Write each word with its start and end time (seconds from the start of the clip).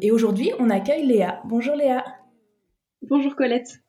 Et 0.00 0.10
aujourd'hui, 0.10 0.50
on 0.58 0.70
accueille 0.70 1.06
Léa. 1.06 1.40
Bonjour 1.44 1.76
Léa. 1.76 2.04
Bonjour 3.02 3.36
Colette. 3.36 3.80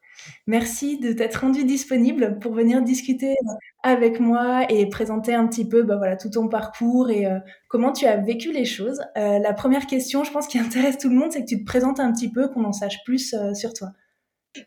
Merci 0.48 0.98
de 1.00 1.12
t'être 1.12 1.42
rendue 1.42 1.66
disponible 1.66 2.40
pour 2.40 2.54
venir 2.54 2.82
discuter 2.82 3.36
avec 3.84 4.20
moi 4.20 4.66
et 4.72 4.88
présenter 4.88 5.34
un 5.34 5.46
petit 5.48 5.68
peu 5.68 5.84
bah 5.84 5.98
voilà, 5.98 6.16
tout 6.16 6.30
ton 6.30 6.48
parcours 6.48 7.10
et 7.10 7.26
euh, 7.26 7.40
comment 7.70 7.92
tu 7.92 8.06
as 8.06 8.18
vécu 8.18 8.52
les 8.52 8.66
choses. 8.66 9.02
Euh, 9.18 9.40
la 9.40 9.54
première 9.54 9.88
question, 9.88 10.24
je 10.24 10.32
pense, 10.32 10.48
qui 10.48 10.58
intéresse 10.60 10.98
tout 10.98 11.10
le 11.10 11.16
monde, 11.16 11.32
c'est 11.32 11.42
que 11.42 11.48
tu 11.48 11.60
te 11.60 11.66
présentes 11.66 12.00
un 12.00 12.12
petit 12.12 12.32
peu, 12.32 12.48
qu'on 12.48 12.64
en 12.64 12.74
sache 12.74 13.04
plus 13.04 13.34
euh, 13.34 13.54
sur 13.54 13.74
toi. 13.74 13.90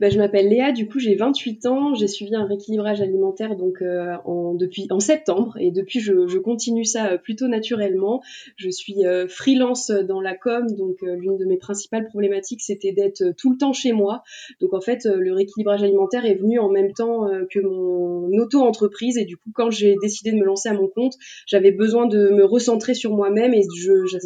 Bah, 0.01 0.11
je 0.11 0.19
m'appelle 0.19 0.49
Léa, 0.49 0.73
du 0.73 0.87
coup 0.87 0.99
j'ai 0.99 1.15
28 1.15 1.67
ans, 1.67 1.95
j'ai 1.95 2.09
suivi 2.09 2.35
un 2.35 2.45
rééquilibrage 2.47 3.01
alimentaire 3.01 3.57
donc 3.57 3.81
euh, 3.81 4.17
en, 4.25 4.55
depuis 4.55 4.87
en 4.91 5.01
septembre 5.01 5.57
et 5.59 5.71
depuis 5.71 6.01
je, 6.01 6.27
je 6.27 6.39
continue 6.39 6.85
ça 6.85 7.13
euh, 7.13 7.19
plutôt 7.19 7.49
naturellement. 7.49 8.21
Je 8.57 8.69
suis 8.69 9.07
euh, 9.07 9.27
freelance 9.29 9.91
dans 9.91 10.21
la 10.21 10.37
com 10.37 10.67
donc 10.77 10.99
l'une 11.03 11.39
de 11.39 11.45
mes 11.47 11.57
principales 11.57 12.07
problématiques 12.07 12.61
c'était 12.63 12.93
d'être 12.93 13.33
tout 13.39 13.51
le 13.51 13.57
temps 13.57 13.73
chez 13.73 13.93
moi. 13.93 14.23
Donc 14.61 14.75
en 14.75 14.81
fait 14.81 15.05
le 15.07 15.33
rééquilibrage 15.33 15.83
alimentaire 15.83 16.27
est 16.27 16.35
venu 16.35 16.59
en 16.59 16.69
même 16.69 16.93
temps 16.93 17.27
que 17.51 17.61
mon 17.61 18.31
auto-entreprise 18.39 19.17
et 19.17 19.25
du 19.25 19.37
coup 19.37 19.51
quand 19.55 19.71
j'ai 19.71 19.97
décidé 20.03 20.33
de 20.33 20.37
me 20.37 20.45
lancer 20.45 20.69
à 20.69 20.75
mon 20.75 20.89
compte 20.89 21.15
j'avais 21.47 21.73
besoin 21.73 22.07
de 22.07 22.29
me 22.29 22.45
recentrer 22.45 22.95
sur 22.95 23.15
moi-même 23.15 23.55
et 23.55 23.63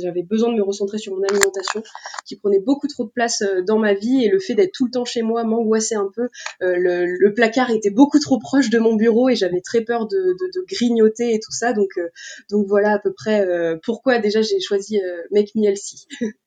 j'avais 0.01 0.23
besoin 0.23 0.51
de 0.51 0.57
me 0.57 0.63
recentrer 0.63 0.99
sur 0.99 1.15
mon 1.15 1.23
alimentation 1.23 1.83
qui 2.27 2.37
prenait 2.37 2.61
beaucoup 2.61 2.89
trop 2.89 3.05
de 3.05 3.11
place 3.11 3.43
dans 3.67 3.79
ma 3.79 3.95
vie 3.95 4.25
et 4.25 4.29
le 4.29 4.39
fait 4.39 4.55
d'être 4.55 4.73
tout 4.73 4.87
le 4.87 4.91
temps 4.91 5.05
chez 5.05 5.23
moi 5.23 5.45
m'angoissait 5.53 5.95
un 5.95 6.11
peu. 6.15 6.29
Euh, 6.63 6.75
le, 6.77 7.33
placard 7.35 7.71
était 7.71 7.91
beaucoup 7.91 8.19
trop 8.19 8.39
proche 8.39 8.71
de 8.71 8.79
mon 8.79 8.97
bureau 8.97 9.29
et 9.29 9.37
j'avais 9.37 9.61
très 9.61 9.83
peur 9.83 10.07
de, 10.07 10.37
grignoter 10.69 11.35
et 11.35 11.41
tout 11.41 11.53
ça. 11.53 11.73
Donc, 11.73 11.91
euh, 11.99 12.09
donc 12.51 12.67
voilà 12.69 12.93
à 12.93 12.99
peu 12.99 13.13
près 13.13 13.47
euh, 13.47 13.77
pourquoi 13.83 14.19
déjà 14.19 14.43
j'ai 14.43 14.61
choisi 14.61 15.01
Make 15.31 15.55
Me 15.55 15.65
Healthy. 15.65 16.07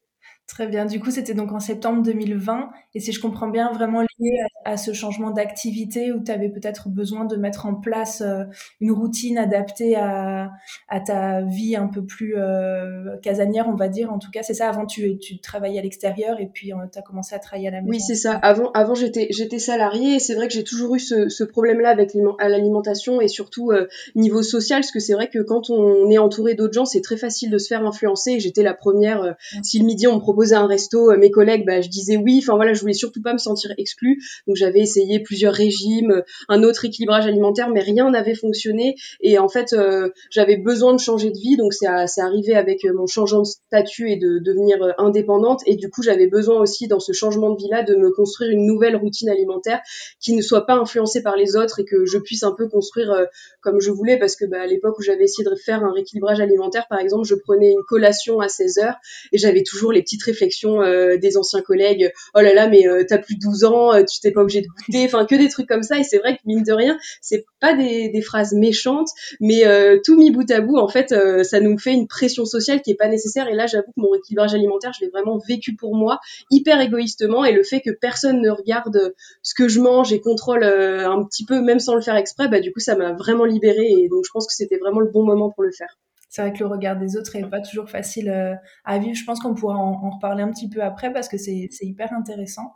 Très 0.47 0.67
bien. 0.67 0.85
Du 0.85 0.99
coup, 0.99 1.09
c'était 1.09 1.33
donc 1.33 1.51
en 1.53 1.59
septembre 1.59 2.03
2020. 2.03 2.69
Et 2.93 2.99
si 2.99 3.11
je 3.11 3.19
comprends 3.19 3.47
bien, 3.47 3.71
vraiment 3.73 4.01
lié 4.01 4.37
à, 4.63 4.77
ce 4.77 4.93
changement 4.93 5.31
d'activité 5.31 6.11
où 6.11 6.23
tu 6.23 6.31
avais 6.31 6.49
peut-être 6.49 6.87
besoin 6.87 7.25
de 7.25 7.35
mettre 7.35 7.65
en 7.65 7.73
place 7.73 8.21
euh, 8.21 8.43
une 8.79 8.91
routine 8.91 9.39
adaptée 9.39 9.95
à, 9.95 10.51
à, 10.87 10.99
ta 10.99 11.41
vie 11.41 11.75
un 11.75 11.87
peu 11.87 12.05
plus 12.05 12.35
euh, 12.37 13.17
casanière, 13.23 13.67
on 13.67 13.75
va 13.75 13.87
dire. 13.87 14.13
En 14.13 14.19
tout 14.19 14.29
cas, 14.29 14.43
c'est 14.43 14.53
ça. 14.53 14.69
Avant, 14.69 14.85
tu, 14.85 15.17
tu 15.17 15.39
travaillais 15.39 15.79
à 15.79 15.81
l'extérieur 15.81 16.39
et 16.39 16.45
puis 16.45 16.73
euh, 16.73 16.77
tu 16.93 16.99
as 16.99 17.01
commencé 17.01 17.33
à 17.33 17.39
travailler 17.39 17.69
à 17.69 17.71
la 17.71 17.81
maison. 17.81 17.89
Oui, 17.89 17.99
c'est 17.99 18.13
ça. 18.13 18.33
Avant, 18.33 18.71
avant 18.73 18.93
j'étais, 18.93 19.27
j'étais 19.31 19.59
salariée 19.59 20.15
et 20.15 20.19
c'est 20.19 20.35
vrai 20.35 20.47
que 20.47 20.53
j'ai 20.53 20.63
toujours 20.63 20.93
eu 20.93 20.99
ce, 20.99 21.27
ce 21.27 21.43
problème-là 21.43 21.89
avec 21.89 22.13
l'alimentation 22.13 23.19
et 23.19 23.27
surtout 23.27 23.71
niveau 24.13 24.43
social, 24.43 24.81
parce 24.81 24.91
que 24.91 24.99
c'est 24.99 25.13
vrai 25.13 25.27
que 25.27 25.39
quand 25.39 25.71
on 25.71 26.11
est 26.11 26.19
entouré 26.19 26.53
d'autres 26.53 26.73
gens, 26.73 26.85
c'est 26.85 27.01
très 27.01 27.17
facile 27.17 27.49
de 27.49 27.57
se 27.57 27.67
faire 27.67 27.83
influencer. 27.83 28.39
J'étais 28.39 28.61
la 28.61 28.75
première. 28.75 29.35
si 29.63 29.79
le 29.79 29.85
midi, 29.85 30.05
on 30.05 30.15
me 30.15 30.19
un 30.53 30.67
resto, 30.67 31.11
euh, 31.11 31.17
mes 31.17 31.31
collègues, 31.31 31.65
bah, 31.65 31.81
je 31.81 31.89
disais 31.89 32.17
oui. 32.17 32.39
Enfin 32.43 32.55
voilà, 32.55 32.73
je 32.73 32.81
voulais 32.81 32.93
surtout 32.93 33.21
pas 33.21 33.33
me 33.33 33.37
sentir 33.37 33.71
exclue. 33.77 34.21
Donc 34.47 34.55
j'avais 34.55 34.79
essayé 34.79 35.19
plusieurs 35.19 35.53
régimes, 35.53 36.11
euh, 36.11 36.21
un 36.49 36.63
autre 36.63 36.85
équilibrage 36.85 37.25
alimentaire, 37.25 37.69
mais 37.69 37.81
rien 37.81 38.09
n'avait 38.09 38.35
fonctionné. 38.35 38.95
Et 39.21 39.39
en 39.39 39.49
fait, 39.49 39.73
euh, 39.73 40.09
j'avais 40.29 40.57
besoin 40.57 40.93
de 40.93 40.99
changer 40.99 41.31
de 41.31 41.37
vie. 41.37 41.57
Donc 41.57 41.73
c'est 41.73 41.87
arrivé 42.21 42.55
avec 42.55 42.83
mon 42.85 43.07
changement 43.07 43.41
de 43.41 43.47
statut 43.47 44.11
et 44.11 44.17
de 44.17 44.39
devenir 44.39 44.77
indépendante. 44.97 45.61
Et 45.65 45.75
du 45.75 45.89
coup, 45.89 46.03
j'avais 46.03 46.27
besoin 46.27 46.59
aussi 46.59 46.87
dans 46.87 46.99
ce 46.99 47.13
changement 47.13 47.51
de 47.51 47.57
vie-là 47.57 47.83
de 47.83 47.95
me 47.95 48.11
construire 48.11 48.51
une 48.51 48.65
nouvelle 48.65 48.95
routine 48.95 49.29
alimentaire 49.29 49.79
qui 50.19 50.33
ne 50.33 50.41
soit 50.41 50.65
pas 50.65 50.75
influencée 50.75 51.21
par 51.21 51.35
les 51.35 51.55
autres 51.55 51.79
et 51.79 51.85
que 51.85 52.05
je 52.05 52.17
puisse 52.17 52.43
un 52.43 52.53
peu 52.53 52.67
construire 52.67 53.27
comme 53.61 53.79
je 53.79 53.91
voulais. 53.91 54.17
Parce 54.17 54.35
que 54.35 54.45
bah, 54.45 54.61
à 54.61 54.67
l'époque 54.67 54.97
où 54.99 55.01
j'avais 55.01 55.23
essayé 55.23 55.47
de 55.47 55.55
faire 55.55 55.83
un 55.83 55.91
rééquilibrage 55.91 56.39
alimentaire, 56.39 56.85
par 56.89 56.99
exemple, 56.99 57.25
je 57.25 57.35
prenais 57.35 57.71
une 57.71 57.83
collation 57.83 58.39
à 58.39 58.47
16 58.47 58.79
heures 58.79 58.95
et 59.31 59.37
j'avais 59.37 59.63
toujours 59.63 59.91
les 59.91 60.01
petites 60.01 60.23
réflexions 60.25 60.81
euh, 60.81 61.17
des 61.17 61.37
anciens 61.37 61.61
collègues. 61.61 62.11
Oh 62.33 62.41
là 62.41 62.53
là, 62.53 62.67
mais 62.67 62.87
euh, 62.87 63.03
t'as 63.07 63.17
plus 63.17 63.35
de 63.35 63.41
12 63.41 63.63
ans, 63.63 63.93
euh, 63.93 64.03
tu 64.03 64.19
t'es 64.19 64.31
pas 64.31 64.41
obligé 64.41 64.61
de 64.61 64.67
goûter. 64.67 65.05
Enfin, 65.05 65.25
que 65.25 65.35
des 65.35 65.49
trucs 65.49 65.67
comme 65.67 65.83
ça. 65.83 65.97
Et 65.99 66.03
c'est 66.03 66.17
vrai 66.17 66.35
que 66.35 66.41
mine 66.45 66.63
de 66.63 66.73
rien, 66.73 66.97
c'est 67.21 67.45
pas 67.59 67.73
des, 67.73 68.09
des, 68.09 68.21
phrases 68.21 68.53
méchantes, 68.53 69.09
mais 69.39 69.63
tout 70.03 70.17
mis 70.17 70.31
bout 70.31 70.49
à 70.51 70.61
bout, 70.61 70.77
en 70.77 70.87
fait, 70.87 71.13
ça 71.43 71.59
nous 71.59 71.77
fait 71.77 71.93
une 71.93 72.07
pression 72.07 72.45
sociale 72.45 72.81
qui 72.81 72.91
est 72.91 72.95
pas 72.95 73.07
nécessaire. 73.07 73.47
Et 73.47 73.53
là, 73.53 73.67
j'avoue 73.67 73.87
que 73.87 74.01
mon 74.01 74.13
équilibrage 74.15 74.53
alimentaire, 74.53 74.91
je 74.97 75.05
l'ai 75.05 75.11
vraiment 75.11 75.39
vécu 75.47 75.75
pour 75.75 75.95
moi, 75.95 76.19
hyper 76.49 76.81
égoïstement. 76.81 77.45
Et 77.45 77.51
le 77.51 77.63
fait 77.63 77.81
que 77.81 77.91
personne 77.91 78.41
ne 78.41 78.49
regarde 78.49 79.13
ce 79.43 79.53
que 79.53 79.67
je 79.67 79.79
mange 79.79 80.11
et 80.11 80.21
contrôle 80.21 80.63
un 80.63 81.23
petit 81.23 81.45
peu, 81.45 81.61
même 81.61 81.79
sans 81.79 81.95
le 81.95 82.01
faire 82.01 82.15
exprès, 82.15 82.47
bah 82.47 82.59
du 82.59 82.71
coup, 82.71 82.79
ça 82.79 82.95
m'a 82.95 83.13
vraiment 83.13 83.45
libérée. 83.45 83.91
Et 83.91 84.09
donc, 84.09 84.23
je 84.25 84.31
pense 84.31 84.47
que 84.47 84.53
c'était 84.53 84.77
vraiment 84.77 84.99
le 84.99 85.09
bon 85.11 85.23
moment 85.23 85.51
pour 85.51 85.63
le 85.63 85.71
faire 85.71 85.95
c'est 86.35 86.41
vrai 86.41 86.51
que 86.51 86.59
le 86.59 86.67
regard 86.67 86.97
des 86.97 87.15
autres 87.15 87.33
est 87.37 87.49
pas 87.49 87.61
toujours 87.61 87.89
facile 87.89 88.29
euh, 88.29 88.55
à 88.83 88.99
vivre. 88.99 89.15
Je 89.15 89.23
pense 89.23 89.39
qu'on 89.39 89.55
pourra 89.55 89.77
en, 89.77 90.09
reparler 90.09 90.43
un 90.43 90.51
petit 90.51 90.67
peu 90.67 90.83
après 90.83 91.13
parce 91.13 91.29
que 91.29 91.37
c'est 91.37 91.69
hyper 91.81 92.11
intéressant. 92.11 92.73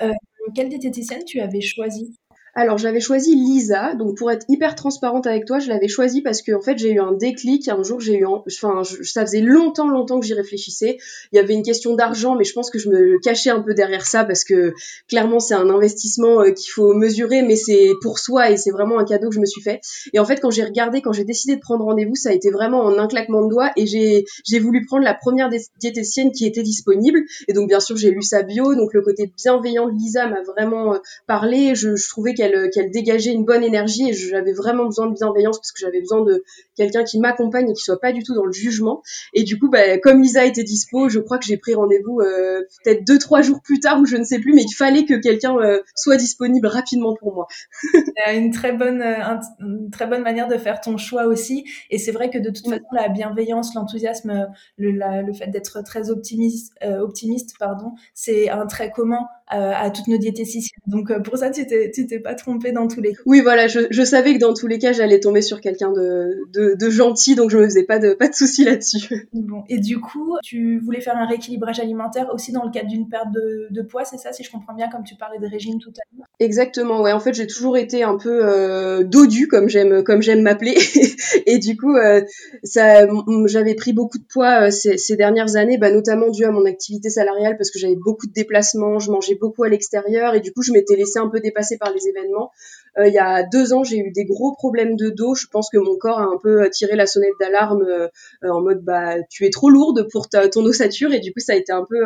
Euh, 0.00 0.10
quelle 0.54 0.70
diététicienne 0.70 1.22
tu 1.26 1.38
avais 1.40 1.60
choisi 1.60 2.18
alors 2.56 2.78
j'avais 2.78 3.00
choisi 3.00 3.34
Lisa, 3.34 3.94
donc 3.94 4.16
pour 4.16 4.30
être 4.30 4.46
hyper 4.48 4.76
transparente 4.76 5.26
avec 5.26 5.44
toi, 5.44 5.58
je 5.58 5.68
l'avais 5.68 5.88
choisi 5.88 6.22
parce 6.22 6.40
que 6.40 6.52
en 6.52 6.60
fait 6.60 6.78
j'ai 6.78 6.92
eu 6.92 7.00
un 7.00 7.12
déclic. 7.12 7.68
Un 7.68 7.82
jour 7.82 8.00
j'ai 8.00 8.18
eu, 8.18 8.26
enfin 8.26 8.82
ça 9.02 9.22
faisait 9.26 9.40
longtemps, 9.40 9.88
longtemps 9.88 10.20
que 10.20 10.26
j'y 10.26 10.34
réfléchissais. 10.34 10.98
Il 11.32 11.36
y 11.36 11.38
avait 11.40 11.54
une 11.54 11.64
question 11.64 11.96
d'argent, 11.96 12.36
mais 12.36 12.44
je 12.44 12.52
pense 12.52 12.70
que 12.70 12.78
je 12.78 12.88
me 12.88 13.18
cachais 13.18 13.50
un 13.50 13.60
peu 13.60 13.74
derrière 13.74 14.06
ça 14.06 14.24
parce 14.24 14.44
que 14.44 14.72
clairement 15.08 15.40
c'est 15.40 15.54
un 15.54 15.68
investissement 15.68 16.42
euh, 16.42 16.52
qu'il 16.52 16.70
faut 16.70 16.94
mesurer, 16.94 17.42
mais 17.42 17.56
c'est 17.56 17.90
pour 18.02 18.20
soi 18.20 18.52
et 18.52 18.56
c'est 18.56 18.70
vraiment 18.70 19.00
un 19.00 19.04
cadeau 19.04 19.30
que 19.30 19.34
je 19.34 19.40
me 19.40 19.46
suis 19.46 19.62
fait. 19.62 19.80
Et 20.12 20.20
en 20.20 20.24
fait 20.24 20.40
quand 20.40 20.50
j'ai 20.50 20.64
regardé, 20.64 21.02
quand 21.02 21.12
j'ai 21.12 21.24
décidé 21.24 21.56
de 21.56 21.60
prendre 21.60 21.84
rendez-vous, 21.84 22.14
ça 22.14 22.30
a 22.30 22.32
été 22.32 22.50
vraiment 22.50 22.82
en 22.82 22.98
un 22.98 23.08
claquement 23.08 23.42
de 23.44 23.50
doigts 23.50 23.72
et 23.76 23.86
j'ai 23.86 24.24
j'ai 24.44 24.60
voulu 24.60 24.84
prendre 24.86 25.02
la 25.02 25.14
première 25.14 25.50
diététicienne 25.80 26.30
qui 26.30 26.46
était 26.46 26.62
disponible. 26.62 27.18
Et 27.48 27.52
donc 27.52 27.66
bien 27.66 27.80
sûr 27.80 27.96
j'ai 27.96 28.12
lu 28.12 28.22
sa 28.22 28.42
bio, 28.42 28.76
donc 28.76 28.94
le 28.94 29.02
côté 29.02 29.32
bienveillant 29.42 29.88
de 29.88 29.94
Lisa 29.98 30.28
m'a 30.28 30.42
vraiment 30.42 30.94
euh, 30.94 30.98
parlé. 31.26 31.74
Je, 31.74 31.96
je 31.96 32.08
trouvais 32.08 32.34
qu'elle 32.34 32.43
dégageait 32.92 33.32
une 33.32 33.44
bonne 33.44 33.62
énergie 33.62 34.10
et 34.10 34.12
j'avais 34.12 34.52
vraiment 34.52 34.84
besoin 34.84 35.06
de 35.06 35.14
bienveillance 35.14 35.58
parce 35.58 35.72
que 35.72 35.80
j'avais 35.80 36.00
besoin 36.00 36.22
de 36.22 36.44
quelqu'un 36.76 37.04
qui 37.04 37.18
m'accompagne 37.18 37.70
et 37.70 37.72
qui 37.72 37.82
soit 37.82 38.00
pas 38.00 38.12
du 38.12 38.22
tout 38.22 38.34
dans 38.34 38.44
le 38.44 38.52
jugement. 38.52 39.02
Et 39.32 39.44
du 39.44 39.58
coup, 39.58 39.68
bah, 39.68 39.98
comme 39.98 40.22
Lisa 40.22 40.44
était 40.44 40.64
dispo, 40.64 41.08
je 41.08 41.18
crois 41.18 41.38
que 41.38 41.44
j'ai 41.44 41.56
pris 41.56 41.74
rendez-vous 41.74 42.20
euh, 42.20 42.62
peut-être 42.82 43.06
deux 43.06 43.18
trois 43.18 43.42
jours 43.42 43.60
plus 43.62 43.80
tard 43.80 44.00
ou 44.00 44.06
je 44.06 44.16
ne 44.16 44.24
sais 44.24 44.38
plus, 44.38 44.52
mais 44.54 44.62
il 44.62 44.74
fallait 44.74 45.04
que 45.04 45.14
quelqu'un 45.14 45.56
euh, 45.58 45.80
soit 45.94 46.16
disponible 46.16 46.66
rapidement 46.66 47.14
pour 47.14 47.34
moi. 47.34 47.46
une 48.34 48.50
très 48.50 48.72
bonne 48.72 49.02
euh, 49.02 49.36
une 49.60 49.90
très 49.90 50.06
bonne 50.06 50.22
manière 50.22 50.48
de 50.48 50.56
faire 50.56 50.80
ton 50.80 50.96
choix 50.96 51.26
aussi. 51.26 51.64
Et 51.90 51.98
c'est 51.98 52.12
vrai 52.12 52.30
que 52.30 52.38
de 52.38 52.50
toute 52.50 52.68
façon, 52.68 52.84
la 52.92 53.08
bienveillance, 53.08 53.74
l'enthousiasme, 53.74 54.48
le, 54.76 54.90
le 54.90 55.32
fait 55.32 55.48
d'être 55.48 55.82
très 55.82 56.10
optimiste, 56.10 56.72
optimiste, 56.82 57.54
pardon, 57.58 57.92
c'est 58.14 58.48
un 58.50 58.66
trait 58.66 58.90
commun 58.90 59.26
à 59.48 59.90
toutes 59.90 60.08
nos 60.08 60.18
diététiciennes. 60.18 60.80
Donc 60.86 61.12
pour 61.22 61.36
ça, 61.38 61.50
tu 61.50 61.66
t'es 61.66 61.90
tu 61.92 62.06
t'es 62.06 62.18
pas 62.18 62.34
trompé 62.34 62.72
dans 62.72 62.88
tous 62.88 63.00
les 63.00 63.12
cas. 63.12 63.22
Oui, 63.26 63.40
voilà, 63.40 63.66
je, 63.66 63.80
je 63.90 64.02
savais 64.02 64.34
que 64.34 64.38
dans 64.38 64.54
tous 64.54 64.66
les 64.66 64.78
cas, 64.78 64.92
j'allais 64.92 65.20
tomber 65.20 65.42
sur 65.42 65.60
quelqu'un 65.60 65.92
de, 65.92 66.38
de, 66.52 66.63
de, 66.78 66.90
gentil, 66.90 67.34
donc 67.34 67.50
je 67.50 67.58
me 67.58 67.64
faisais 67.64 67.84
pas 67.84 67.98
de 67.98 68.14
pas 68.14 68.28
de 68.28 68.34
soucis 68.34 68.64
là-dessus. 68.64 69.28
Bon, 69.32 69.64
et 69.68 69.78
du 69.78 70.00
coup, 70.00 70.36
tu 70.42 70.78
voulais 70.78 71.00
faire 71.00 71.16
un 71.16 71.26
rééquilibrage 71.26 71.80
alimentaire 71.80 72.32
aussi 72.32 72.52
dans 72.52 72.64
le 72.64 72.70
cadre 72.70 72.88
d'une 72.88 73.08
perte 73.08 73.30
de, 73.32 73.68
de 73.70 73.82
poids, 73.82 74.04
c'est 74.04 74.16
ça, 74.16 74.32
si 74.32 74.42
je 74.42 74.50
comprends 74.50 74.74
bien, 74.74 74.88
comme 74.88 75.04
tu 75.04 75.16
parlais 75.16 75.38
de 75.38 75.46
régime 75.46 75.78
tout 75.78 75.90
à 75.90 76.16
l'heure? 76.16 76.26
Exactement, 76.40 77.02
ouais. 77.02 77.12
En 77.12 77.20
fait, 77.20 77.34
j'ai 77.34 77.46
toujours 77.46 77.76
été 77.76 78.02
un 78.02 78.16
peu 78.16 78.40
euh, 78.44 79.04
dodu, 79.04 79.48
comme 79.48 79.68
j'aime 79.68 80.02
comme 80.02 80.22
j'aime 80.22 80.42
m'appeler, 80.42 80.76
et 81.46 81.58
du 81.58 81.76
coup, 81.76 81.94
euh, 81.94 82.22
ça, 82.62 83.06
j'avais 83.46 83.74
pris 83.74 83.92
beaucoup 83.92 84.18
de 84.18 84.24
poids 84.24 84.66
euh, 84.66 84.70
ces, 84.70 84.98
ces, 84.98 85.16
dernières 85.16 85.56
années, 85.56 85.78
bah, 85.78 85.90
notamment 85.90 86.30
dû 86.30 86.44
à 86.44 86.50
mon 86.50 86.64
activité 86.64 87.10
salariale, 87.10 87.56
parce 87.56 87.70
que 87.70 87.78
j'avais 87.78 87.96
beaucoup 87.96 88.26
de 88.26 88.32
déplacements, 88.32 88.98
je 88.98 89.10
mangeais 89.10 89.36
beaucoup 89.36 89.64
à 89.64 89.68
l'extérieur, 89.68 90.34
et 90.34 90.40
du 90.40 90.52
coup, 90.52 90.62
je 90.62 90.72
m'étais 90.72 90.96
laissé 90.96 91.18
un 91.18 91.28
peu 91.28 91.40
dépasser 91.40 91.78
par 91.78 91.92
les 91.92 92.08
événements. 92.08 92.50
Euh, 92.98 93.08
il 93.08 93.14
y 93.14 93.18
a 93.18 93.42
deux 93.42 93.72
ans, 93.72 93.82
j'ai 93.82 93.98
eu 93.98 94.12
des 94.12 94.24
gros 94.24 94.52
problèmes 94.52 94.96
de 94.96 95.10
dos. 95.10 95.34
Je 95.34 95.46
pense 95.48 95.68
que 95.70 95.78
mon 95.78 95.96
corps 95.96 96.20
a 96.20 96.24
un 96.24 96.38
peu 96.40 96.53
euh, 96.60 96.68
tiré 96.70 96.96
la 96.96 97.06
sonnette 97.06 97.34
d'alarme 97.40 97.82
euh, 97.82 98.08
en 98.42 98.60
mode 98.60 98.82
bah 98.82 99.16
tu 99.30 99.44
es 99.46 99.50
trop 99.50 99.70
lourde 99.70 100.06
pour 100.12 100.28
ta, 100.28 100.48
ton 100.48 100.64
ossature 100.64 101.12
et 101.12 101.20
du 101.20 101.32
coup 101.32 101.40
ça 101.40 101.52
a 101.52 101.56
été 101.56 101.72
un 101.72 101.84
peu 101.88 102.04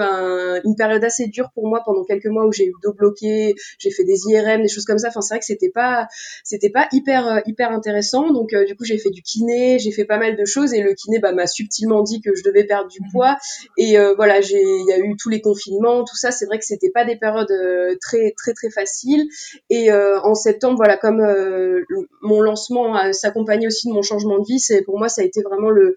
une 0.65 0.77
période 0.77 1.05
assez 1.05 1.27
dure 1.27 1.51
pour 1.55 1.67
moi 1.69 1.83
pendant 1.85 2.05
quelques 2.05 2.27
mois 2.27 2.47
où 2.47 2.53
j'ai 2.53 2.67
eu 2.67 2.73
le 2.73 2.89
dos 2.89 2.95
bloqué, 2.95 3.55
j'ai 3.79 3.91
fait 3.91 4.05
des 4.05 4.19
IRM, 4.29 4.63
des 4.63 4.69
choses 4.69 4.85
comme 4.85 4.99
ça. 4.99 5.09
Enfin 5.09 5.21
c'est 5.21 5.35
vrai 5.35 5.41
que 5.41 5.47
c'était 5.47 5.71
pas 5.71 6.09
c'était 6.45 6.71
pas 6.71 6.89
hyper 6.93 7.43
hyper 7.47 7.71
intéressant. 7.73 8.33
Donc 8.33 8.55
du 8.55 8.77
coup 8.77 8.85
j'ai 8.85 8.99
fait 8.99 9.11
du 9.11 9.23
kiné, 9.23 9.79
j'ai 9.79 9.93
fait 9.93 10.05
pas 10.05 10.19
mal 10.19 10.37
de 10.37 10.45
choses 10.45 10.73
et 10.75 10.83
le 10.83 10.95
kiné 10.95 11.19
bah, 11.19 11.33
m'a 11.33 11.47
subtilement 11.47 12.03
dit 12.03 12.21
que 12.21 12.35
je 12.35 12.43
devais 12.43 12.65
perdre 12.65 12.89
du 12.89 13.01
poids 13.13 13.37
et 13.77 13.97
voilà 14.17 14.41
j'ai 14.41 14.63
il 14.63 14.87
y 14.89 14.93
a 14.93 14.99
eu 14.99 15.17
tous 15.17 15.29
les 15.29 15.41
confinements, 15.41 16.05
tout 16.05 16.17
ça. 16.17 16.31
C'est 16.31 16.47
vrai 16.47 16.59
que 16.59 16.65
c'était 16.65 16.91
pas 16.91 17.05
des 17.05 17.17
périodes 17.17 17.53
très 18.01 18.33
très 18.37 18.53
très 18.53 18.71
faciles 18.71 19.27
et 19.71 19.93
en 19.93 20.35
septembre 20.35 20.77
voilà, 20.77 20.97
comme 20.97 21.21
euh, 21.21 21.85
mon 22.23 22.41
lancement 22.41 23.13
s'accompagnait 23.13 23.67
aussi 23.67 23.89
de 23.89 23.93
mon 23.93 24.03
changement 24.03 24.38
c'est 24.59 24.83
pour 24.83 24.99
moi 24.99 25.09
ça 25.09 25.23
a 25.23 25.25
été 25.25 25.43
vraiment 25.43 25.71
le, 25.71 25.97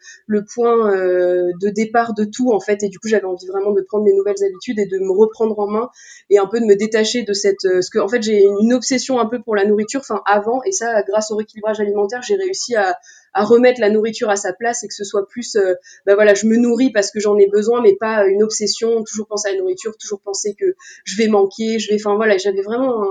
point 0.53 0.91
euh, 0.91 1.51
de 1.61 1.69
départ 1.69 2.13
de 2.13 2.25
tout 2.25 2.51
en 2.51 2.59
fait. 2.59 2.83
Et 2.83 2.89
du 2.89 2.99
coup, 2.99 3.07
j'avais 3.07 3.25
envie 3.25 3.47
vraiment 3.47 3.71
de 3.71 3.81
prendre 3.81 4.03
mes 4.03 4.13
nouvelles 4.13 4.43
habitudes 4.43 4.79
et 4.79 4.85
de 4.85 4.97
me 4.99 5.11
reprendre 5.11 5.57
en 5.59 5.67
main 5.67 5.89
et 6.29 6.37
un 6.37 6.47
peu 6.47 6.59
de 6.59 6.65
me 6.65 6.75
détacher 6.75 7.23
de 7.23 7.33
cette. 7.33 7.65
Euh, 7.65 7.81
que 7.91 7.99
en 7.99 8.07
fait, 8.07 8.21
j'ai 8.21 8.43
une 8.43 8.73
obsession 8.73 9.19
un 9.19 9.25
peu 9.25 9.41
pour 9.41 9.55
la 9.55 9.65
nourriture, 9.65 9.99
enfin 10.01 10.21
avant, 10.25 10.63
et 10.63 10.71
ça, 10.71 11.01
grâce 11.03 11.31
au 11.31 11.35
rééquilibrage 11.35 11.79
alimentaire, 11.79 12.21
j'ai 12.21 12.35
réussi 12.35 12.75
à 12.75 12.97
à 13.33 13.43
remettre 13.43 13.79
la 13.79 13.89
nourriture 13.89 14.29
à 14.29 14.35
sa 14.35 14.53
place 14.53 14.83
et 14.83 14.87
que 14.87 14.93
ce 14.93 15.03
soit 15.03 15.27
plus, 15.27 15.55
euh, 15.55 15.75
ben 16.05 16.15
voilà, 16.15 16.33
je 16.33 16.45
me 16.45 16.57
nourris 16.57 16.91
parce 16.91 17.11
que 17.11 17.19
j'en 17.19 17.37
ai 17.37 17.47
besoin, 17.47 17.81
mais 17.81 17.95
pas 17.95 18.25
une 18.27 18.43
obsession, 18.43 19.03
toujours 19.03 19.27
penser 19.27 19.49
à 19.49 19.51
la 19.53 19.59
nourriture, 19.59 19.95
toujours 19.97 20.21
penser 20.21 20.55
que 20.59 20.75
je 21.05 21.17
vais 21.17 21.27
manquer, 21.27 21.79
je 21.79 21.89
vais, 21.89 21.95
enfin 21.95 22.15
voilà, 22.15 22.37
j'avais 22.37 22.61
vraiment 22.61 23.03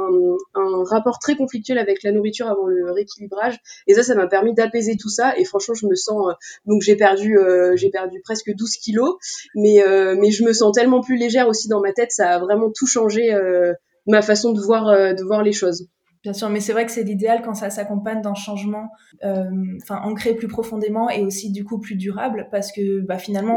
un, 0.54 0.84
rapport 0.84 1.18
très 1.18 1.36
conflictuel 1.36 1.78
avec 1.78 2.02
la 2.02 2.12
nourriture 2.12 2.48
avant 2.48 2.66
le 2.66 2.90
rééquilibrage. 2.90 3.58
Et 3.86 3.94
ça, 3.94 4.02
ça 4.02 4.14
m'a 4.14 4.26
permis 4.26 4.54
d'apaiser 4.54 4.96
tout 4.96 5.08
ça. 5.08 5.36
Et 5.38 5.44
franchement, 5.44 5.74
je 5.74 5.86
me 5.86 5.94
sens, 5.94 6.28
euh, 6.28 6.32
donc 6.66 6.82
j'ai 6.82 6.96
perdu, 6.96 7.38
euh, 7.38 7.76
j'ai 7.76 7.90
perdu 7.90 8.20
presque 8.22 8.52
12 8.54 8.76
kilos, 8.76 9.16
mais 9.54 9.82
mais 10.16 10.30
je 10.30 10.44
me 10.44 10.52
sens 10.52 10.74
tellement 10.74 11.00
plus 11.00 11.16
légère 11.16 11.48
aussi 11.48 11.68
dans 11.68 11.80
ma 11.80 11.92
tête, 11.92 12.12
ça 12.12 12.30
a 12.30 12.38
vraiment 12.38 12.70
tout 12.70 12.86
changé 12.86 13.34
ma 14.06 14.22
façon 14.22 14.52
de 14.52 14.60
voir 14.60 15.14
de 15.14 15.22
voir 15.22 15.42
les 15.42 15.52
choses. 15.52 15.86
Bien 16.22 16.34
sûr, 16.34 16.50
mais 16.50 16.60
c'est 16.60 16.72
vrai 16.72 16.84
que 16.84 16.92
c'est 16.92 17.02
l'idéal 17.02 17.40
quand 17.42 17.54
ça 17.54 17.70
s'accompagne 17.70 18.20
d'un 18.20 18.34
changement, 18.34 18.90
euh, 19.24 19.50
enfin 19.80 20.02
ancré 20.02 20.34
plus 20.34 20.48
profondément 20.48 21.08
et 21.08 21.22
aussi 21.24 21.50
du 21.50 21.64
coup 21.64 21.78
plus 21.80 21.96
durable, 21.96 22.48
parce 22.50 22.72
que 22.72 23.00
bah, 23.00 23.16
finalement, 23.16 23.56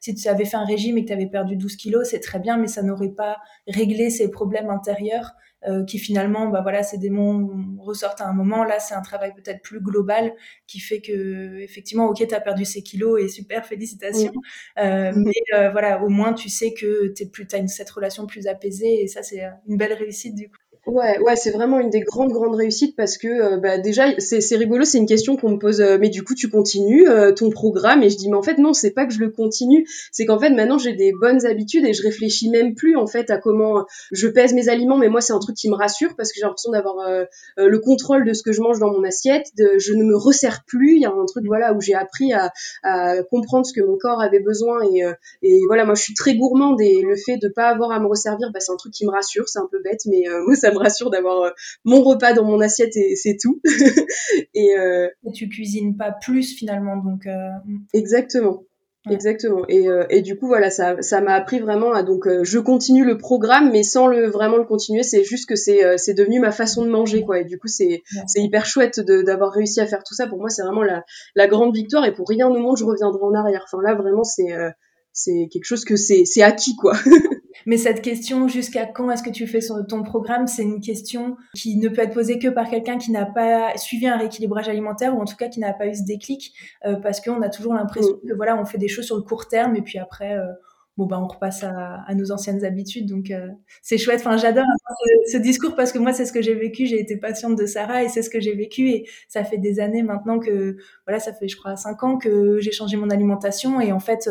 si 0.00 0.14
tu 0.14 0.28
avais 0.28 0.44
fait 0.44 0.58
un 0.58 0.64
régime 0.66 0.98
et 0.98 1.02
que 1.04 1.08
tu 1.08 1.12
avais 1.14 1.26
perdu 1.26 1.56
12 1.56 1.76
kilos, 1.76 2.06
c'est 2.10 2.20
très 2.20 2.38
bien, 2.38 2.58
mais 2.58 2.66
ça 2.66 2.82
n'aurait 2.82 3.08
pas 3.08 3.38
réglé 3.66 4.10
ces 4.10 4.30
problèmes 4.30 4.68
intérieurs 4.68 5.32
euh, 5.68 5.84
qui 5.84 5.98
finalement, 5.98 6.48
bah 6.48 6.60
voilà, 6.60 6.82
ces 6.82 6.98
démons 6.98 7.48
ressortent 7.78 8.20
à 8.20 8.26
un 8.28 8.32
moment. 8.32 8.64
Là, 8.64 8.80
c'est 8.80 8.94
un 8.94 9.00
travail 9.02 9.32
peut-être 9.32 9.62
plus 9.62 9.80
global 9.80 10.34
qui 10.66 10.80
fait 10.80 11.00
que 11.00 11.60
effectivement, 11.60 12.06
ok, 12.08 12.26
tu 12.26 12.34
as 12.34 12.40
perdu 12.40 12.64
ces 12.64 12.82
kilos 12.82 13.22
et 13.22 13.28
super, 13.28 13.64
félicitations. 13.64 14.32
Euh, 14.78 15.12
mais 15.14 15.32
euh, 15.54 15.70
voilà, 15.70 16.02
au 16.02 16.08
moins 16.08 16.32
tu 16.32 16.48
sais 16.48 16.74
que 16.74 17.12
tu 17.14 17.28
plus, 17.28 17.46
as 17.52 17.58
une, 17.58 17.68
cette 17.68 17.90
relation 17.90 18.26
plus 18.26 18.48
apaisée 18.48 19.02
et 19.02 19.06
ça, 19.06 19.22
c'est 19.22 19.42
une 19.68 19.76
belle 19.76 19.92
réussite 19.92 20.34
du 20.34 20.48
coup. 20.50 20.61
Ouais, 20.84 21.16
ouais, 21.20 21.36
c'est 21.36 21.52
vraiment 21.52 21.78
une 21.78 21.90
des 21.90 22.00
grandes 22.00 22.32
grandes 22.32 22.56
réussites 22.56 22.96
parce 22.96 23.16
que 23.16 23.28
euh, 23.28 23.56
bah, 23.56 23.78
déjà 23.78 24.06
c'est 24.18 24.56
rigolo, 24.56 24.84
c'est 24.84 24.98
une 24.98 25.06
question 25.06 25.36
qu'on 25.36 25.50
me 25.50 25.58
pose. 25.58 25.80
Euh, 25.80 25.96
mais 26.00 26.08
du 26.08 26.24
coup, 26.24 26.34
tu 26.34 26.50
continues 26.50 27.08
euh, 27.08 27.30
ton 27.32 27.50
programme 27.50 28.02
et 28.02 28.10
je 28.10 28.16
dis 28.16 28.28
mais 28.28 28.36
en 28.36 28.42
fait 28.42 28.58
non, 28.58 28.72
c'est 28.72 28.90
pas 28.90 29.06
que 29.06 29.12
je 29.12 29.20
le 29.20 29.30
continue, 29.30 29.86
c'est 30.10 30.26
qu'en 30.26 30.40
fait 30.40 30.50
maintenant 30.50 30.78
j'ai 30.78 30.92
des 30.92 31.12
bonnes 31.12 31.46
habitudes 31.46 31.84
et 31.84 31.92
je 31.92 32.02
réfléchis 32.02 32.50
même 32.50 32.74
plus 32.74 32.96
en 32.96 33.06
fait 33.06 33.30
à 33.30 33.38
comment 33.38 33.86
je 34.10 34.26
pèse 34.26 34.54
mes 34.54 34.68
aliments. 34.68 34.98
Mais 34.98 35.08
moi 35.08 35.20
c'est 35.20 35.32
un 35.32 35.38
truc 35.38 35.54
qui 35.54 35.70
me 35.70 35.76
rassure 35.76 36.16
parce 36.16 36.32
que 36.32 36.40
j'ai 36.40 36.42
l'impression 36.42 36.72
d'avoir 36.72 36.96
le 37.56 37.78
contrôle 37.78 38.26
de 38.26 38.32
ce 38.32 38.42
que 38.42 38.50
je 38.50 38.60
mange 38.60 38.80
dans 38.80 38.90
mon 38.90 39.04
assiette. 39.04 39.46
De, 39.56 39.78
je 39.78 39.92
ne 39.92 40.02
me 40.02 40.16
resserre 40.16 40.64
plus. 40.66 40.96
Il 40.96 41.02
y 41.02 41.06
a 41.06 41.12
un 41.12 41.26
truc 41.26 41.44
voilà 41.46 41.74
où 41.74 41.80
j'ai 41.80 41.94
appris 41.94 42.32
à, 42.32 42.50
à, 42.82 43.22
comprendre 43.22 43.64
ce 43.66 43.72
que 43.72 43.82
mon 43.86 43.98
corps 43.98 44.20
avait 44.20 44.40
besoin 44.40 44.82
et, 44.92 45.04
et 45.42 45.60
voilà 45.68 45.84
moi 45.84 45.94
je 45.94 46.02
suis 46.02 46.14
très 46.14 46.34
gourmande 46.34 46.80
et 46.80 47.02
le 47.02 47.14
fait 47.14 47.36
de 47.36 47.46
pas 47.46 47.68
avoir 47.68 47.92
à 47.92 48.00
me 48.00 48.06
resservir, 48.08 48.50
bah, 48.52 48.58
c'est 48.58 48.72
un 48.72 48.76
truc 48.76 48.92
qui 48.92 49.06
me 49.06 49.12
rassure. 49.12 49.48
C'est 49.48 49.60
un 49.60 49.68
peu 49.70 49.80
bête, 49.80 50.00
mais 50.06 50.24
moi 50.44 50.56
ça 50.56 50.71
me 50.72 50.78
rassure 50.78 51.10
d'avoir 51.10 51.42
euh, 51.42 51.50
mon 51.84 52.02
repas 52.02 52.32
dans 52.32 52.44
mon 52.44 52.60
assiette 52.60 52.96
et 52.96 53.16
c'est 53.16 53.36
tout. 53.40 53.60
Euh, 54.54 55.08
et, 55.26 55.32
tu 55.32 55.48
cuisines 55.48 55.96
pas 55.96 56.12
plus 56.12 56.54
finalement, 56.54 56.96
donc. 56.96 57.26
Euh, 57.26 57.48
Exactement. 57.92 58.62
Exactement. 59.10 59.64
Et, 59.68 59.86
et 60.10 60.22
du 60.22 60.38
coup, 60.38 60.46
voilà, 60.46 60.70
ça, 60.70 61.02
ça 61.02 61.20
m'a 61.20 61.34
appris 61.34 61.58
vraiment 61.58 61.92
à 61.92 62.02
donc, 62.02 62.28
je 62.42 62.58
continue 62.60 63.04
le 63.04 63.18
programme, 63.18 63.72
mais 63.72 63.82
sans 63.82 64.06
le 64.06 64.28
vraiment 64.28 64.58
le 64.58 64.64
continuer. 64.64 65.02
C'est 65.02 65.24
juste 65.24 65.48
que 65.48 65.56
c'est, 65.56 65.98
c'est 65.98 66.14
devenu 66.14 66.38
ma 66.38 66.52
façon 66.52 66.84
de 66.84 66.90
manger, 66.90 67.24
quoi. 67.24 67.40
Et 67.40 67.44
du 67.44 67.58
coup, 67.58 67.66
c'est, 67.66 68.02
c'est 68.26 68.40
hyper 68.40 68.64
chouette 68.64 69.00
d'avoir 69.00 69.52
réussi 69.52 69.80
à 69.80 69.86
faire 69.86 70.04
tout 70.04 70.14
ça. 70.14 70.28
Pour 70.28 70.38
moi, 70.38 70.50
c'est 70.50 70.62
vraiment 70.62 70.84
la, 70.84 71.04
la 71.34 71.48
grande 71.48 71.74
victoire. 71.74 72.04
Et 72.04 72.14
pour 72.14 72.28
rien 72.28 72.48
au 72.48 72.56
monde, 72.56 72.76
je 72.76 72.84
reviendrai 72.84 73.22
en 73.22 73.34
arrière. 73.34 73.64
Enfin, 73.66 73.82
là, 73.82 73.94
vraiment, 73.94 74.24
c'est, 74.24 74.54
c'est 75.12 75.48
quelque 75.50 75.64
chose 75.64 75.84
que 75.84 75.96
c'est, 75.96 76.24
c'est 76.24 76.42
acquis, 76.42 76.76
quoi. 76.76 76.94
Mais 77.66 77.76
cette 77.76 78.02
question, 78.02 78.48
jusqu'à 78.48 78.86
quand 78.86 79.10
est-ce 79.10 79.22
que 79.22 79.30
tu 79.30 79.46
fais 79.46 79.60
ton 79.88 80.02
programme, 80.02 80.46
c'est 80.46 80.62
une 80.62 80.80
question 80.80 81.36
qui 81.54 81.76
ne 81.76 81.88
peut 81.88 82.02
être 82.02 82.14
posée 82.14 82.38
que 82.38 82.48
par 82.48 82.68
quelqu'un 82.68 82.98
qui 82.98 83.10
n'a 83.10 83.26
pas 83.26 83.76
suivi 83.76 84.06
un 84.06 84.16
rééquilibrage 84.16 84.68
alimentaire 84.68 85.16
ou 85.16 85.20
en 85.20 85.24
tout 85.24 85.36
cas 85.36 85.48
qui 85.48 85.60
n'a 85.60 85.72
pas 85.72 85.86
eu 85.86 85.94
ce 85.94 86.02
déclic, 86.04 86.54
euh, 86.84 86.96
parce 86.96 87.20
qu'on 87.20 87.42
a 87.42 87.48
toujours 87.48 87.74
l'impression 87.74 88.16
mm. 88.22 88.28
que 88.28 88.34
voilà, 88.34 88.60
on 88.60 88.64
fait 88.64 88.78
des 88.78 88.88
choses 88.88 89.06
sur 89.06 89.16
le 89.16 89.22
court 89.22 89.48
terme 89.48 89.76
et 89.76 89.82
puis 89.82 89.98
après. 89.98 90.36
Euh, 90.36 90.46
bon 90.98 91.06
bah 91.06 91.18
on 91.18 91.26
repasse 91.26 91.64
à, 91.64 92.14
nos 92.14 92.32
anciennes 92.32 92.66
habitudes 92.66 93.06
donc 93.06 93.30
euh, 93.30 93.48
c'est 93.80 93.96
chouette 93.96 94.20
enfin 94.20 94.36
j'adore 94.36 94.66
ce, 95.26 95.38
discours 95.38 95.74
parce 95.74 95.90
que 95.90 95.98
moi 95.98 96.12
c'est 96.12 96.26
ce 96.26 96.34
que 96.34 96.42
j'ai 96.42 96.54
vécu 96.54 96.84
j'ai 96.84 97.00
été 97.00 97.16
patiente 97.16 97.56
de 97.56 97.64
Sarah 97.64 98.02
et 98.02 98.10
c'est 98.10 98.20
ce 98.20 98.28
que 98.28 98.40
j'ai 98.40 98.54
vécu 98.54 98.90
et 98.90 99.08
ça 99.26 99.42
fait 99.42 99.56
des 99.56 99.80
années 99.80 100.02
maintenant 100.02 100.38
que 100.38 100.76
voilà 101.06 101.18
ça 101.18 101.32
fait 101.32 101.48
je 101.48 101.56
crois 101.56 101.76
cinq 101.76 102.02
ans 102.02 102.18
que 102.18 102.60
j'ai 102.60 102.72
changé 102.72 102.98
mon 102.98 103.08
alimentation 103.08 103.80
et 103.80 103.90
en 103.90 104.00
fait 104.00 104.28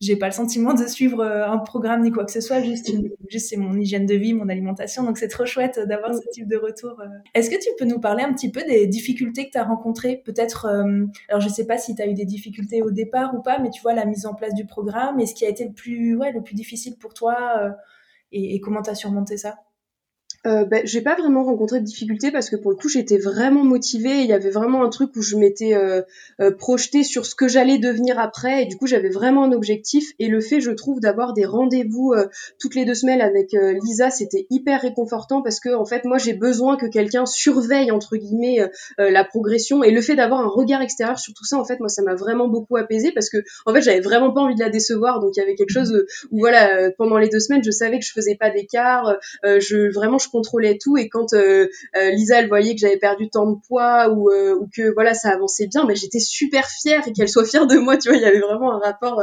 j'ai 0.00 0.16
pas 0.16 0.26
le 0.26 0.32
sentiment 0.32 0.74
de 0.74 0.86
suivre 0.86 1.20
euh, 1.20 1.48
un 1.48 1.58
programme 1.58 2.02
ni 2.02 2.10
quoi 2.10 2.24
que 2.24 2.32
ce 2.32 2.40
soit, 2.40 2.60
juste, 2.60 2.92
juste 3.28 3.48
c'est 3.48 3.56
mon 3.56 3.76
hygiène 3.78 4.04
de 4.06 4.14
vie, 4.14 4.34
mon 4.34 4.48
alimentation. 4.48 5.02
Donc 5.02 5.16
c'est 5.18 5.28
trop 5.28 5.46
chouette 5.46 5.80
d'avoir 5.86 6.14
ce 6.14 6.20
type 6.32 6.48
de 6.48 6.56
retour. 6.56 7.00
Euh. 7.00 7.06
Est-ce 7.34 7.48
que 7.50 7.56
tu 7.56 7.70
peux 7.78 7.86
nous 7.86 7.98
parler 7.98 8.22
un 8.22 8.32
petit 8.32 8.50
peu 8.50 8.62
des 8.62 8.86
difficultés 8.86 9.46
que 9.46 9.52
tu 9.52 9.58
as 9.58 9.64
rencontrées? 9.64 10.22
Peut-être, 10.24 10.66
euh, 10.66 11.06
alors 11.28 11.40
je 11.40 11.48
sais 11.48 11.66
pas 11.66 11.78
si 11.78 11.94
tu 11.94 12.02
as 12.02 12.06
eu 12.06 12.14
des 12.14 12.26
difficultés 12.26 12.82
au 12.82 12.90
départ 12.90 13.34
ou 13.34 13.40
pas, 13.40 13.58
mais 13.58 13.70
tu 13.70 13.80
vois 13.80 13.94
la 13.94 14.04
mise 14.04 14.26
en 14.26 14.34
place 14.34 14.54
du 14.54 14.66
programme 14.66 15.18
et 15.18 15.26
ce 15.26 15.34
qui 15.34 15.46
a 15.46 15.48
été 15.48 15.64
le 15.64 15.72
plus, 15.72 16.16
ouais, 16.16 16.32
le 16.32 16.42
plus 16.42 16.54
difficile 16.54 16.96
pour 16.98 17.14
toi 17.14 17.74
et, 18.32 18.54
et 18.54 18.60
comment 18.60 18.82
tu 18.82 18.90
as 18.90 18.94
surmonté 18.94 19.36
ça? 19.36 19.56
Euh, 20.46 20.64
ben, 20.64 20.82
j'ai 20.84 21.00
pas 21.00 21.16
vraiment 21.16 21.44
rencontré 21.44 21.80
de 21.80 21.84
difficultés 21.84 22.30
parce 22.30 22.50
que 22.50 22.56
pour 22.56 22.70
le 22.70 22.76
coup 22.76 22.88
j'étais 22.88 23.18
vraiment 23.18 23.64
motivée. 23.64 24.20
Il 24.20 24.26
y 24.26 24.32
avait 24.32 24.50
vraiment 24.50 24.84
un 24.84 24.88
truc 24.88 25.10
où 25.16 25.22
je 25.22 25.36
m'étais 25.36 25.74
euh, 25.74 26.02
euh, 26.40 26.52
projetée 26.52 27.02
sur 27.02 27.26
ce 27.26 27.34
que 27.34 27.48
j'allais 27.48 27.78
devenir 27.78 28.18
après 28.18 28.62
et 28.62 28.66
du 28.66 28.76
coup 28.76 28.86
j'avais 28.86 29.08
vraiment 29.08 29.44
un 29.44 29.52
objectif. 29.52 30.12
Et 30.18 30.28
le 30.28 30.40
fait, 30.40 30.60
je 30.60 30.70
trouve, 30.70 31.00
d'avoir 31.00 31.32
des 31.32 31.44
rendez-vous 31.44 32.12
euh, 32.12 32.26
toutes 32.60 32.74
les 32.74 32.84
deux 32.84 32.94
semaines 32.94 33.20
avec 33.20 33.56
Lisa, 33.82 34.10
c'était 34.10 34.46
hyper 34.50 34.82
réconfortant 34.82 35.42
parce 35.42 35.60
que 35.60 35.74
en 35.74 35.84
fait 35.84 36.04
moi 36.04 36.18
j'ai 36.18 36.34
besoin 36.34 36.76
que 36.76 36.86
quelqu'un 36.86 37.26
surveille 37.26 37.90
entre 37.90 38.16
guillemets 38.16 38.58
la 38.98 39.24
progression 39.24 39.82
et 39.82 39.90
le 39.90 40.00
fait 40.00 40.14
d'avoir 40.14 40.40
un 40.40 40.48
regard 40.48 40.82
extérieur 40.82 41.18
sur 41.18 41.34
tout 41.34 41.44
ça, 41.44 41.58
en 41.58 41.64
fait 41.64 41.80
moi 41.80 41.88
ça 41.88 42.02
m'a 42.02 42.14
vraiment 42.14 42.48
beaucoup 42.48 42.76
apaisé 42.76 43.12
parce 43.12 43.30
que 43.30 43.38
en 43.66 43.72
fait 43.72 43.82
j'avais 43.82 44.00
vraiment 44.00 44.32
pas 44.32 44.40
envie 44.40 44.54
de 44.54 44.60
la 44.60 44.70
décevoir. 44.70 45.20
Donc 45.20 45.36
il 45.36 45.40
y 45.40 45.42
avait 45.42 45.54
quelque 45.54 45.70
chose 45.70 46.04
où 46.30 46.38
voilà 46.38 46.90
pendant 46.98 47.18
les 47.18 47.28
deux 47.28 47.40
semaines 47.40 47.62
je 47.64 47.70
savais 47.70 47.98
que 47.98 48.04
je 48.04 48.12
faisais 48.12 48.36
pas 48.36 48.50
d'écart. 48.50 49.16
je 49.44 49.92
vraiment 49.92 50.18
je 50.18 50.28
contrôlait 50.36 50.78
tout 50.78 50.96
et 50.96 51.08
quand 51.08 51.32
euh, 51.32 51.68
euh, 51.96 52.10
Lisa 52.10 52.40
elle 52.40 52.48
voyait 52.48 52.74
que 52.74 52.80
j'avais 52.80 52.98
perdu 52.98 53.30
tant 53.30 53.50
de 53.50 53.56
poids 53.66 54.10
ou, 54.10 54.30
euh, 54.30 54.54
ou 54.54 54.68
que 54.74 54.92
voilà 54.92 55.14
ça 55.14 55.30
avançait 55.30 55.66
bien, 55.66 55.84
mais 55.86 55.96
j'étais 55.96 56.18
super 56.18 56.66
fière 56.68 57.06
et 57.08 57.12
qu'elle 57.12 57.28
soit 57.28 57.44
fière 57.44 57.66
de 57.66 57.76
moi, 57.76 57.96
tu 57.96 58.08
vois, 58.08 58.18
il 58.18 58.22
y 58.22 58.26
avait 58.26 58.40
vraiment 58.40 58.72
un 58.72 58.78
rapport 58.78 59.22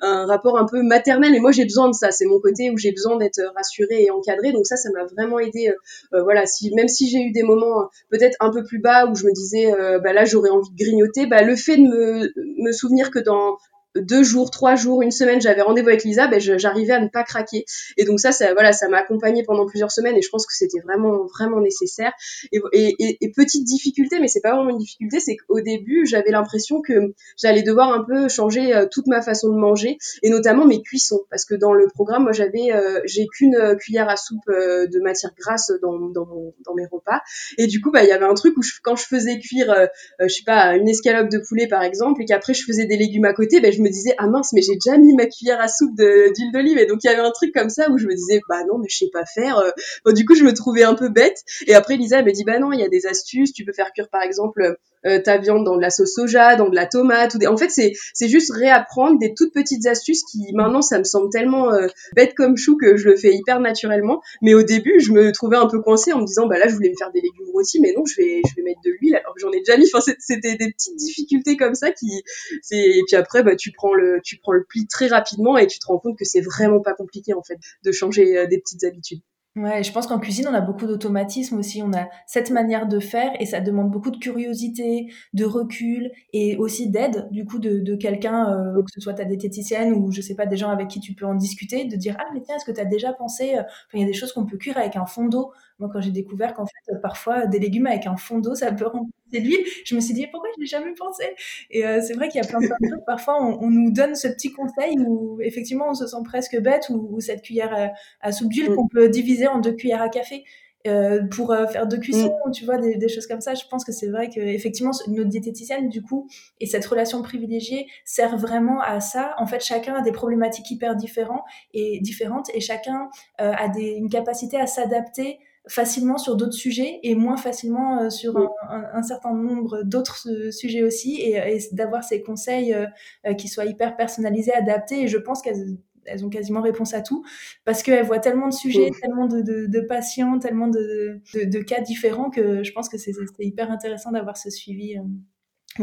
un 0.00 0.26
rapport 0.26 0.58
un 0.58 0.66
peu 0.66 0.82
maternel 0.82 1.34
et 1.34 1.40
moi 1.40 1.52
j'ai 1.52 1.64
besoin 1.64 1.88
de 1.88 1.94
ça, 1.94 2.10
c'est 2.10 2.26
mon 2.26 2.40
côté 2.40 2.70
où 2.70 2.78
j'ai 2.78 2.92
besoin 2.92 3.16
d'être 3.16 3.40
rassurée 3.56 4.04
et 4.04 4.10
encadrée, 4.10 4.52
donc 4.52 4.66
ça 4.66 4.76
ça 4.76 4.88
m'a 4.94 5.04
vraiment 5.04 5.38
aidé 5.38 5.72
voilà, 6.12 6.46
si 6.46 6.72
même 6.74 6.88
si 6.88 7.08
j'ai 7.08 7.18
eu 7.18 7.32
des 7.32 7.42
moments 7.42 7.88
peut-être 8.10 8.36
un 8.40 8.50
peu 8.50 8.62
plus 8.62 8.78
bas 8.78 9.06
où 9.06 9.14
je 9.14 9.26
me 9.26 9.32
disais 9.32 9.72
bah 10.02 10.12
là 10.12 10.24
j'aurais 10.24 10.50
envie 10.50 10.70
de 10.70 10.76
grignoter, 10.76 11.26
bah 11.26 11.42
le 11.42 11.56
fait 11.56 11.76
de 11.76 11.82
me 11.82 12.32
me 12.62 12.72
souvenir 12.72 13.10
que 13.10 13.18
dans 13.18 13.56
deux 13.96 14.22
jours, 14.22 14.50
trois 14.50 14.74
jours, 14.74 15.02
une 15.02 15.10
semaine, 15.10 15.40
j'avais 15.40 15.62
rendez-vous 15.62 15.88
avec 15.88 16.04
Lisa, 16.04 16.26
ben 16.26 16.40
j'arrivais 16.40 16.92
à 16.92 17.00
ne 17.00 17.08
pas 17.08 17.24
craquer. 17.24 17.64
Et 17.96 18.04
donc 18.04 18.20
ça, 18.20 18.32
ça 18.32 18.52
voilà, 18.54 18.72
ça 18.72 18.88
m'a 18.88 18.98
accompagné 18.98 19.42
pendant 19.42 19.66
plusieurs 19.66 19.90
semaines 19.90 20.16
et 20.16 20.22
je 20.22 20.30
pense 20.30 20.46
que 20.46 20.54
c'était 20.54 20.80
vraiment, 20.80 21.26
vraiment 21.26 21.60
nécessaire. 21.60 22.12
Et, 22.52 22.60
et, 22.72 23.18
et, 23.20 23.32
petite 23.32 23.64
difficulté, 23.64 24.18
mais 24.20 24.28
c'est 24.28 24.40
pas 24.40 24.54
vraiment 24.54 24.70
une 24.70 24.78
difficulté, 24.78 25.20
c'est 25.20 25.36
qu'au 25.36 25.60
début, 25.60 26.06
j'avais 26.06 26.30
l'impression 26.30 26.80
que 26.80 27.14
j'allais 27.36 27.62
devoir 27.62 27.92
un 27.92 28.04
peu 28.04 28.28
changer 28.28 28.74
euh, 28.74 28.86
toute 28.90 29.06
ma 29.06 29.22
façon 29.22 29.48
de 29.48 29.58
manger 29.58 29.98
et 30.22 30.30
notamment 30.30 30.66
mes 30.66 30.82
cuissons, 30.82 31.24
parce 31.30 31.44
que 31.44 31.54
dans 31.54 31.72
le 31.72 31.86
programme, 31.88 32.24
moi, 32.24 32.32
j'avais, 32.32 32.72
euh, 32.72 33.00
j'ai 33.04 33.26
qu'une 33.26 33.56
euh, 33.56 33.74
cuillère 33.74 34.08
à 34.08 34.16
soupe 34.16 34.40
de 34.48 35.00
matière 35.00 35.32
grasse 35.38 35.72
dans, 35.82 35.98
dans, 35.98 36.54
dans 36.64 36.74
mes 36.74 36.86
repas. 36.86 37.20
Et 37.58 37.66
du 37.66 37.80
coup, 37.80 37.90
bah, 37.90 38.02
il 38.04 38.08
y 38.08 38.12
avait 38.12 38.24
un 38.24 38.34
truc 38.34 38.56
où 38.56 38.62
quand 38.82 38.96
je 38.96 39.04
faisais 39.04 39.38
cuire, 39.38 39.88
je 40.20 40.28
sais 40.28 40.44
pas, 40.44 40.76
une 40.76 40.88
escalope 40.88 41.28
de 41.30 41.38
poulet 41.38 41.66
par 41.66 41.82
exemple, 41.82 42.22
et 42.22 42.24
qu'après 42.24 42.54
je 42.54 42.64
faisais 42.64 42.86
des 42.86 42.96
légumes 42.96 43.24
à 43.24 43.32
côté, 43.32 43.60
ben 43.60 43.72
je 43.72 43.81
me 43.82 43.90
disais 43.90 44.14
ah 44.18 44.26
mince 44.28 44.52
mais 44.52 44.62
j'ai 44.62 44.74
déjà 44.74 44.96
mis 44.98 45.14
ma 45.14 45.26
cuillère 45.26 45.60
à 45.60 45.68
soupe 45.68 45.96
d'huile 45.96 46.52
d'olive. 46.52 46.78
Et 46.78 46.86
donc 46.86 47.00
il 47.04 47.08
y 47.08 47.10
avait 47.10 47.20
un 47.20 47.30
truc 47.30 47.52
comme 47.54 47.70
ça 47.70 47.90
où 47.90 47.98
je 47.98 48.06
me 48.06 48.14
disais 48.14 48.40
bah 48.48 48.64
non 48.68 48.78
mais 48.78 48.88
je 48.88 48.96
sais 48.96 49.10
pas 49.12 49.24
faire. 49.24 49.62
Bon, 50.04 50.12
du 50.12 50.24
coup 50.24 50.34
je 50.34 50.44
me 50.44 50.52
trouvais 50.52 50.84
un 50.84 50.94
peu 50.94 51.08
bête. 51.08 51.42
Et 51.66 51.74
après 51.74 51.96
Lisa 51.96 52.18
elle 52.18 52.24
me 52.24 52.32
dit 52.32 52.44
bah 52.44 52.58
non 52.58 52.72
il 52.72 52.80
y 52.80 52.84
a 52.84 52.88
des 52.88 53.06
astuces, 53.06 53.52
tu 53.52 53.64
peux 53.64 53.72
faire 53.72 53.92
cuire 53.92 54.08
par 54.08 54.22
exemple 54.22 54.76
euh, 55.06 55.20
ta 55.20 55.38
viande 55.38 55.64
dans 55.64 55.76
de 55.76 55.80
la 55.80 55.90
sauce 55.90 56.14
soja, 56.14 56.56
dans 56.56 56.68
de 56.68 56.74
la 56.74 56.86
tomate. 56.86 57.34
Ou 57.34 57.38
des... 57.38 57.46
En 57.46 57.56
fait, 57.56 57.70
c'est 57.70 57.92
c'est 58.14 58.28
juste 58.28 58.52
réapprendre 58.52 59.18
des 59.18 59.34
toutes 59.34 59.52
petites 59.52 59.86
astuces 59.86 60.22
qui 60.30 60.52
maintenant 60.54 60.82
ça 60.82 60.98
me 60.98 61.04
semble 61.04 61.30
tellement 61.30 61.72
euh, 61.72 61.86
bête 62.14 62.34
comme 62.34 62.56
chou 62.56 62.76
que 62.76 62.96
je 62.96 63.08
le 63.08 63.16
fais 63.16 63.34
hyper 63.34 63.60
naturellement. 63.60 64.20
Mais 64.42 64.54
au 64.54 64.62
début, 64.62 65.00
je 65.00 65.12
me 65.12 65.32
trouvais 65.32 65.56
un 65.56 65.66
peu 65.66 65.80
coincée 65.80 66.12
en 66.12 66.20
me 66.20 66.26
disant 66.26 66.46
bah 66.46 66.58
là 66.58 66.68
je 66.68 66.74
voulais 66.74 66.90
me 66.90 66.96
faire 66.96 67.12
des 67.12 67.20
légumes 67.20 67.50
rôtis, 67.52 67.80
mais 67.80 67.92
non 67.96 68.04
je 68.04 68.16
vais 68.16 68.40
je 68.48 68.54
vais 68.56 68.62
mettre 68.62 68.80
de 68.84 68.90
l'huile 68.90 69.16
alors 69.16 69.34
que 69.34 69.40
j'en 69.40 69.50
ai 69.52 69.58
déjà 69.58 69.76
mis. 69.76 69.88
Enfin 69.92 70.12
c'était 70.18 70.56
des 70.56 70.70
petites 70.72 70.96
difficultés 70.96 71.56
comme 71.56 71.74
ça 71.74 71.90
qui 71.90 72.22
c'est 72.62 72.76
et 72.76 73.02
puis 73.06 73.16
après 73.16 73.42
bah 73.42 73.56
tu 73.56 73.72
prends 73.72 73.94
le 73.94 74.20
tu 74.24 74.36
prends 74.38 74.52
le 74.52 74.64
pli 74.64 74.86
très 74.86 75.06
rapidement 75.08 75.58
et 75.58 75.66
tu 75.66 75.78
te 75.78 75.86
rends 75.86 75.98
compte 75.98 76.18
que 76.18 76.24
c'est 76.24 76.40
vraiment 76.40 76.80
pas 76.80 76.94
compliqué 76.94 77.34
en 77.34 77.42
fait 77.42 77.56
de 77.84 77.92
changer 77.92 78.38
euh, 78.38 78.46
des 78.46 78.58
petites 78.58 78.84
habitudes. 78.84 79.20
Ouais, 79.54 79.82
je 79.82 79.92
pense 79.92 80.06
qu'en 80.06 80.18
cuisine, 80.18 80.46
on 80.48 80.54
a 80.54 80.62
beaucoup 80.62 80.86
d'automatisme 80.86 81.58
aussi. 81.58 81.82
On 81.82 81.92
a 81.92 82.08
cette 82.26 82.50
manière 82.50 82.86
de 82.88 82.98
faire 83.00 83.32
et 83.38 83.44
ça 83.44 83.60
demande 83.60 83.90
beaucoup 83.90 84.10
de 84.10 84.16
curiosité, 84.16 85.12
de 85.34 85.44
recul 85.44 86.10
et 86.32 86.56
aussi 86.56 86.88
d'aide, 86.88 87.28
du 87.30 87.44
coup, 87.44 87.58
de, 87.58 87.78
de 87.80 87.94
quelqu'un, 87.94 88.50
euh, 88.50 88.82
que 88.82 88.90
ce 88.90 88.98
soit 89.02 89.12
ta 89.12 89.26
diététicienne 89.26 89.92
ou 89.92 90.10
je 90.10 90.22
sais 90.22 90.34
pas, 90.34 90.46
des 90.46 90.56
gens 90.56 90.70
avec 90.70 90.88
qui 90.88 91.00
tu 91.00 91.12
peux 91.12 91.26
en 91.26 91.34
discuter, 91.34 91.84
de 91.84 91.96
dire 91.96 92.16
Ah, 92.18 92.24
mais 92.32 92.40
tiens, 92.40 92.56
est-ce 92.56 92.64
que 92.64 92.72
tu 92.72 92.80
as 92.80 92.86
déjà 92.86 93.12
pensé 93.12 93.56
euh, 93.58 93.62
Il 93.92 94.00
y 94.00 94.02
a 94.04 94.06
des 94.06 94.14
choses 94.14 94.32
qu'on 94.32 94.46
peut 94.46 94.56
cuire 94.56 94.78
avec 94.78 94.96
un 94.96 95.04
fond 95.04 95.26
d'eau. 95.26 95.52
Moi, 95.78 95.90
quand 95.92 96.00
j'ai 96.00 96.12
découvert 96.12 96.54
qu'en 96.54 96.64
fait, 96.64 97.00
parfois, 97.02 97.46
des 97.46 97.58
légumes 97.58 97.86
avec 97.88 98.06
un 98.06 98.16
fond 98.16 98.38
d'eau, 98.38 98.54
ça 98.54 98.72
peut 98.72 98.86
remplacer 98.86 99.12
l'huile, 99.40 99.64
je 99.84 99.94
me 99.94 100.00
suis 100.00 100.14
dit 100.14 100.26
pourquoi 100.26 100.50
je 100.56 100.60
n'ai 100.60 100.66
jamais 100.66 100.92
pensé? 100.94 101.24
Et 101.70 101.86
euh, 101.86 102.00
c'est 102.04 102.14
vrai 102.14 102.28
qu'il 102.28 102.40
y 102.40 102.44
a 102.44 102.48
plein 102.48 102.60
de 102.60 102.66
choses. 102.66 102.98
Parfois, 103.06 103.42
on, 103.42 103.70
nous 103.70 103.90
donne 103.90 104.14
ce 104.14 104.28
petit 104.28 104.52
conseil 104.52 104.96
où 104.98 105.40
effectivement, 105.40 105.90
on 105.90 105.94
se 105.94 106.06
sent 106.06 106.22
presque 106.24 106.60
bête 106.60 106.90
ou, 106.90 107.20
cette 107.20 107.42
cuillère 107.42 107.92
à, 108.20 108.32
soupe 108.32 108.52
d'huile 108.52 108.70
mm. 108.70 108.74
qu'on 108.74 108.88
peut 108.88 109.08
diviser 109.08 109.46
en 109.46 109.60
deux 109.60 109.72
cuillères 109.72 110.02
à 110.02 110.08
café. 110.08 110.44
Euh, 110.88 111.22
pour 111.28 111.52
euh, 111.52 111.68
faire 111.68 111.86
deux 111.86 111.98
cuissons, 111.98 112.34
mm. 112.44 112.50
tu 112.50 112.64
vois, 112.64 112.76
des, 112.76 113.08
choses 113.08 113.28
comme 113.28 113.40
ça. 113.40 113.54
Je 113.54 113.62
pense 113.70 113.84
que 113.84 113.92
c'est 113.92 114.08
vrai 114.08 114.28
que 114.28 114.40
effectivement 114.40 114.90
notre 115.06 115.28
diététicienne 115.28 115.88
du 115.88 116.02
coup 116.02 116.28
et 116.58 116.66
cette 116.66 116.84
relation 116.84 117.22
privilégiée 117.22 117.86
sert 118.04 118.36
vraiment 118.36 118.80
à 118.80 118.98
ça. 118.98 119.34
En 119.38 119.46
fait, 119.46 119.64
chacun 119.64 119.94
a 119.94 120.02
des 120.02 120.10
problématiques 120.10 120.68
hyper 120.72 120.96
différentes 120.96 121.44
et 121.72 122.00
différentes 122.00 122.50
et 122.52 122.60
chacun 122.60 123.10
a 123.38 123.68
des, 123.68 123.92
une 123.92 124.08
capacité 124.08 124.56
à 124.56 124.66
s'adapter 124.66 125.38
facilement 125.68 126.18
sur 126.18 126.36
d'autres 126.36 126.54
sujets 126.54 126.98
et 127.02 127.14
moins 127.14 127.36
facilement 127.36 128.02
euh, 128.02 128.10
sur 128.10 128.36
un, 128.68 129.02
certain 129.02 129.32
nombre 129.32 129.82
d'autres 129.84 130.28
euh, 130.28 130.50
sujets 130.50 130.82
aussi 130.82 131.20
et, 131.20 131.58
d'avoir 131.72 132.02
ces 132.02 132.22
conseils 132.22 132.74
euh, 132.74 133.34
qui 133.34 133.48
soient 133.48 133.64
hyper 133.64 133.96
personnalisés, 133.96 134.52
adaptés 134.52 135.02
et 135.02 135.08
je 135.08 135.18
pense 135.18 135.42
qu'elles 135.42 135.78
elles 136.04 136.24
ont 136.24 136.30
quasiment 136.30 136.62
réponse 136.62 136.94
à 136.94 137.00
tout 137.00 137.24
parce 137.64 137.84
qu'elles 137.84 138.04
voient 138.04 138.18
tellement 138.18 138.48
de 138.48 138.52
sujets, 138.52 138.90
tellement 139.00 139.26
de, 139.28 139.40
de, 139.40 139.80
patients, 139.82 140.40
tellement 140.40 140.66
de, 140.66 141.20
de, 141.32 141.58
cas 141.60 141.80
différents 141.80 142.28
que 142.28 142.64
je 142.64 142.72
pense 142.72 142.88
que 142.88 142.98
c'est 142.98 143.12
hyper 143.38 143.70
intéressant 143.70 144.10
d'avoir 144.10 144.36
ce 144.36 144.50
suivi. 144.50 144.96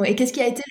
et 0.03 0.15
qu'est-ce 0.15 0.33
qui 0.33 0.41
a 0.41 0.47
été 0.47 0.61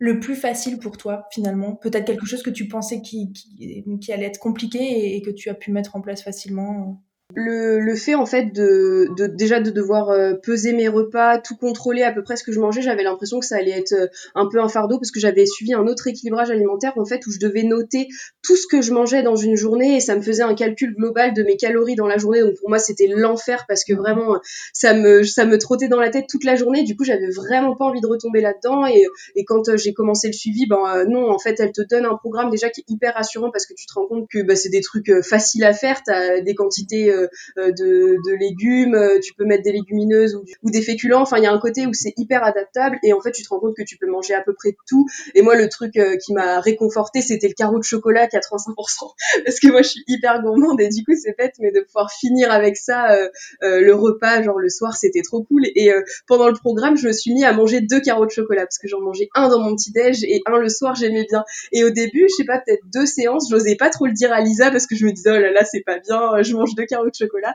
le, 0.00 0.18
plus 0.18 0.34
facile 0.34 0.80
pour 0.80 0.96
toi 0.96 1.28
finalement? 1.30 1.76
Peut-être 1.76 2.06
quelque 2.06 2.26
chose 2.26 2.42
que 2.42 2.50
tu 2.50 2.66
pensais 2.66 3.00
qui, 3.00 3.32
qui, 3.32 3.84
qui 4.00 4.12
allait 4.12 4.26
être 4.26 4.40
compliqué 4.40 5.14
et, 5.14 5.22
que 5.22 5.30
tu 5.30 5.48
as 5.48 5.54
pu 5.54 5.70
mettre 5.70 5.94
en 5.94 6.00
place 6.00 6.24
facilement 6.24 7.00
le, 7.34 7.78
le 7.78 7.94
fait 7.94 8.14
en 8.14 8.24
fait 8.24 8.52
de, 8.54 9.08
de 9.16 9.26
déjà 9.26 9.60
de 9.60 9.70
devoir 9.70 10.08
euh, 10.08 10.32
peser 10.34 10.72
mes 10.72 10.88
repas, 10.88 11.38
tout 11.38 11.56
contrôler 11.56 12.02
à 12.02 12.10
peu 12.10 12.22
près 12.22 12.36
ce 12.36 12.44
que 12.44 12.52
je 12.52 12.60
mangeais, 12.60 12.80
j'avais 12.80 13.02
l'impression 13.02 13.38
que 13.38 13.44
ça 13.44 13.56
allait 13.56 13.78
être 13.78 13.92
euh, 13.92 14.06
un 14.34 14.48
peu 14.48 14.60
un 14.60 14.68
fardeau 14.68 14.98
parce 14.98 15.10
que 15.10 15.20
j'avais 15.20 15.44
suivi 15.44 15.74
un 15.74 15.86
autre 15.86 16.06
équilibrage 16.06 16.50
alimentaire 16.50 16.94
en 16.96 17.04
fait 17.04 17.26
où 17.26 17.30
je 17.30 17.38
devais 17.38 17.64
noter 17.64 18.08
tout 18.42 18.56
ce 18.56 18.66
que 18.66 18.80
je 18.80 18.92
mangeais 18.92 19.22
dans 19.22 19.36
une 19.36 19.56
journée 19.56 19.96
et 19.96 20.00
ça 20.00 20.16
me 20.16 20.22
faisait 20.22 20.42
un 20.42 20.54
calcul 20.54 20.94
global 20.94 21.34
de 21.34 21.42
mes 21.42 21.58
calories 21.58 21.96
dans 21.96 22.06
la 22.06 22.16
journée. 22.16 22.40
Donc 22.40 22.54
pour 22.58 22.70
moi 22.70 22.78
c'était 22.78 23.08
l'enfer 23.08 23.66
parce 23.68 23.84
que 23.84 23.92
vraiment 23.92 24.40
ça 24.72 24.94
me 24.94 25.22
ça 25.22 25.44
me 25.44 25.58
trottait 25.58 25.88
dans 25.88 26.00
la 26.00 26.08
tête 26.08 26.26
toute 26.30 26.44
la 26.44 26.56
journée. 26.56 26.82
Du 26.82 26.96
coup 26.96 27.04
j'avais 27.04 27.28
vraiment 27.28 27.76
pas 27.76 27.84
envie 27.84 28.00
de 28.00 28.06
retomber 28.06 28.40
là-dedans 28.40 28.86
et, 28.86 29.04
et 29.36 29.44
quand 29.44 29.68
euh, 29.68 29.76
j'ai 29.76 29.92
commencé 29.92 30.28
le 30.28 30.32
suivi 30.32 30.66
ben 30.66 31.04
non 31.06 31.30
en 31.30 31.38
fait 31.38 31.60
elle 31.60 31.72
te 31.72 31.82
donne 31.82 32.06
un 32.06 32.16
programme 32.16 32.48
déjà 32.48 32.70
qui 32.70 32.80
est 32.80 32.84
hyper 32.88 33.12
rassurant 33.14 33.50
parce 33.50 33.66
que 33.66 33.74
tu 33.74 33.84
te 33.84 33.92
rends 33.92 34.06
compte 34.06 34.28
que 34.30 34.42
bah, 34.42 34.56
c'est 34.56 34.70
des 34.70 34.80
trucs 34.80 35.12
faciles 35.22 35.64
à 35.64 35.74
faire, 35.74 36.02
t'as 36.02 36.40
des 36.40 36.54
quantités 36.54 37.12
euh, 37.58 37.72
de, 37.72 38.34
légumes, 38.34 38.94
euh, 38.94 39.18
tu 39.20 39.34
peux 39.34 39.44
mettre 39.44 39.62
des 39.62 39.72
légumineuses 39.72 40.34
ou, 40.34 40.70
des 40.70 40.82
féculents. 40.82 41.22
Enfin, 41.22 41.38
il 41.38 41.44
y 41.44 41.46
a 41.46 41.52
un 41.52 41.58
côté 41.58 41.86
où 41.86 41.92
c'est 41.92 42.14
hyper 42.16 42.44
adaptable 42.44 42.98
et 43.02 43.12
en 43.12 43.20
fait, 43.20 43.32
tu 43.32 43.42
te 43.42 43.48
rends 43.48 43.60
compte 43.60 43.76
que 43.76 43.82
tu 43.82 43.96
peux 43.96 44.08
manger 44.08 44.34
à 44.34 44.42
peu 44.42 44.54
près 44.54 44.76
tout. 44.86 45.06
Et 45.34 45.42
moi, 45.42 45.56
le 45.56 45.68
truc 45.68 45.96
euh, 45.96 46.16
qui 46.16 46.32
m'a 46.32 46.60
réconforté, 46.60 47.22
c'était 47.22 47.48
le 47.48 47.54
carreau 47.54 47.78
de 47.78 47.84
chocolat 47.84 48.26
85% 48.26 48.74
parce 49.44 49.60
que 49.60 49.68
moi, 49.68 49.82
je 49.82 49.88
suis 49.88 50.04
hyper 50.06 50.42
gourmande 50.42 50.80
et 50.80 50.88
du 50.88 51.04
coup, 51.04 51.12
c'est 51.16 51.36
bête, 51.36 51.54
mais 51.60 51.70
de 51.72 51.80
pouvoir 51.80 52.10
finir 52.12 52.50
avec 52.50 52.76
ça 52.76 53.16
le 53.62 53.92
repas, 53.92 54.42
genre 54.42 54.58
le 54.58 54.68
soir, 54.68 54.96
c'était 54.96 55.22
trop 55.22 55.42
cool. 55.42 55.62
Et 55.74 55.90
pendant 56.26 56.48
le 56.48 56.54
programme, 56.54 56.96
je 56.96 57.08
me 57.08 57.12
suis 57.12 57.32
mis 57.32 57.44
à 57.44 57.52
manger 57.52 57.80
deux 57.80 58.00
carreaux 58.00 58.26
de 58.26 58.30
chocolat 58.30 58.62
parce 58.62 58.78
que 58.78 58.88
j'en 58.88 59.00
mangeais 59.00 59.28
un 59.34 59.48
dans 59.48 59.60
mon 59.60 59.74
petit 59.74 59.92
déj 59.92 60.24
et 60.24 60.42
un 60.46 60.58
le 60.58 60.68
soir, 60.68 60.94
j'aimais 60.94 61.26
bien. 61.28 61.44
Et 61.72 61.84
au 61.84 61.90
début, 61.90 62.26
je 62.28 62.34
sais 62.34 62.44
pas, 62.44 62.58
peut-être 62.58 62.82
deux 62.92 63.06
séances, 63.06 63.48
j'osais 63.50 63.76
pas 63.76 63.90
trop 63.90 64.06
le 64.06 64.12
dire 64.12 64.32
à 64.32 64.40
Lisa 64.40 64.70
parce 64.70 64.86
que 64.86 64.96
je 64.96 65.06
me 65.06 65.12
disais 65.12 65.30
oh 65.30 65.38
là 65.38 65.50
là, 65.52 65.64
c'est 65.64 65.80
pas 65.80 65.98
bien, 65.98 66.42
je 66.42 66.54
mange 66.54 66.74
deux 66.74 66.84
carreaux 66.84 67.07
de 67.10 67.14
chocolat. 67.14 67.54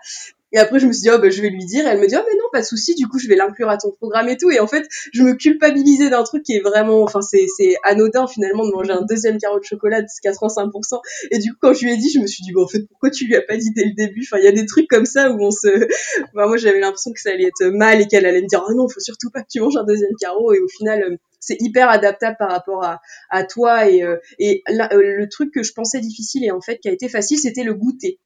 Et 0.54 0.60
après, 0.60 0.80
je 0.80 0.86
me 0.86 0.94
suis 0.94 1.02
dit, 1.02 1.10
oh, 1.12 1.18
bah, 1.18 1.32
je 1.32 1.42
vais 1.42 1.50
lui 1.50 1.66
dire. 1.66 1.86
Et 1.88 1.90
elle 1.90 2.00
me 2.00 2.08
dit, 2.08 2.16
oh, 2.16 2.24
mais 2.28 2.36
non, 2.36 2.46
pas 2.52 2.62
de 2.62 2.66
souci. 2.66 2.94
Du 2.94 3.08
coup, 3.08 3.18
je 3.18 3.28
vais 3.28 3.36
l'inclure 3.36 3.70
à 3.70 3.78
ton 3.78 3.92
programme 3.92 4.30
et 4.30 4.38
tout. 4.38 4.52
Et 4.52 4.60
en 4.60 4.68
fait, 4.68 4.86
je 5.12 5.24
me 5.24 5.34
culpabilisais 5.34 6.12
d'un 6.12 6.24
truc 6.24 6.44
qui 6.44 6.54
est 6.54 6.60
vraiment, 6.60 7.02
enfin, 7.02 7.22
c'est, 7.22 7.48
anodin 7.84 8.28
finalement 8.28 8.64
de 8.66 8.72
manger 8.72 8.92
un 8.92 9.02
deuxième 9.02 9.40
carreau 9.40 9.60
de 9.60 9.64
chocolat 9.64 10.02
de 10.02 10.08
85%. 10.24 11.02
Et 11.32 11.40
du 11.40 11.52
coup, 11.52 11.58
quand 11.62 11.74
je 11.74 11.86
lui 11.86 11.94
ai 11.94 11.98
dit, 11.98 12.12
je 12.12 12.20
me 12.20 12.28
suis 12.28 12.44
dit, 12.44 12.52
bon, 12.52 12.64
en 12.64 12.68
fait, 12.68 12.86
pourquoi 12.88 13.10
tu 13.10 13.26
lui 13.26 13.36
as 13.36 13.42
pas 13.42 13.58
dit 13.58 13.72
dès 13.76 13.86
le 13.86 13.94
début? 13.94 14.22
Enfin, 14.24 14.38
il 14.40 14.46
y 14.46 14.48
a 14.48 14.52
des 14.52 14.68
trucs 14.68 14.88
comme 14.88 15.06
ça 15.06 15.32
où 15.32 15.42
on 15.42 15.50
se, 15.50 15.88
moi, 16.34 16.56
j'avais 16.58 16.80
l'impression 16.80 17.12
que 17.12 17.20
ça 17.20 17.32
allait 17.32 17.48
être 17.48 17.66
mal 17.70 18.00
et 18.02 18.08
qu'elle 18.08 18.28
allait 18.28 18.44
me 18.44 18.48
dire, 18.48 18.64
oh 18.68 18.74
non, 18.76 18.88
faut 18.88 19.00
surtout 19.00 19.32
pas 19.32 19.42
que 19.42 19.48
tu 19.52 19.60
manges 19.60 19.76
un 19.76 19.86
deuxième 19.86 20.16
carreau. 20.20 20.54
Et 20.54 20.60
au 20.60 20.68
final, 20.68 21.02
euh, 21.02 21.18
c'est 21.44 21.58
hyper 21.60 21.90
adaptable 21.90 22.38
par 22.40 22.50
rapport 22.50 22.84
à, 22.84 23.02
à 23.30 23.44
toi 23.44 23.90
et, 23.90 24.04
euh, 24.04 24.18
et 24.40 24.64
euh, 24.70 24.88
le 24.92 25.28
truc 25.28 25.54
que 25.54 25.62
je 25.62 25.74
pensais 25.74 26.00
difficile 26.00 26.46
et 26.46 26.52
en 26.52 26.62
fait 26.62 26.78
qui 26.78 26.88
a 26.88 26.92
été 26.92 27.10
facile 27.10 27.38
c'était 27.38 27.64
le 27.64 27.74
goûter. 27.74 28.20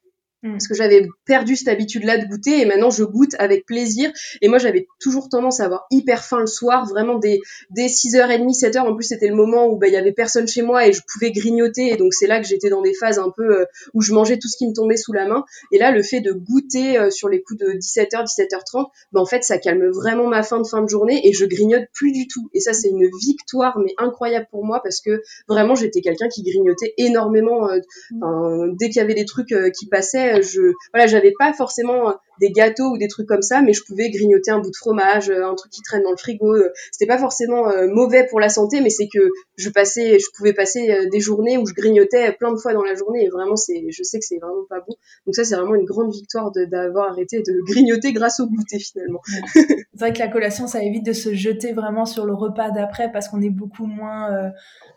Parce 0.44 0.68
que 0.68 0.76
j'avais 0.76 1.08
perdu 1.26 1.56
cette 1.56 1.68
habitude-là 1.68 2.18
de 2.18 2.28
goûter 2.28 2.62
et 2.62 2.66
maintenant 2.66 2.90
je 2.90 3.04
goûte 3.04 3.36
avec 3.40 3.66
plaisir. 3.66 4.12
Et 4.42 4.48
moi 4.48 4.60
j'avais 4.60 4.88
toujours 5.00 5.30
tendance 5.30 5.60
à 5.60 5.66
avoir 5.66 5.88
hyper 5.90 6.24
faim 6.24 6.40
le 6.40 6.48
soir, 6.48 6.86
vraiment 6.86 7.18
des 7.18 7.42
6h30, 7.76 8.58
7h. 8.58 8.80
En 8.80 8.96
plus 8.96 9.06
c'était 9.06 9.28
le 9.28 9.36
moment 9.36 9.68
où 9.68 9.78
bah, 9.78 9.88
il 9.88 9.94
y 9.94 9.98
avait 9.98 10.12
personne 10.12 10.48
chez 10.48 10.62
moi 10.62 10.88
et 10.88 10.94
je 10.94 11.02
pouvais 11.12 11.32
grignoter. 11.32 11.88
Et 11.88 11.98
donc 11.98 12.14
c'est 12.14 12.28
là 12.28 12.40
que 12.40 12.48
j'étais 12.48 12.70
dans 12.70 12.82
des 12.82 12.94
phases 12.94 13.20
un 13.20 13.32
peu 13.36 13.62
euh, 13.62 13.66
où 13.94 14.02
je 14.02 14.14
mangeais 14.14 14.38
tout 14.38 14.48
ce 14.48 14.58
qui 14.58 14.68
me 14.68 14.74
tombait 14.74 14.98
sous 14.98 15.14
la 15.14 15.28
main. 15.28 15.44
Et 15.72 15.80
là 15.80 15.92
le 15.92 16.04
fait 16.04 16.22
de 16.22 16.32
goûter 16.34 17.00
euh, 17.00 17.10
sur 17.10 17.30
les 17.30 17.42
coups 17.42 17.60
de 17.60 17.72
17h, 17.72 18.26
17h30, 18.26 18.86
bah, 19.12 19.22
en 19.22 19.26
fait 19.26 19.44
ça 19.44 19.58
calme 19.58 19.90
vraiment 19.90 20.28
ma 20.28 20.44
faim 20.44 20.62
de 20.62 20.68
fin 20.68 20.84
de 20.84 20.88
journée 20.88 21.28
et 21.28 21.34
je 21.34 21.46
grignote 21.46 21.86
plus 21.94 22.12
du 22.12 22.28
tout. 22.28 22.50
Et 22.54 22.60
ça 22.60 22.74
c'est 22.74 22.90
une 22.90 23.10
victoire 23.20 23.80
mais 23.80 23.94
incroyable 23.98 24.48
pour 24.52 24.64
moi 24.64 24.82
parce 24.84 25.02
que 25.02 25.24
vraiment 25.48 25.74
j'étais 25.74 26.02
quelqu'un 26.02 26.28
qui 26.28 26.44
grignotait 26.44 26.94
énormément. 26.98 27.70
Euh, 27.70 27.80
mm. 28.12 28.76
dès 28.78 28.90
qu'il 28.90 28.98
y 28.98 29.04
avait 29.04 29.16
des 29.16 29.26
trucs 29.26 29.54
qui 29.74 29.88
passaient, 29.88 30.27
je 30.42 30.74
voilà, 30.94 31.08
j'avais 31.08 31.34
pas 31.38 31.54
forcément 31.54 32.10
euh, 32.10 32.14
des 32.40 32.52
gâteaux 32.52 32.92
ou 32.92 32.98
des 32.98 33.08
trucs 33.08 33.28
comme 33.28 33.42
ça, 33.42 33.62
mais 33.62 33.74
je 33.74 33.84
pouvais 33.84 34.10
grignoter 34.10 34.52
un 34.52 34.60
bout 34.60 34.70
de 34.70 34.76
fromage, 34.76 35.30
euh, 35.30 35.46
un 35.46 35.56
truc 35.56 35.72
qui 35.72 35.82
traîne 35.82 36.04
dans 36.04 36.12
le 36.12 36.18
frigo. 36.18 36.54
Euh, 36.54 36.72
c'était 36.92 37.08
pas 37.08 37.18
forcément 37.18 37.66
mauvais 37.88 38.26
pour 38.28 38.40
la 38.40 38.50
santé, 38.50 38.82
mais 38.82 38.90
c'est 38.90 39.08
que 39.08 39.30
je 39.56 39.70
passais, 39.70 40.20
je 40.20 40.26
pouvais 40.36 40.54
passer 40.54 41.08
des 41.12 41.20
journées 41.20 41.58
où 41.58 41.66
je 41.66 41.74
grignotais 41.74 42.32
plein 42.34 42.52
de 42.52 42.58
fois 42.58 42.74
dans 42.74 42.84
la 42.84 42.96
journée 42.96 43.26
et 43.26 43.30
vraiment 43.30 43.56
c'est, 43.56 43.86
je 43.90 44.04
sais 44.04 44.20
que 44.20 44.26
c'est 44.26 44.38
vraiment 44.38 44.66
pas 44.70 44.80
bon. 44.80 44.96
Donc 45.26 45.36
ça 45.36 45.44
c'est 45.44 45.56
vraiment 45.56 45.76
une 45.76 45.86
grande 45.86 46.12
victoire 46.12 46.52
d'avoir 46.52 47.12
arrêté 47.12 47.42
de 47.42 47.62
grignoter 47.68 48.14
grâce 48.14 48.40
au 48.40 48.48
goûter 48.48 48.80
finalement. 48.80 49.22
c'est 49.54 50.00
vrai 50.00 50.14
que 50.14 50.20
la 50.20 50.28
collation 50.28 50.68
ça 50.68 50.84
évite 50.84 51.06
de 51.06 51.14
se 51.14 51.34
jeter 51.34 51.74
vraiment 51.74 52.06
sur 52.06 52.26
le 52.26 52.34
repas 52.34 52.72
d'après 52.72 53.12
parce 53.12 53.28
qu'on 53.28 53.42
est 53.42 53.50
beaucoup 53.50 53.86
moins 53.86 54.52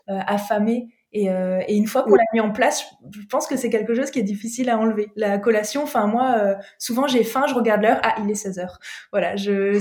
affamé. 0.07 0.87
Et, 1.13 1.29
euh, 1.29 1.59
et, 1.67 1.75
une 1.75 1.87
fois 1.87 2.03
qu'on 2.03 2.15
l'a 2.15 2.23
mis 2.33 2.39
en 2.39 2.51
place, 2.51 2.85
je 3.13 3.25
pense 3.27 3.45
que 3.45 3.57
c'est 3.57 3.69
quelque 3.69 3.93
chose 3.93 4.11
qui 4.11 4.19
est 4.19 4.23
difficile 4.23 4.69
à 4.69 4.77
enlever. 4.77 5.11
La 5.15 5.37
collation, 5.39 5.83
enfin 5.83 6.07
moi, 6.07 6.35
euh, 6.37 6.55
souvent 6.77 7.05
j'ai 7.07 7.23
faim, 7.23 7.45
je 7.49 7.53
regarde 7.53 7.81
l'heure, 7.81 7.99
ah 8.03 8.15
il 8.23 8.31
est 8.31 8.35
16 8.35 8.59
heures. 8.59 8.79
Voilà, 9.11 9.35
je 9.35 9.73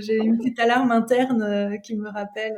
j'ai 0.00 0.16
une 0.16 0.38
petite 0.38 0.58
alarme 0.58 0.90
interne 0.90 1.42
euh, 1.42 1.76
qui 1.78 1.96
me 1.96 2.08
rappelle 2.08 2.56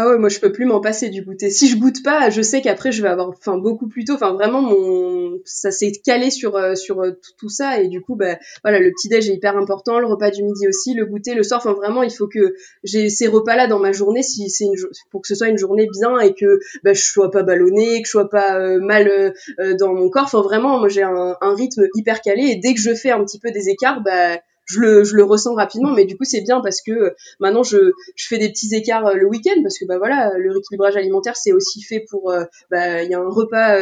ah 0.00 0.06
ouais, 0.06 0.16
moi 0.16 0.28
je 0.28 0.38
peux 0.38 0.52
plus 0.52 0.64
m'en 0.64 0.80
passer 0.80 1.08
du 1.08 1.22
goûter. 1.22 1.50
Si 1.50 1.66
je 1.66 1.76
goûte 1.76 2.04
pas, 2.04 2.30
je 2.30 2.40
sais 2.40 2.60
qu'après 2.62 2.92
je 2.92 3.02
vais 3.02 3.08
avoir 3.08 3.34
faim 3.40 3.58
beaucoup 3.58 3.88
plus 3.88 4.04
tôt. 4.04 4.12
Enfin 4.12 4.32
vraiment 4.32 4.62
mon 4.62 5.40
ça 5.44 5.72
s'est 5.72 5.90
calé 5.90 6.30
sur 6.30 6.54
euh, 6.54 6.76
sur 6.76 7.00
euh, 7.00 7.18
tout, 7.36 7.48
ça 7.48 7.80
et 7.80 7.88
du 7.88 8.00
coup 8.00 8.14
bah 8.14 8.38
voilà, 8.62 8.78
le 8.78 8.92
petit 8.92 9.08
déj 9.08 9.28
est 9.28 9.34
hyper 9.34 9.56
important, 9.56 9.98
le 9.98 10.06
repas 10.06 10.30
du 10.30 10.44
midi 10.44 10.68
aussi, 10.68 10.94
le 10.94 11.04
goûter, 11.04 11.34
le 11.34 11.42
soir. 11.42 11.58
Enfin 11.58 11.72
vraiment, 11.72 12.04
il 12.04 12.12
faut 12.12 12.28
que 12.28 12.54
j'ai 12.84 13.08
ces 13.08 13.26
repas 13.26 13.56
là 13.56 13.66
dans 13.66 13.80
ma 13.80 13.90
journée 13.90 14.22
si 14.22 14.48
c'est 14.50 14.66
une 14.66 14.76
pour 15.10 15.22
que 15.22 15.26
ce 15.26 15.34
soit 15.34 15.48
une 15.48 15.58
journée 15.58 15.88
bien 15.92 16.20
et 16.20 16.32
que 16.32 16.60
bah, 16.84 16.92
je 16.92 17.02
sois 17.02 17.32
pas 17.32 17.42
ballonnée, 17.42 18.00
que 18.00 18.06
je 18.06 18.12
sois 18.12 18.30
pas 18.30 18.56
euh, 18.56 18.78
mal 18.80 19.34
dans 19.80 19.94
mon 19.94 20.10
corps. 20.10 20.26
Enfin 20.26 20.42
vraiment, 20.42 20.78
moi 20.78 20.88
j'ai 20.88 21.02
un, 21.02 21.36
un 21.40 21.54
rythme 21.56 21.88
hyper 21.96 22.20
calé 22.20 22.44
et 22.44 22.54
dès 22.54 22.72
que 22.72 22.80
je 22.80 22.94
fais 22.94 23.10
un 23.10 23.24
petit 23.24 23.40
peu 23.40 23.50
des 23.50 23.68
écarts, 23.68 24.00
bah 24.04 24.38
je 24.68 24.80
le, 24.80 25.04
je 25.04 25.16
le 25.16 25.24
ressens 25.24 25.54
rapidement. 25.54 25.92
Mais 25.92 26.04
du 26.04 26.16
coup, 26.16 26.24
c'est 26.24 26.42
bien 26.42 26.60
parce 26.60 26.80
que 26.80 27.14
maintenant, 27.40 27.62
je, 27.62 27.92
je 28.16 28.26
fais 28.26 28.38
des 28.38 28.48
petits 28.50 28.74
écarts 28.74 29.14
le 29.14 29.26
week-end 29.26 29.60
parce 29.62 29.78
que 29.78 29.84
bah 29.86 29.98
voilà, 29.98 30.32
le 30.36 30.52
rééquilibrage 30.52 30.96
alimentaire, 30.96 31.36
c'est 31.36 31.52
aussi 31.52 31.82
fait 31.82 32.04
pour, 32.08 32.32
bah 32.70 33.02
il 33.02 33.10
y 33.10 33.14
a 33.14 33.18
un 33.18 33.28
repas 33.28 33.76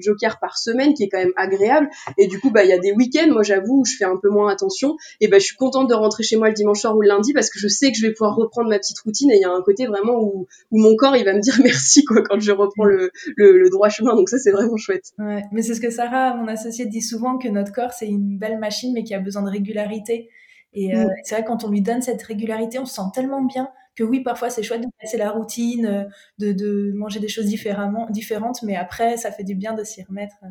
joker 0.00 0.38
par 0.40 0.58
semaine 0.58 0.94
qui 0.94 1.04
est 1.04 1.08
quand 1.08 1.18
même 1.18 1.32
agréable. 1.36 1.88
Et 2.18 2.26
du 2.26 2.40
coup, 2.40 2.50
bah 2.50 2.64
il 2.64 2.70
y 2.70 2.72
a 2.72 2.78
des 2.78 2.92
week-ends, 2.92 3.30
moi 3.32 3.42
j'avoue, 3.42 3.80
où 3.80 3.84
je 3.84 3.96
fais 3.96 4.04
un 4.04 4.16
peu 4.16 4.28
moins 4.28 4.50
attention. 4.50 4.96
Et 5.20 5.28
bah 5.28 5.38
je 5.38 5.44
suis 5.44 5.56
contente 5.56 5.88
de 5.88 5.94
rentrer 5.94 6.22
chez 6.22 6.36
moi 6.36 6.48
le 6.48 6.54
dimanche 6.54 6.80
soir 6.80 6.96
ou 6.96 7.00
le 7.00 7.08
lundi 7.08 7.32
parce 7.32 7.50
que 7.50 7.58
je 7.58 7.68
sais 7.68 7.90
que 7.90 7.98
je 7.98 8.06
vais 8.06 8.12
pouvoir 8.12 8.36
reprendre 8.36 8.68
ma 8.68 8.78
petite 8.78 8.98
routine. 9.00 9.30
Et 9.30 9.36
il 9.36 9.40
y 9.40 9.44
a 9.44 9.50
un 9.50 9.62
côté 9.62 9.86
vraiment 9.86 10.20
où, 10.20 10.46
où 10.70 10.78
mon 10.78 10.96
corps 10.96 11.16
il 11.16 11.24
va 11.24 11.32
me 11.34 11.40
dire 11.40 11.58
merci 11.62 12.04
quoi 12.04 12.22
quand 12.22 12.40
je 12.40 12.52
reprends 12.52 12.84
le, 12.84 13.10
le, 13.36 13.68
droit 13.70 13.88
chemin. 13.88 14.14
Donc 14.14 14.28
ça 14.28 14.38
c'est 14.38 14.50
vraiment 14.50 14.76
chouette. 14.76 15.12
Ouais, 15.18 15.42
mais 15.52 15.62
c'est 15.62 15.74
ce 15.74 15.80
que 15.80 15.90
Sarah, 15.90 16.34
mon 16.34 16.48
associée, 16.48 16.86
dit 16.86 17.02
souvent 17.02 17.38
que 17.38 17.48
notre 17.48 17.72
corps 17.72 17.92
c'est 17.92 18.06
une 18.06 18.38
belle 18.38 18.58
machine 18.58 18.92
mais 18.94 19.04
qui 19.04 19.14
a 19.14 19.20
besoin 19.20 19.42
de 19.42 19.50
régularité. 19.50 20.17
Et 20.74 20.94
euh, 20.94 21.04
mm. 21.04 21.10
c'est 21.24 21.34
vrai 21.34 21.44
quand 21.44 21.64
on 21.64 21.70
lui 21.70 21.80
donne 21.80 22.02
cette 22.02 22.22
régularité, 22.22 22.78
on 22.78 22.86
se 22.86 22.94
sent 22.94 23.10
tellement 23.14 23.42
bien 23.42 23.70
que 23.96 24.04
oui, 24.04 24.20
parfois 24.20 24.50
c'est 24.50 24.62
chouette 24.62 24.82
de 24.82 24.88
passer 25.00 25.16
la 25.16 25.30
routine, 25.30 25.86
euh, 25.86 26.04
de, 26.38 26.52
de, 26.52 26.92
manger 26.94 27.20
des 27.20 27.28
choses 27.28 27.46
différemment, 27.46 28.08
différentes, 28.10 28.62
mais 28.62 28.76
après 28.76 29.16
ça 29.16 29.32
fait 29.32 29.44
du 29.44 29.54
bien 29.54 29.74
de 29.74 29.82
s'y 29.82 30.02
remettre. 30.02 30.36
Euh. 30.44 30.48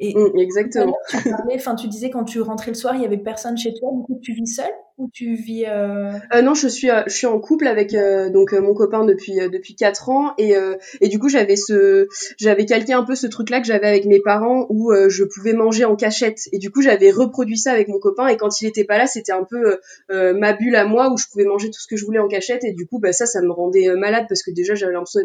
Et 0.00 0.14
mm, 0.14 0.38
exactement. 0.38 0.96
Tu, 1.10 1.30
parlais, 1.30 1.58
tu 1.78 1.88
disais 1.88 2.10
quand 2.10 2.24
tu 2.24 2.40
rentrais 2.40 2.70
le 2.70 2.76
soir, 2.76 2.94
il 2.94 3.02
y 3.02 3.04
avait 3.04 3.18
personne 3.18 3.58
chez 3.58 3.74
toi. 3.74 3.90
Du 3.94 4.02
coup, 4.02 4.18
tu 4.22 4.32
vis 4.32 4.46
seule? 4.46 4.72
Ou 4.98 5.08
tu 5.12 5.36
vis 5.36 5.64
euh... 5.66 6.12
Euh, 6.34 6.42
Non, 6.42 6.54
je 6.54 6.66
suis 6.66 6.90
euh, 6.90 7.02
je 7.06 7.14
suis 7.14 7.26
en 7.26 7.38
couple 7.38 7.68
avec 7.68 7.94
euh, 7.94 8.30
donc 8.30 8.52
mon 8.52 8.74
copain 8.74 9.04
depuis 9.04 9.36
depuis 9.50 9.76
quatre 9.76 10.08
ans 10.10 10.34
et 10.38 10.54
et 11.00 11.08
du 11.08 11.18
coup 11.18 11.28
j'avais 11.28 11.56
ce 11.56 12.08
j'avais 12.36 12.66
calqué 12.66 12.92
un 12.92 13.04
peu 13.04 13.14
ce 13.14 13.26
truc 13.26 13.50
là 13.50 13.60
que 13.60 13.66
j'avais 13.66 13.86
avec 13.86 14.04
mes 14.06 14.20
parents 14.20 14.66
où 14.70 14.92
je 15.08 15.24
pouvais 15.24 15.52
manger 15.52 15.84
en 15.84 15.94
cachette 15.94 16.48
et 16.52 16.58
du 16.58 16.70
coup 16.70 16.82
j'avais 16.82 17.10
reproduit 17.10 17.58
ça 17.58 17.70
avec 17.70 17.88
mon 17.88 17.98
copain 17.98 18.26
et 18.26 18.36
quand 18.36 18.60
il 18.60 18.66
était 18.66 18.84
pas 18.84 18.98
là 18.98 19.06
c'était 19.06 19.32
un 19.32 19.44
peu 19.44 19.78
ma 20.10 20.52
bulle 20.52 20.74
à 20.74 20.84
moi 20.84 21.12
où 21.12 21.16
je 21.16 21.26
pouvais 21.30 21.44
manger 21.44 21.70
tout 21.70 21.80
ce 21.80 21.86
que 21.86 21.96
je 21.96 22.04
voulais 22.04 22.18
en 22.18 22.28
cachette 22.28 22.64
et 22.64 22.72
du 22.72 22.86
coup 22.86 22.98
bah 22.98 23.12
ça 23.12 23.26
ça 23.26 23.40
me 23.40 23.52
rendait 23.52 23.88
malade 23.94 24.26
parce 24.28 24.42
que 24.42 24.50
déjà 24.50 24.74
j'avais 24.74 24.92
l'impression 24.92 25.20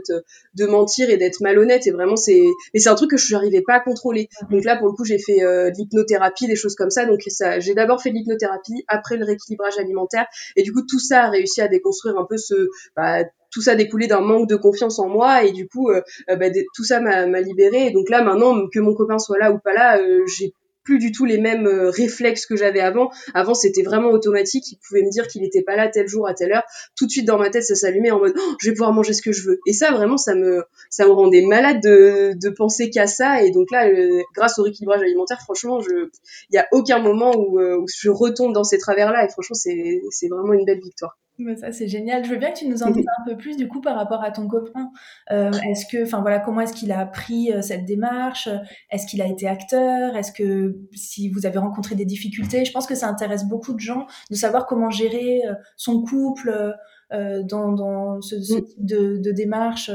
de 0.54 0.66
mentir 0.66 1.10
et 1.10 1.18
d'être 1.18 1.42
malhonnête 1.42 1.88
et 1.88 1.92
vraiment 1.92 2.16
c'est 2.16 2.44
mais 2.74 2.80
c'est 2.80 2.90
un 2.90 2.96
truc 2.96 3.12
que 3.12 3.18
je 3.18 3.34
n'arrivais 3.34 3.62
pas 3.62 3.76
à 3.76 3.80
contrôler. 3.80 4.30
Donc 4.52 4.66
là 4.66 4.78
pour 4.78 4.88
le 4.88 4.94
coup 4.94 5.06
j'ai 5.06 5.18
fait 5.18 5.40
de 5.40 5.72
l'hypnothérapie 5.78 6.48
des 6.48 6.56
choses 6.56 6.76
comme 6.76 6.92
ça. 6.92 7.06
Donc 7.06 7.22
ça 7.28 7.60
j'ai 7.60 7.74
d'abord 7.74 8.02
fait 8.02 8.12
de 8.12 8.16
l'hypnothérapie 8.16 8.84
après 8.88 9.18
le 9.18 9.26
rééquilibrage 9.26 9.63
alimentaire. 9.78 10.26
Et 10.56 10.64
du 10.64 10.72
coup, 10.72 10.82
tout 10.88 11.00
ça 11.00 11.24
a 11.26 11.30
réussi 11.30 11.62
à 11.62 11.68
déconstruire 11.68 12.18
un 12.18 12.26
peu 12.26 12.38
ce, 12.38 12.70
bah, 12.96 13.24
tout 13.52 13.62
ça 13.62 13.76
découlé 13.76 14.08
d'un 14.08 14.22
manque 14.22 14.50
de 14.50 14.56
confiance 14.56 15.00
en 15.00 15.08
moi 15.08 15.44
et 15.44 15.52
du 15.52 15.68
coup 15.68 15.90
euh, 15.92 16.02
euh, 16.30 16.36
bah, 16.36 16.48
tout 16.76 16.84
ça 16.84 17.00
m'a 17.00 17.40
libéré 17.40 17.88
et 17.88 17.92
donc 17.92 18.10
là 18.10 18.24
maintenant 18.24 18.68
que 18.68 18.80
mon 18.80 18.96
copain 18.96 19.20
soit 19.20 19.38
là 19.38 19.52
ou 19.52 19.60
pas 19.60 19.74
là 19.74 20.00
euh, 20.00 20.24
j'ai 20.26 20.54
plus 20.84 21.00
du 21.00 21.12
tout 21.12 21.26
les 21.26 21.38
mêmes 21.38 21.68
euh, 21.68 21.90
réflexes 21.90 22.46
que 22.46 22.56
j'avais 22.56 22.80
avant. 22.80 23.12
Avant, 23.34 23.54
c'était 23.54 23.84
vraiment 23.84 24.10
automatique. 24.10 24.72
Il 24.72 24.78
pouvait 24.78 25.04
me 25.04 25.10
dire 25.10 25.28
qu'il 25.28 25.42
n'était 25.42 25.62
pas 25.62 25.76
là 25.76 25.88
tel 25.88 26.08
jour 26.08 26.28
à 26.28 26.34
telle 26.34 26.52
heure. 26.52 26.64
Tout 26.96 27.06
de 27.06 27.12
suite 27.12 27.26
dans 27.26 27.38
ma 27.38 27.50
tête, 27.50 27.64
ça 27.64 27.76
s'allumait 27.76 28.12
en 28.12 28.20
mode 28.20 28.34
oh, 28.38 28.56
je 28.60 28.70
vais 28.70 28.74
pouvoir 28.74 28.94
manger 28.94 29.14
ce 29.14 29.22
que 29.22 29.32
je 29.32 29.48
veux. 29.48 29.60
Et 29.66 29.74
ça, 29.74 29.92
vraiment, 29.92 30.18
ça 30.18 30.36
me 30.36 30.64
ça 30.90 31.06
me 31.06 31.12
rendait 31.12 31.42
malade 31.42 31.82
de, 31.82 32.34
de 32.36 32.50
penser 32.50 32.90
qu'à 32.90 33.08
ça. 33.08 33.44
Et 33.44 33.52
donc 33.52 33.72
là, 33.72 33.90
grâce 34.36 34.60
au 34.60 34.64
rééquilibrage 34.64 35.02
alimentaire, 35.02 35.40
franchement, 35.42 35.80
il 35.82 36.56
y 36.56 36.58
a 36.58 36.68
aucun 36.72 37.00
moment 37.00 37.36
où, 37.36 37.60
euh, 37.60 37.78
où 37.78 37.86
je 37.88 38.10
retombe 38.10 38.54
dans 38.54 38.64
ces 38.64 38.78
travers-là. 38.78 39.26
Et 39.26 39.30
franchement, 39.30 39.56
c'est 39.56 40.02
c'est 40.12 40.28
vraiment 40.28 40.54
une 40.54 40.66
belle 40.66 40.82
victoire. 40.82 41.18
Mais 41.40 41.56
ça 41.56 41.72
c'est 41.72 41.88
génial. 41.88 42.24
Je 42.24 42.30
veux 42.30 42.38
bien 42.38 42.52
que 42.52 42.60
tu 42.60 42.68
nous 42.68 42.84
en 42.84 42.90
dises 42.92 43.06
un 43.20 43.26
peu 43.26 43.38
plus 43.38 43.58
du 43.58 43.68
coup 43.68 43.82
par 43.82 43.96
rapport 43.96 44.24
à 44.24 44.32
ton 44.32 44.48
copain. 44.48 44.92
Euh, 45.32 45.52
est-ce 45.70 45.86
que, 45.86 46.04
enfin 46.04 46.22
voilà, 46.22 46.40
comment 46.40 46.62
est-ce 46.62 46.74
qu'il 46.74 46.92
a 46.92 47.00
appris 47.00 47.52
euh, 47.52 47.62
cette 47.62 47.86
démarche? 47.86 48.48
Est-ce 48.92 49.08
qu'il 49.08 49.22
a 49.22 49.28
été 49.28 49.48
acteur? 49.48 50.16
Est-ce 50.16 50.32
que 50.32 50.78
si 50.94 51.30
vous 51.30 51.46
avez 51.46 51.58
rencontré 51.58 51.96
des 51.96 52.06
difficultés? 52.06 52.66
Je 52.66 52.72
pense 52.72 52.86
que 52.86 52.96
ça 52.96 53.08
intéresse 53.08 53.46
beaucoup 53.46 53.74
de 53.74 53.80
gens 53.80 54.06
de 54.30 54.36
savoir 54.36 54.66
comment 54.66 54.90
gérer 54.90 55.42
euh, 55.48 55.54
son 55.78 56.04
couple 56.04 56.76
dans, 57.12 57.74
dans 57.74 58.22
ce, 58.22 58.42
ce, 58.42 58.56
mm. 58.56 58.66
type 58.66 58.86
de, 58.86 59.18
de 59.18 59.32
démarche 59.32 59.92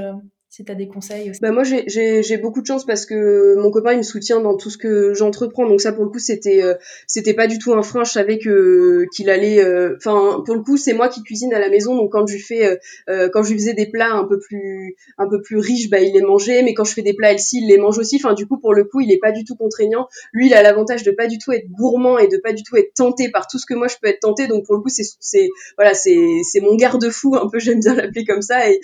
si 0.58 0.64
tu 0.64 0.72
as 0.72 0.74
des 0.74 0.88
conseils. 0.88 1.30
Bah 1.40 1.52
moi 1.52 1.62
j'ai 1.62 2.36
beaucoup 2.38 2.60
de 2.60 2.66
chance 2.66 2.84
parce 2.84 3.06
que 3.06 3.54
mon 3.58 3.70
copain 3.70 3.92
il 3.92 3.98
me 3.98 4.02
soutient 4.02 4.40
dans 4.40 4.56
tout 4.56 4.70
ce 4.70 4.78
que 4.78 5.14
j'entreprends. 5.14 5.68
Donc 5.68 5.80
ça 5.80 5.92
pour 5.92 6.02
le 6.02 6.10
coup 6.10 6.18
c'était 6.18 6.64
euh, 6.64 6.74
c'était 7.06 7.32
pas 7.32 7.46
du 7.46 7.58
tout 7.58 7.74
un 7.74 7.82
frein. 7.84 8.02
Je 8.02 8.10
savais 8.10 8.38
que 8.38 9.06
qu'il 9.14 9.30
allait 9.30 9.62
euh, 9.62 9.94
enfin 9.98 10.42
pour 10.44 10.56
le 10.56 10.62
coup 10.62 10.76
c'est 10.76 10.94
moi 10.94 11.08
qui 11.08 11.22
cuisine 11.22 11.54
à 11.54 11.60
la 11.60 11.68
maison. 11.68 11.94
Donc 11.94 12.10
quand 12.10 12.26
je 12.26 12.38
fais 12.38 12.80
euh, 13.08 13.28
quand 13.32 13.44
je 13.44 13.54
faisais 13.54 13.74
des 13.74 13.86
plats 13.86 14.12
un 14.12 14.24
peu 14.24 14.40
plus 14.40 14.96
un 15.16 15.28
peu 15.28 15.40
plus 15.40 15.58
riches 15.58 15.90
bah 15.90 16.00
il 16.00 16.12
les 16.12 16.22
mangeait. 16.22 16.64
Mais 16.64 16.74
quand 16.74 16.82
je 16.82 16.92
fais 16.92 17.02
des 17.02 17.14
plats 17.14 17.30
healthy 17.30 17.58
il 17.62 17.68
les 17.68 17.78
mange 17.78 17.96
aussi. 17.96 18.16
Enfin 18.16 18.34
du 18.34 18.48
coup 18.48 18.58
pour 18.58 18.74
le 18.74 18.82
coup 18.82 19.00
il 19.00 19.12
est 19.12 19.18
pas 19.18 19.30
du 19.30 19.44
tout 19.44 19.54
contraignant. 19.54 20.08
Lui 20.32 20.48
il 20.48 20.54
a 20.54 20.62
l'avantage 20.64 21.04
de 21.04 21.12
pas 21.12 21.28
du 21.28 21.38
tout 21.38 21.52
être 21.52 21.70
gourmand 21.70 22.18
et 22.18 22.26
de 22.26 22.36
pas 22.36 22.52
du 22.52 22.64
tout 22.64 22.76
être 22.76 22.94
tenté 22.94 23.30
par 23.30 23.46
tout 23.46 23.60
ce 23.60 23.66
que 23.66 23.74
moi 23.74 23.86
je 23.86 23.94
peux 24.02 24.08
être 24.08 24.20
tenté 24.20 24.48
donc 24.48 24.66
pour 24.66 24.74
le 24.74 24.80
coup 24.80 24.88
c'est 24.88 25.04
c'est 25.20 25.50
voilà 25.76 25.94
c'est 25.94 26.40
c'est 26.42 26.60
mon 26.60 26.74
garde-fou 26.74 27.36
un 27.36 27.48
peu 27.48 27.60
j'aime 27.60 27.78
bien 27.78 27.94
l'appeler 27.94 28.24
comme 28.24 28.42
ça. 28.42 28.68
Et 28.68 28.80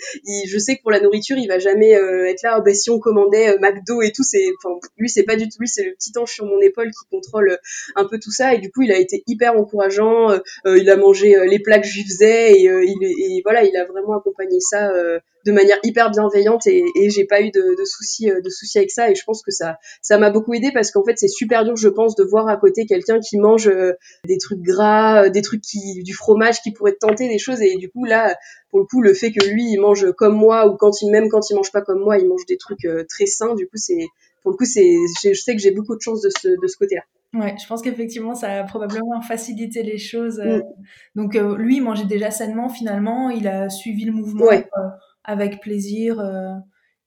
je 0.47 0.57
sais 0.57 0.77
que 0.77 0.81
pour 0.81 0.91
la 0.91 1.01
nourriture 1.01 1.35
il 1.37 1.49
va 1.49 1.59
jamais 1.65 1.95
euh, 1.95 2.25
être 2.25 2.43
là. 2.43 2.59
Bah, 2.61 2.73
si 2.73 2.89
on 2.89 2.99
commandait 2.99 3.49
euh, 3.49 3.57
McDo 3.59 4.01
et 4.01 4.11
tout, 4.11 4.23
c'est, 4.23 4.45
enfin, 4.63 4.75
lui 4.97 5.09
c'est 5.09 5.23
pas 5.23 5.35
du 5.35 5.49
tout 5.49 5.57
lui, 5.59 5.67
c'est 5.67 5.83
le 5.83 5.93
petit 5.93 6.11
ange 6.17 6.31
sur 6.31 6.45
mon 6.45 6.59
épaule 6.61 6.87
qui 6.87 7.05
contrôle 7.09 7.49
euh, 7.51 7.57
un 7.95 8.05
peu 8.05 8.19
tout 8.19 8.31
ça. 8.31 8.53
Et 8.53 8.59
du 8.59 8.71
coup, 8.71 8.81
il 8.83 8.91
a 8.91 8.97
été 8.97 9.23
hyper 9.27 9.57
encourageant. 9.57 10.39
il 10.65 10.89
a 10.89 10.97
mangé 10.97 11.35
les 11.47 11.59
plats 11.59 11.79
que 11.79 11.87
je 11.87 12.01
faisais 12.01 12.53
et, 12.53 12.63
il, 12.63 12.97
et 13.03 13.41
voilà, 13.43 13.63
il 13.63 13.75
a 13.75 13.85
vraiment 13.85 14.17
accompagné 14.17 14.59
ça 14.59 14.91
de 15.45 15.51
manière 15.51 15.77
hyper 15.83 16.11
bienveillante 16.11 16.67
et, 16.67 16.83
et 16.95 17.09
j'ai 17.09 17.25
pas 17.25 17.41
eu 17.41 17.51
de, 17.51 17.75
de, 17.77 17.85
soucis 17.85 18.27
de 18.27 18.49
soucis 18.49 18.77
avec 18.77 18.91
ça 18.91 19.09
et 19.09 19.15
je 19.15 19.23
pense 19.23 19.41
que 19.43 19.51
ça 19.51 19.77
ça 20.01 20.17
m'a 20.17 20.29
beaucoup 20.29 20.53
aidé 20.53 20.71
parce 20.73 20.91
qu'en 20.91 21.03
fait 21.03 21.17
c'est 21.17 21.27
super 21.27 21.63
dur 21.63 21.75
je 21.75 21.89
pense 21.89 22.15
de 22.15 22.23
voir 22.23 22.47
à 22.47 22.57
côté 22.57 22.85
quelqu'un 22.85 23.19
qui 23.19 23.37
mange 23.37 23.71
des 24.25 24.37
trucs 24.37 24.61
gras 24.61 25.29
des 25.29 25.41
trucs 25.41 25.61
qui 25.61 26.03
du 26.03 26.13
fromage 26.13 26.61
qui 26.61 26.71
pourrait 26.71 26.97
tenter 26.99 27.27
des 27.27 27.39
choses 27.39 27.61
et 27.61 27.75
du 27.77 27.89
coup 27.89 28.05
là 28.05 28.35
pour 28.71 28.79
le 28.79 28.85
coup 28.85 29.01
le 29.01 29.13
fait 29.13 29.31
que 29.31 29.45
lui 29.45 29.65
il 29.71 29.79
mange 29.79 30.11
comme 30.13 30.35
moi 30.35 30.67
ou 30.67 30.75
quand 30.77 31.01
il 31.01 31.11
même 31.11 31.29
quand 31.29 31.49
il 31.49 31.55
mange 31.55 31.71
pas 31.71 31.81
comme 31.81 31.99
moi 31.99 32.17
il 32.17 32.27
mange 32.27 32.45
des 32.47 32.57
trucs 32.57 32.85
euh, 32.85 33.03
très 33.07 33.25
sains 33.25 33.55
du 33.55 33.67
coup 33.67 33.77
c'est 33.77 34.05
pour 34.41 34.51
le 34.51 34.57
coup 34.57 34.65
c'est 34.65 34.95
je 35.23 35.39
sais 35.39 35.55
que 35.55 35.61
j'ai 35.61 35.71
beaucoup 35.71 35.95
de 35.95 36.01
chance 36.01 36.21
de 36.21 36.29
ce 36.29 36.47
de 36.47 36.67
ce 36.67 36.77
côté 36.77 36.95
là 36.95 37.01
Ouais, 37.35 37.55
je 37.61 37.67
pense 37.67 37.81
qu'effectivement, 37.81 38.33
ça 38.33 38.59
a 38.59 38.63
probablement 38.63 39.21
facilité 39.21 39.83
les 39.83 39.97
choses. 39.97 40.39
Euh. 40.39 40.59
Mm. 40.59 40.63
Donc, 41.15 41.35
euh, 41.35 41.57
lui, 41.57 41.77
il 41.77 41.81
mangeait 41.81 42.05
déjà 42.05 42.31
sainement, 42.31 42.69
finalement. 42.69 43.29
Il 43.29 43.47
a 43.47 43.69
suivi 43.69 44.05
le 44.05 44.13
mouvement 44.13 44.45
avec 45.25 45.61
plaisir 45.61 46.21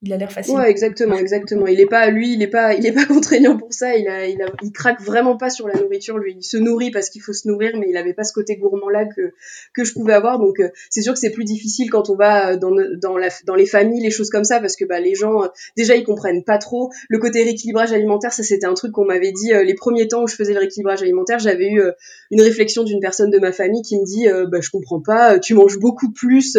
il 0.02 0.12
a 0.12 0.16
l'air 0.16 0.30
facile. 0.30 0.54
Ouais, 0.54 0.70
exactement, 0.70 1.16
exactement. 1.16 1.66
Il 1.66 1.80
est 1.80 1.86
pas, 1.86 2.08
lui, 2.10 2.32
il 2.32 2.40
est 2.40 2.46
pas, 2.48 2.74
il 2.74 2.86
est 2.86 2.92
pas 2.92 3.04
contraignant 3.06 3.56
pour 3.56 3.72
ça. 3.72 3.96
Il 3.96 4.06
a, 4.06 4.28
il 4.28 4.40
a, 4.40 4.46
il 4.62 4.70
craque 4.70 5.00
vraiment 5.00 5.36
pas 5.36 5.50
sur 5.50 5.66
la 5.66 5.74
nourriture. 5.74 6.18
Lui, 6.18 6.36
il 6.38 6.44
se 6.44 6.56
nourrit 6.56 6.92
parce 6.92 7.10
qu'il 7.10 7.20
faut 7.20 7.32
se 7.32 7.48
nourrir, 7.48 7.72
mais 7.76 7.86
il 7.90 7.96
avait 7.96 8.14
pas 8.14 8.22
ce 8.22 8.32
côté 8.32 8.56
gourmand 8.56 8.90
là 8.90 9.06
que 9.06 9.32
que 9.74 9.82
je 9.82 9.92
pouvais 9.94 10.12
avoir. 10.12 10.38
Donc, 10.38 10.60
euh, 10.60 10.68
c'est 10.88 11.02
sûr 11.02 11.14
que 11.14 11.18
c'est 11.18 11.32
plus 11.32 11.42
difficile 11.42 11.90
quand 11.90 12.10
on 12.10 12.14
va 12.14 12.54
dans 12.56 12.70
dans 13.02 13.16
la 13.16 13.28
dans 13.44 13.56
les 13.56 13.66
familles, 13.66 14.00
les 14.00 14.12
choses 14.12 14.30
comme 14.30 14.44
ça, 14.44 14.60
parce 14.60 14.76
que 14.76 14.84
bah 14.84 15.00
les 15.00 15.16
gens, 15.16 15.42
euh, 15.42 15.48
déjà, 15.76 15.96
ils 15.96 16.04
comprennent 16.04 16.44
pas 16.44 16.58
trop 16.58 16.92
le 17.08 17.18
côté 17.18 17.42
rééquilibrage 17.42 17.92
alimentaire. 17.92 18.32
Ça, 18.32 18.44
c'était 18.44 18.66
un 18.66 18.74
truc 18.74 18.92
qu'on 18.92 19.04
m'avait 19.04 19.32
dit 19.32 19.52
euh, 19.52 19.64
les 19.64 19.74
premiers 19.74 20.06
temps 20.06 20.22
où 20.22 20.28
je 20.28 20.36
faisais 20.36 20.52
le 20.52 20.60
rééquilibrage 20.60 21.02
alimentaire. 21.02 21.40
J'avais 21.40 21.70
eu 21.70 21.82
une 22.30 22.40
réflexion 22.40 22.84
d'une 22.84 23.00
personne 23.00 23.30
de 23.30 23.38
ma 23.38 23.50
famille 23.50 23.82
qui 23.82 23.98
me 23.98 24.04
dit, 24.04 24.28
bah 24.50 24.58
je 24.60 24.70
comprends 24.70 25.00
pas, 25.00 25.38
tu 25.40 25.54
manges 25.54 25.78
beaucoup 25.78 26.12
plus. 26.12 26.56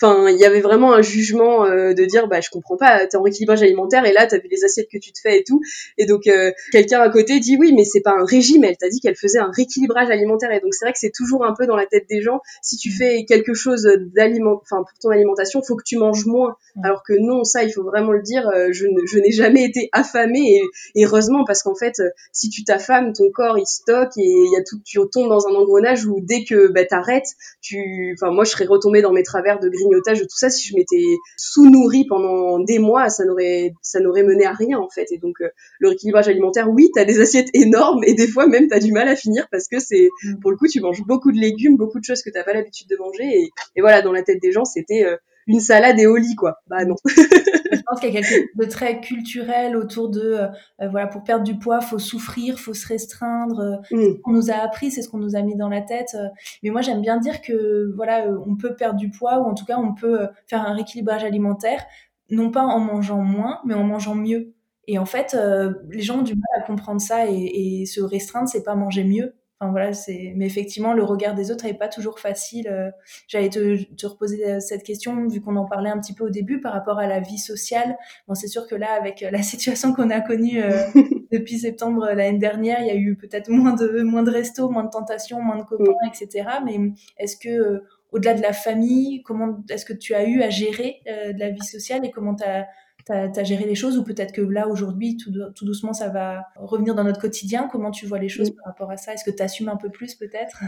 Enfin, 0.00 0.28
il 0.28 0.38
y 0.38 0.44
avait 0.44 0.60
vraiment 0.60 0.92
un 0.92 1.02
jugement 1.02 1.64
de 1.66 2.04
dire, 2.04 2.28
bah 2.28 2.40
je 2.40 2.50
comprends 2.50 2.67
pas, 2.76 3.06
t'es 3.06 3.16
en 3.16 3.22
rééquilibrage 3.22 3.62
alimentaire 3.62 4.04
et 4.04 4.12
là 4.12 4.26
t'as 4.26 4.38
vu 4.38 4.48
les 4.50 4.64
assiettes 4.64 4.88
que 4.90 4.98
tu 4.98 5.12
te 5.12 5.18
fais 5.20 5.38
et 5.38 5.44
tout. 5.44 5.60
Et 5.96 6.06
donc 6.06 6.26
euh, 6.26 6.52
quelqu'un 6.72 7.00
à 7.00 7.08
côté 7.08 7.40
dit 7.40 7.56
oui 7.58 7.72
mais 7.74 7.84
c'est 7.84 8.00
pas 8.00 8.12
un 8.12 8.24
régime, 8.24 8.64
elle 8.64 8.76
t'a 8.76 8.88
dit 8.88 9.00
qu'elle 9.00 9.16
faisait 9.16 9.38
un 9.38 9.50
rééquilibrage 9.50 10.10
alimentaire 10.10 10.52
et 10.52 10.60
donc 10.60 10.74
c'est 10.74 10.84
vrai 10.84 10.92
que 10.92 10.98
c'est 10.98 11.12
toujours 11.14 11.44
un 11.44 11.54
peu 11.56 11.66
dans 11.66 11.76
la 11.76 11.86
tête 11.86 12.06
des 12.08 12.20
gens. 12.20 12.40
Si 12.62 12.76
tu 12.76 12.90
fais 12.90 13.24
quelque 13.24 13.54
chose 13.54 13.88
d'aliment, 14.14 14.60
enfin 14.62 14.78
pour 14.78 14.98
ton 15.00 15.10
alimentation, 15.10 15.62
faut 15.62 15.76
que 15.76 15.84
tu 15.84 15.96
manges 15.96 16.26
moins. 16.26 16.56
Alors 16.82 17.02
que 17.02 17.14
non, 17.18 17.44
ça 17.44 17.64
il 17.64 17.72
faut 17.72 17.84
vraiment 17.84 18.12
le 18.12 18.22
dire. 18.22 18.48
Euh, 18.48 18.68
je, 18.72 18.86
n'ai 19.18 19.32
jamais 19.32 19.64
été 19.64 19.88
affamée 19.92 20.62
et, 20.94 21.04
heureusement 21.04 21.44
parce 21.44 21.62
qu'en 21.62 21.74
fait 21.74 22.00
si 22.32 22.50
tu 22.50 22.64
t'affames, 22.64 23.12
ton 23.12 23.30
corps 23.30 23.58
il 23.58 23.66
stocke 23.66 24.16
et 24.16 24.22
il 24.22 24.52
y 24.52 24.56
a 24.56 24.62
tout, 24.62 24.80
tu 24.84 24.98
tombes 25.10 25.28
dans 25.28 25.46
un 25.46 25.54
engrenage 25.54 26.06
où 26.06 26.20
dès 26.20 26.44
que 26.44 26.68
bah, 26.68 26.84
t'arrêtes, 26.84 27.28
tu, 27.60 28.16
enfin 28.18 28.32
moi 28.32 28.44
je 28.44 28.50
serais 28.50 28.66
retombée 28.66 29.02
dans 29.02 29.12
mes 29.12 29.22
travers 29.22 29.58
de 29.60 29.68
grignotage 29.68 30.20
de 30.20 30.24
tout 30.24 30.36
ça 30.36 30.50
si 30.50 30.68
je 30.68 30.74
m'étais 30.74 31.04
sous-nourrie 31.36 32.06
pendant 32.06 32.57
des 32.64 32.78
mois, 32.78 33.08
ça 33.08 33.24
n'aurait 33.24 33.72
ça 33.82 34.00
n'aurait 34.00 34.22
mené 34.22 34.46
à 34.46 34.52
rien 34.52 34.78
en 34.78 34.88
fait. 34.88 35.10
Et 35.12 35.18
donc 35.18 35.40
euh, 35.40 35.48
le 35.78 35.88
rééquilibrage 35.88 36.28
alimentaire, 36.28 36.70
oui, 36.70 36.90
tu 36.94 37.00
as 37.00 37.04
des 37.04 37.20
assiettes 37.20 37.50
énormes 37.54 38.02
et 38.04 38.14
des 38.14 38.26
fois 38.26 38.46
même 38.46 38.68
tu 38.68 38.74
as 38.74 38.80
du 38.80 38.92
mal 38.92 39.08
à 39.08 39.16
finir 39.16 39.46
parce 39.50 39.68
que 39.68 39.78
c'est 39.78 40.08
mm. 40.24 40.40
pour 40.40 40.50
le 40.50 40.56
coup 40.56 40.66
tu 40.68 40.80
manges 40.80 41.02
beaucoup 41.06 41.32
de 41.32 41.38
légumes, 41.38 41.76
beaucoup 41.76 41.98
de 41.98 42.04
choses 42.04 42.22
que 42.22 42.30
t'as 42.30 42.44
pas 42.44 42.52
l'habitude 42.52 42.88
de 42.88 42.96
manger 42.96 43.50
et, 43.76 43.80
voilà 43.80 44.02
dans 44.02 44.12
la 44.12 44.22
tête 44.22 44.40
des 44.42 44.52
gens 44.52 44.64
c'était 44.64 45.04
euh, 45.04 45.16
une 45.46 45.60
salade 45.60 45.98
et 45.98 46.06
au 46.06 46.16
lit 46.16 46.34
quoi. 46.34 46.58
Bah 46.66 46.84
non. 46.84 46.96
je 47.06 47.80
pense 47.86 48.00
qu'il 48.00 48.12
y 48.12 48.16
a 48.16 48.20
quelque 48.20 48.28
chose 48.28 48.44
de 48.54 48.64
très 48.66 49.00
culturel 49.00 49.76
autour 49.76 50.10
de 50.10 50.20
euh, 50.20 50.88
voilà 50.90 51.06
pour 51.06 51.22
perdre 51.22 51.44
du 51.44 51.58
poids 51.58 51.80
faut 51.80 51.98
souffrir, 51.98 52.58
faut 52.58 52.74
se 52.74 52.86
restreindre. 52.86 53.80
Mm. 53.90 53.96
ce 53.96 54.20
qu'on 54.22 54.32
nous 54.32 54.50
a 54.50 54.54
appris, 54.54 54.90
c'est 54.90 55.02
ce 55.02 55.08
qu'on 55.08 55.18
nous 55.18 55.36
a 55.36 55.42
mis 55.42 55.56
dans 55.56 55.68
la 55.68 55.80
tête. 55.80 56.16
mais 56.62 56.70
moi 56.70 56.82
j'aime 56.82 57.00
bien 57.00 57.18
dire 57.18 57.40
que 57.40 57.92
voilà 57.96 58.26
on 58.46 58.56
peut 58.56 58.74
perdre 58.74 58.98
du 58.98 59.10
poids 59.10 59.38
ou 59.38 59.44
en 59.44 59.54
tout 59.54 59.64
cas 59.64 59.78
on 59.78 59.94
peut 59.94 60.26
faire 60.46 60.62
un 60.62 60.74
rééquilibrage 60.74 61.24
alimentaire 61.24 61.84
non 62.30 62.50
pas 62.50 62.62
en 62.62 62.80
mangeant 62.80 63.22
moins, 63.22 63.60
mais 63.64 63.74
en 63.74 63.84
mangeant 63.84 64.14
mieux. 64.14 64.54
Et 64.86 64.98
en 64.98 65.04
fait, 65.04 65.34
euh, 65.34 65.74
les 65.90 66.00
gens 66.00 66.20
ont 66.20 66.22
du 66.22 66.34
mal 66.34 66.62
à 66.62 66.66
comprendre 66.66 67.00
ça 67.00 67.26
et, 67.28 67.84
se 67.86 68.00
restreindre, 68.00 68.48
c'est 68.48 68.62
pas 68.62 68.74
manger 68.74 69.04
mieux. 69.04 69.34
Enfin 69.60 69.70
voilà, 69.70 69.92
c'est. 69.92 70.32
Mais 70.36 70.46
effectivement, 70.46 70.94
le 70.94 71.02
regard 71.02 71.34
des 71.34 71.50
autres 71.50 71.66
n'est 71.66 71.74
pas 71.74 71.88
toujours 71.88 72.20
facile. 72.20 72.68
Euh. 72.68 72.90
J'allais 73.26 73.50
te, 73.50 73.82
te 73.94 74.06
reposer 74.06 74.48
euh, 74.48 74.60
cette 74.60 74.84
question 74.84 75.26
vu 75.26 75.40
qu'on 75.40 75.56
en 75.56 75.66
parlait 75.66 75.90
un 75.90 75.98
petit 75.98 76.14
peu 76.14 76.24
au 76.24 76.30
début 76.30 76.60
par 76.60 76.72
rapport 76.72 76.98
à 76.98 77.06
la 77.06 77.20
vie 77.20 77.38
sociale. 77.38 77.98
Bon, 78.28 78.34
c'est 78.34 78.46
sûr 78.46 78.66
que 78.66 78.76
là, 78.76 78.92
avec 78.98 79.20
la 79.20 79.42
situation 79.42 79.92
qu'on 79.92 80.10
a 80.10 80.20
connue 80.20 80.62
depuis 81.32 81.58
septembre 81.58 82.06
l'année 82.14 82.38
dernière, 82.38 82.80
il 82.80 82.86
y 82.86 82.90
a 82.90 82.96
eu 82.96 83.16
peut-être 83.16 83.50
moins 83.50 83.74
de 83.74 84.02
moins 84.02 84.22
de 84.22 84.30
restos, 84.30 84.70
moins 84.70 84.84
de 84.84 84.90
tentations, 84.90 85.42
moins 85.42 85.58
de 85.58 85.64
copains, 85.64 85.92
etc. 86.06 86.48
Mais 86.64 86.78
est-ce 87.18 87.36
que 87.36 87.82
au-delà 88.10 88.34
de 88.34 88.42
la 88.42 88.52
famille, 88.52 89.22
comment 89.22 89.62
est-ce 89.68 89.84
que 89.84 89.92
tu 89.92 90.14
as 90.14 90.24
eu 90.24 90.42
à 90.42 90.50
gérer 90.50 91.00
de 91.06 91.38
la 91.38 91.50
vie 91.50 91.64
sociale 91.64 92.04
et 92.04 92.10
comment 92.10 92.34
tu 92.34 92.44
as 92.44 93.44
géré 93.44 93.64
les 93.64 93.74
choses 93.74 93.96
ou 93.98 94.04
peut-être 94.04 94.32
que 94.32 94.40
là, 94.40 94.68
aujourd'hui, 94.68 95.16
tout, 95.16 95.30
doucement, 95.64 95.92
ça 95.92 96.08
va 96.08 96.46
revenir 96.56 96.94
dans 96.94 97.04
notre 97.04 97.20
quotidien? 97.20 97.68
Comment 97.70 97.90
tu 97.90 98.06
vois 98.06 98.18
les 98.18 98.28
choses 98.28 98.50
par 98.54 98.64
rapport 98.66 98.90
à 98.90 98.96
ça? 98.96 99.14
Est-ce 99.14 99.24
que 99.24 99.30
tu 99.34 99.42
assumes 99.42 99.68
un 99.68 99.76
peu 99.76 99.90
plus 99.90 100.14
peut-être? 100.14 100.62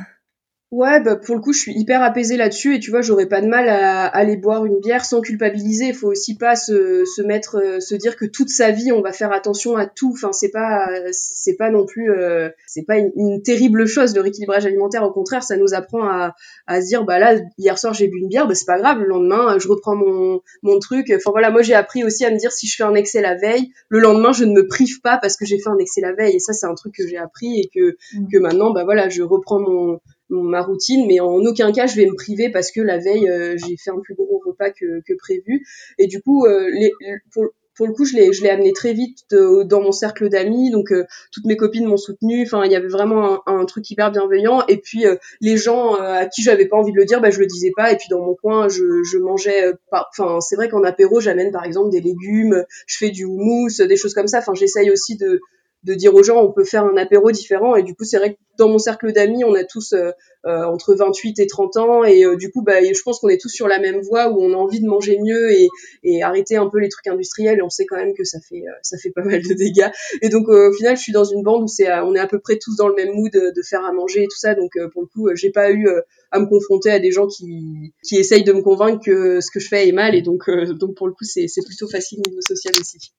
Ouais, 0.70 1.00
bah 1.00 1.16
pour 1.16 1.34
le 1.34 1.40
coup, 1.40 1.52
je 1.52 1.58
suis 1.58 1.72
hyper 1.72 2.00
apaisée 2.00 2.36
là-dessus 2.36 2.76
et 2.76 2.78
tu 2.78 2.92
vois, 2.92 3.00
j'aurais 3.00 3.26
pas 3.26 3.40
de 3.40 3.48
mal 3.48 3.68
à, 3.68 4.06
aller 4.06 4.36
boire 4.36 4.64
une 4.66 4.78
bière 4.78 5.04
sans 5.04 5.20
culpabiliser. 5.20 5.86
Il 5.86 5.94
faut 5.94 6.06
aussi 6.06 6.36
pas 6.36 6.54
se, 6.54 7.04
se 7.04 7.22
mettre, 7.22 7.56
euh, 7.56 7.80
se 7.80 7.96
dire 7.96 8.14
que 8.16 8.24
toute 8.24 8.50
sa 8.50 8.70
vie 8.70 8.92
on 8.92 9.00
va 9.00 9.10
faire 9.10 9.32
attention 9.32 9.76
à 9.76 9.86
tout. 9.86 10.12
Enfin, 10.14 10.32
c'est 10.32 10.50
pas, 10.50 10.88
c'est 11.10 11.56
pas 11.56 11.70
non 11.70 11.86
plus, 11.86 12.12
euh, 12.12 12.50
c'est 12.68 12.84
pas 12.84 12.98
une, 12.98 13.42
terrible 13.42 13.84
chose 13.86 14.14
le 14.14 14.20
rééquilibrage 14.20 14.64
alimentaire. 14.64 15.02
Au 15.02 15.10
contraire, 15.10 15.42
ça 15.42 15.56
nous 15.56 15.74
apprend 15.74 16.04
à, 16.04 16.36
à 16.68 16.80
se 16.80 16.86
dire, 16.86 17.04
bah 17.04 17.18
là, 17.18 17.34
hier 17.58 17.76
soir 17.76 17.92
j'ai 17.92 18.06
bu 18.06 18.18
une 18.18 18.28
bière, 18.28 18.46
bah 18.46 18.54
c'est 18.54 18.64
pas 18.64 18.78
grave. 18.78 19.00
Le 19.00 19.06
lendemain, 19.06 19.58
je 19.58 19.66
reprends 19.66 19.96
mon 19.96 20.40
mon 20.62 20.78
truc. 20.78 21.12
Enfin 21.16 21.32
voilà, 21.32 21.50
moi 21.50 21.62
j'ai 21.62 21.74
appris 21.74 22.04
aussi 22.04 22.24
à 22.24 22.30
me 22.30 22.36
dire 22.36 22.52
si 22.52 22.68
je 22.68 22.76
fais 22.76 22.84
un 22.84 22.94
excès 22.94 23.20
la 23.20 23.34
veille, 23.34 23.72
le 23.88 23.98
lendemain 23.98 24.30
je 24.30 24.44
ne 24.44 24.52
me 24.52 24.68
prive 24.68 25.00
pas 25.00 25.18
parce 25.20 25.36
que 25.36 25.44
j'ai 25.44 25.58
fait 25.58 25.70
un 25.70 25.78
excès 25.78 26.00
la 26.00 26.12
veille. 26.12 26.36
Et 26.36 26.38
ça, 26.38 26.52
c'est 26.52 26.66
un 26.66 26.76
truc 26.76 26.94
que 26.94 27.08
j'ai 27.08 27.16
appris 27.16 27.58
et 27.58 27.70
que 27.74 27.96
mmh. 28.14 28.28
que 28.32 28.38
maintenant, 28.38 28.70
bah 28.70 28.84
voilà, 28.84 29.08
je 29.08 29.22
reprends 29.22 29.58
mon 29.58 29.98
ma 30.30 30.62
routine, 30.62 31.06
mais 31.06 31.20
en 31.20 31.44
aucun 31.44 31.72
cas 31.72 31.86
je 31.86 31.96
vais 31.96 32.06
me 32.06 32.14
priver 32.14 32.50
parce 32.50 32.70
que 32.70 32.80
la 32.80 32.98
veille 32.98 33.28
euh, 33.28 33.56
j'ai 33.56 33.76
fait 33.76 33.90
un 33.90 34.00
plus 34.00 34.14
gros 34.14 34.40
repas 34.44 34.70
que, 34.70 35.00
que 35.06 35.14
prévu. 35.18 35.66
Et 35.98 36.06
du 36.06 36.22
coup, 36.22 36.46
euh, 36.46 36.70
les, 36.72 36.92
pour, 37.32 37.46
pour 37.76 37.86
le 37.86 37.94
coup, 37.94 38.04
je 38.04 38.14
l'ai, 38.14 38.32
je 38.32 38.42
l'ai 38.42 38.50
amené 38.50 38.72
très 38.72 38.92
vite 38.92 39.20
dans 39.30 39.80
mon 39.80 39.92
cercle 39.92 40.28
d'amis, 40.28 40.70
donc 40.70 40.92
euh, 40.92 41.04
toutes 41.32 41.46
mes 41.46 41.56
copines 41.56 41.86
m'ont 41.86 41.96
soutenu. 41.96 42.42
Enfin, 42.42 42.64
il 42.64 42.72
y 42.72 42.76
avait 42.76 42.88
vraiment 42.88 43.48
un, 43.48 43.58
un 43.60 43.64
truc 43.64 43.90
hyper 43.90 44.10
bienveillant. 44.10 44.62
Et 44.68 44.76
puis 44.76 45.04
les 45.40 45.56
gens 45.56 45.94
à 45.94 46.26
qui 46.26 46.42
j'avais 46.42 46.66
pas 46.66 46.76
envie 46.76 46.92
de 46.92 46.96
le 46.98 47.06
dire, 47.06 47.20
bah 47.20 47.30
je 47.30 47.40
le 47.40 47.46
disais 47.46 47.72
pas. 47.74 47.90
Et 47.90 47.96
puis 47.96 48.08
dans 48.10 48.20
mon 48.20 48.34
coin, 48.34 48.68
je, 48.68 49.02
je 49.02 49.18
mangeais. 49.18 49.72
Enfin, 49.92 50.40
c'est 50.40 50.56
vrai 50.56 50.68
qu'en 50.68 50.84
apéro, 50.84 51.20
j'amène 51.20 51.52
par 51.52 51.64
exemple 51.64 51.90
des 51.90 52.00
légumes, 52.00 52.64
je 52.86 52.96
fais 52.98 53.10
du 53.10 53.24
houmous, 53.24 53.78
des 53.78 53.96
choses 53.96 54.14
comme 54.14 54.28
ça. 54.28 54.38
Enfin, 54.38 54.52
j'essaye 54.54 54.90
aussi 54.90 55.16
de 55.16 55.40
de 55.84 55.94
dire 55.94 56.14
aux 56.14 56.22
gens 56.22 56.42
on 56.42 56.52
peut 56.52 56.64
faire 56.64 56.84
un 56.84 56.96
apéro 56.96 57.30
différent. 57.30 57.76
Et 57.76 57.82
du 57.82 57.94
coup 57.94 58.04
c'est 58.04 58.18
vrai 58.18 58.34
que 58.34 58.38
dans 58.58 58.68
mon 58.68 58.78
cercle 58.78 59.12
d'amis 59.12 59.44
on 59.44 59.54
a 59.54 59.64
tous 59.64 59.94
euh, 59.94 60.10
euh, 60.46 60.64
entre 60.64 60.94
28 60.94 61.38
et 61.38 61.46
30 61.46 61.76
ans. 61.78 62.04
Et 62.04 62.24
euh, 62.24 62.36
du 62.36 62.50
coup 62.50 62.62
bah 62.62 62.82
je 62.82 63.02
pense 63.02 63.20
qu'on 63.20 63.28
est 63.28 63.40
tous 63.40 63.48
sur 63.48 63.68
la 63.68 63.78
même 63.78 64.00
voie 64.00 64.28
où 64.30 64.40
on 64.42 64.52
a 64.52 64.56
envie 64.56 64.80
de 64.80 64.86
manger 64.86 65.18
mieux 65.18 65.50
et, 65.52 65.68
et 66.02 66.22
arrêter 66.22 66.56
un 66.56 66.68
peu 66.68 66.78
les 66.78 66.88
trucs 66.88 67.06
industriels. 67.06 67.58
Et 67.58 67.62
on 67.62 67.70
sait 67.70 67.86
quand 67.86 67.96
même 67.96 68.14
que 68.14 68.24
ça 68.24 68.38
fait 68.46 68.62
ça 68.82 68.98
fait 68.98 69.10
pas 69.10 69.24
mal 69.24 69.42
de 69.42 69.54
dégâts. 69.54 69.90
Et 70.22 70.28
donc 70.28 70.48
au 70.48 70.72
final 70.72 70.96
je 70.96 71.02
suis 71.02 71.12
dans 71.12 71.24
une 71.24 71.42
bande 71.42 71.62
où 71.62 71.68
c'est 71.68 71.90
on 72.00 72.14
est 72.14 72.20
à 72.20 72.26
peu 72.26 72.40
près 72.40 72.58
tous 72.58 72.76
dans 72.76 72.88
le 72.88 72.94
même 72.94 73.12
mood 73.14 73.32
de, 73.32 73.62
faire 73.62 73.84
à 73.84 73.92
manger 73.92 74.24
et 74.24 74.26
tout 74.26 74.38
ça. 74.38 74.54
Donc 74.54 74.72
pour 74.92 75.02
le 75.02 75.08
coup 75.08 75.28
j'ai 75.34 75.50
pas 75.50 75.70
eu 75.72 75.88
à 76.30 76.40
me 76.40 76.46
confronter 76.46 76.90
à 76.90 76.98
des 76.98 77.12
gens 77.12 77.26
qui 77.26 77.94
qui 78.02 78.16
essayent 78.16 78.44
de 78.44 78.52
me 78.52 78.62
convaincre 78.62 79.02
que 79.04 79.40
ce 79.40 79.50
que 79.50 79.60
je 79.60 79.68
fais 79.68 79.88
est 79.88 79.92
mal. 79.92 80.14
Et 80.14 80.22
donc 80.22 80.50
donc 80.50 80.94
pour 80.96 81.06
le 81.06 81.14
coup 81.14 81.24
c'est 81.24 81.48
c'est 81.48 81.64
plutôt 81.64 81.88
facile 81.88 82.20
au 82.26 82.28
niveau 82.28 82.42
social 82.42 82.74
aussi. 82.78 83.12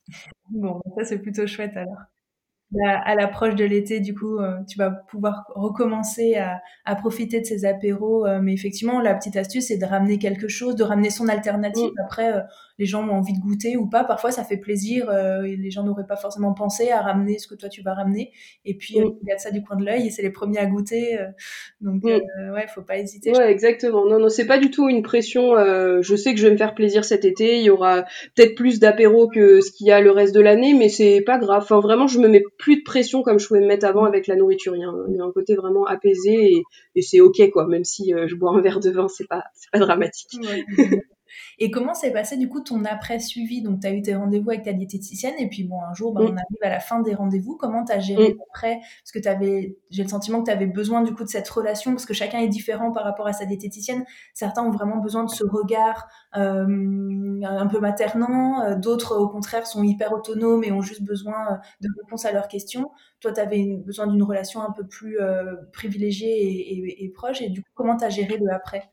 Bon 0.52 0.82
ça 0.98 1.06
c'est 1.06 1.18
plutôt 1.18 1.48
chouette 1.48 1.72
alors 1.76 1.98
à 2.80 3.16
l'approche 3.16 3.56
de 3.56 3.66
l'été, 3.66 4.00
du 4.00 4.16
coup, 4.16 4.38
euh, 4.38 4.58
tu 4.68 4.78
vas 4.78 4.92
pouvoir 4.92 5.46
recommencer 5.56 6.36
à, 6.36 6.62
à 6.86 6.96
profiter 6.96 7.42
de 7.42 7.46
ces 7.46 7.66
apéros. 7.66 8.26
Euh, 8.26 8.40
mais 8.42 8.54
effectivement, 8.54 9.02
la 9.02 9.14
petite 9.14 9.36
astuce, 9.36 9.68
c'est 9.68 9.78
de 9.78 9.86
ramener 9.86 10.18
quelque 10.18 10.48
chose, 10.48 10.76
de 10.76 10.84
ramener 10.84 11.10
son 11.10 11.28
alternative. 11.28 11.92
Mm. 11.92 12.02
Après, 12.06 12.34
euh, 12.34 12.42
les 12.82 12.88
gens 12.88 13.08
ont 13.08 13.14
envie 13.14 13.34
de 13.34 13.40
goûter 13.40 13.78
ou 13.78 13.88
pas. 13.88 14.04
Parfois, 14.04 14.32
ça 14.32 14.44
fait 14.44 14.58
plaisir. 14.58 15.12
et 15.46 15.56
les 15.56 15.70
gens 15.70 15.84
n'auraient 15.84 16.08
pas 16.08 16.16
forcément 16.16 16.54
pensé 16.54 16.90
à 16.90 17.02
ramener 17.02 17.38
ce 17.38 17.48
que 17.48 17.54
toi, 17.54 17.70
tu 17.70 17.84
vas 17.84 17.94
ramener. 17.94 18.32
Et 18.66 18.76
puis, 18.76 19.00
mm. 19.00 19.04
regarde 19.22 19.40
ça 19.40 19.52
du 19.52 19.62
coin 19.62 19.78
de 19.78 19.86
l'œil 19.86 20.08
et 20.08 20.10
c'est 20.10 20.24
les 20.24 20.32
premiers 20.32 20.58
à 20.58 20.66
goûter. 20.66 21.20
donc, 21.80 22.04
mm. 22.04 22.54
ouais, 22.54 22.66
faut 22.74 22.82
pas 22.82 22.98
hésiter. 22.98 23.32
Ouais, 23.32 23.52
exactement. 23.52 24.06
Non, 24.08 24.18
non, 24.18 24.30
c'est 24.30 24.48
pas 24.48 24.58
du 24.58 24.72
tout 24.72 24.90
une 24.90 25.04
pression. 25.04 25.54
je 26.02 26.16
sais 26.16 26.34
que 26.34 26.40
je 26.40 26.48
vais 26.48 26.54
me 26.54 26.58
faire 26.58 26.74
plaisir 26.74 27.06
cet 27.06 27.24
été. 27.24 27.60
Il 27.60 27.64
y 27.64 27.70
aura 27.70 28.02
peut-être 28.36 28.56
plus 28.56 28.80
d'apéros 28.80 29.28
que 29.28 29.62
ce 29.62 29.72
qu'il 29.72 29.88
y 29.88 29.92
a 29.92 30.02
le 30.02 30.12
reste 30.12 30.34
de 30.34 30.42
l'année, 30.42 30.74
mais 30.74 30.90
c'est 30.90 31.22
pas 31.22 31.38
grave. 31.38 31.62
Enfin, 31.62 31.80
vraiment, 31.80 32.08
je 32.08 32.20
me 32.20 32.28
mets 32.28 32.44
plus 32.58 32.78
de 32.78 32.84
pression 32.84 33.22
comme 33.22 33.40
je 33.40 33.48
pouvais 33.48 33.62
me 33.62 33.68
mettre 33.68 33.86
avant 33.86 34.06
avec 34.06 34.28
la 34.28 34.36
nourriture. 34.36 34.76
Il 34.76 34.82
y 34.82 34.84
a 34.84 35.24
un, 35.24 35.32
côté 35.32 35.56
vraiment 35.56 35.86
apaisé 35.86 36.32
et, 36.32 36.64
et 36.96 37.02
c'est 37.02 37.22
ok 37.22 37.50
quoi. 37.52 37.68
Même 37.68 37.84
si 37.84 38.14
euh, 38.14 38.28
je 38.28 38.36
bois 38.36 38.52
un 38.52 38.62
verre 38.62 38.80
de 38.80 38.90
vin, 38.90 39.08
c'est 39.08 39.28
pas 39.28 39.44
c'est 39.54 39.72
pas 39.72 39.80
dramatique. 39.80 40.40
Et 41.60 41.72
comment 41.72 41.94
s'est 41.94 42.12
passé 42.12 42.38
du 42.38 42.50
coup 42.50 42.62
ton 42.62 42.86
après-suivi? 42.86 43.62
Donc 43.62 43.82
tu 43.82 43.88
as 43.88 43.94
eu 43.94 44.02
tes 44.02 44.16
rendez-vous 44.16 44.50
avec 44.50 44.64
ta 44.64 44.74
diététicienne 44.74 45.36
et 45.40 45.48
puis 45.48 45.64
bon, 45.64 45.82
un 45.82 45.94
jour, 45.94 46.14
bah, 46.14 46.22
mm. 46.22 46.26
on 46.26 46.32
arrive 46.32 46.64
à 46.64 46.70
la 46.70 46.80
fin 46.80 47.02
des 47.02 47.14
rendez-vous. 47.14 47.58
Comment 47.58 47.86
tu 47.86 47.92
as 47.92 48.00
géré 48.00 48.34
mm. 48.34 48.42
après? 48.50 48.80
Parce 49.04 49.12
que 49.14 49.20
tu 49.20 49.28
avais, 49.28 49.78
j'ai 49.90 50.04
le 50.04 50.10
sentiment 50.10 50.40
que 50.40 50.46
tu 50.46 50.52
avais 50.52 50.68
besoin 50.68 51.02
du 51.02 51.14
coup 51.14 51.24
de 51.24 51.30
cette 51.30 51.50
relation 51.50 51.92
parce 51.92 52.06
que 52.06 52.14
chacun 52.14 52.40
est 52.40 52.48
différent 52.48 52.92
par 52.92 53.04
rapport 53.04 53.28
à 53.28 53.34
sa 53.34 53.46
diététicienne. 53.46 54.06
Certains 54.34 54.64
ont 54.64 54.72
vraiment 54.72 54.98
besoin 54.98 55.24
de 55.24 55.30
ce 55.30 55.44
regard 55.44 56.08
euh, 56.36 57.42
un 57.44 57.68
peu 57.68 57.80
maternant, 57.80 58.62
euh, 58.64 58.76
d'autres 58.76 59.18
au 59.18 59.28
contraire 59.28 59.68
sont 59.68 59.84
hyper 59.84 60.14
autonomes 60.14 60.64
et 60.64 60.72
ont 60.72 60.82
juste 60.82 61.04
besoin 61.04 61.54
euh, 61.54 61.58
de 61.82 61.90
réponses 62.02 62.26
à 62.26 62.32
leurs 62.32 62.48
questions. 62.48 62.92
Toi, 63.20 63.34
tu 63.34 63.40
avais 63.40 63.78
besoin 63.86 64.08
d'une 64.08 64.24
relation 64.24 64.62
un 64.62 64.72
peu 64.72 64.86
plus 64.88 65.18
privilégiée 65.74 66.42
et, 66.42 67.04
et, 67.04 67.10
proche 67.10 67.42
et 67.42 67.50
du 67.50 67.62
coup, 67.62 67.70
comment 67.76 67.98
tu 67.98 68.06
as 68.06 68.10
géré 68.10 68.38
le 68.38 68.52
après? 68.52 68.92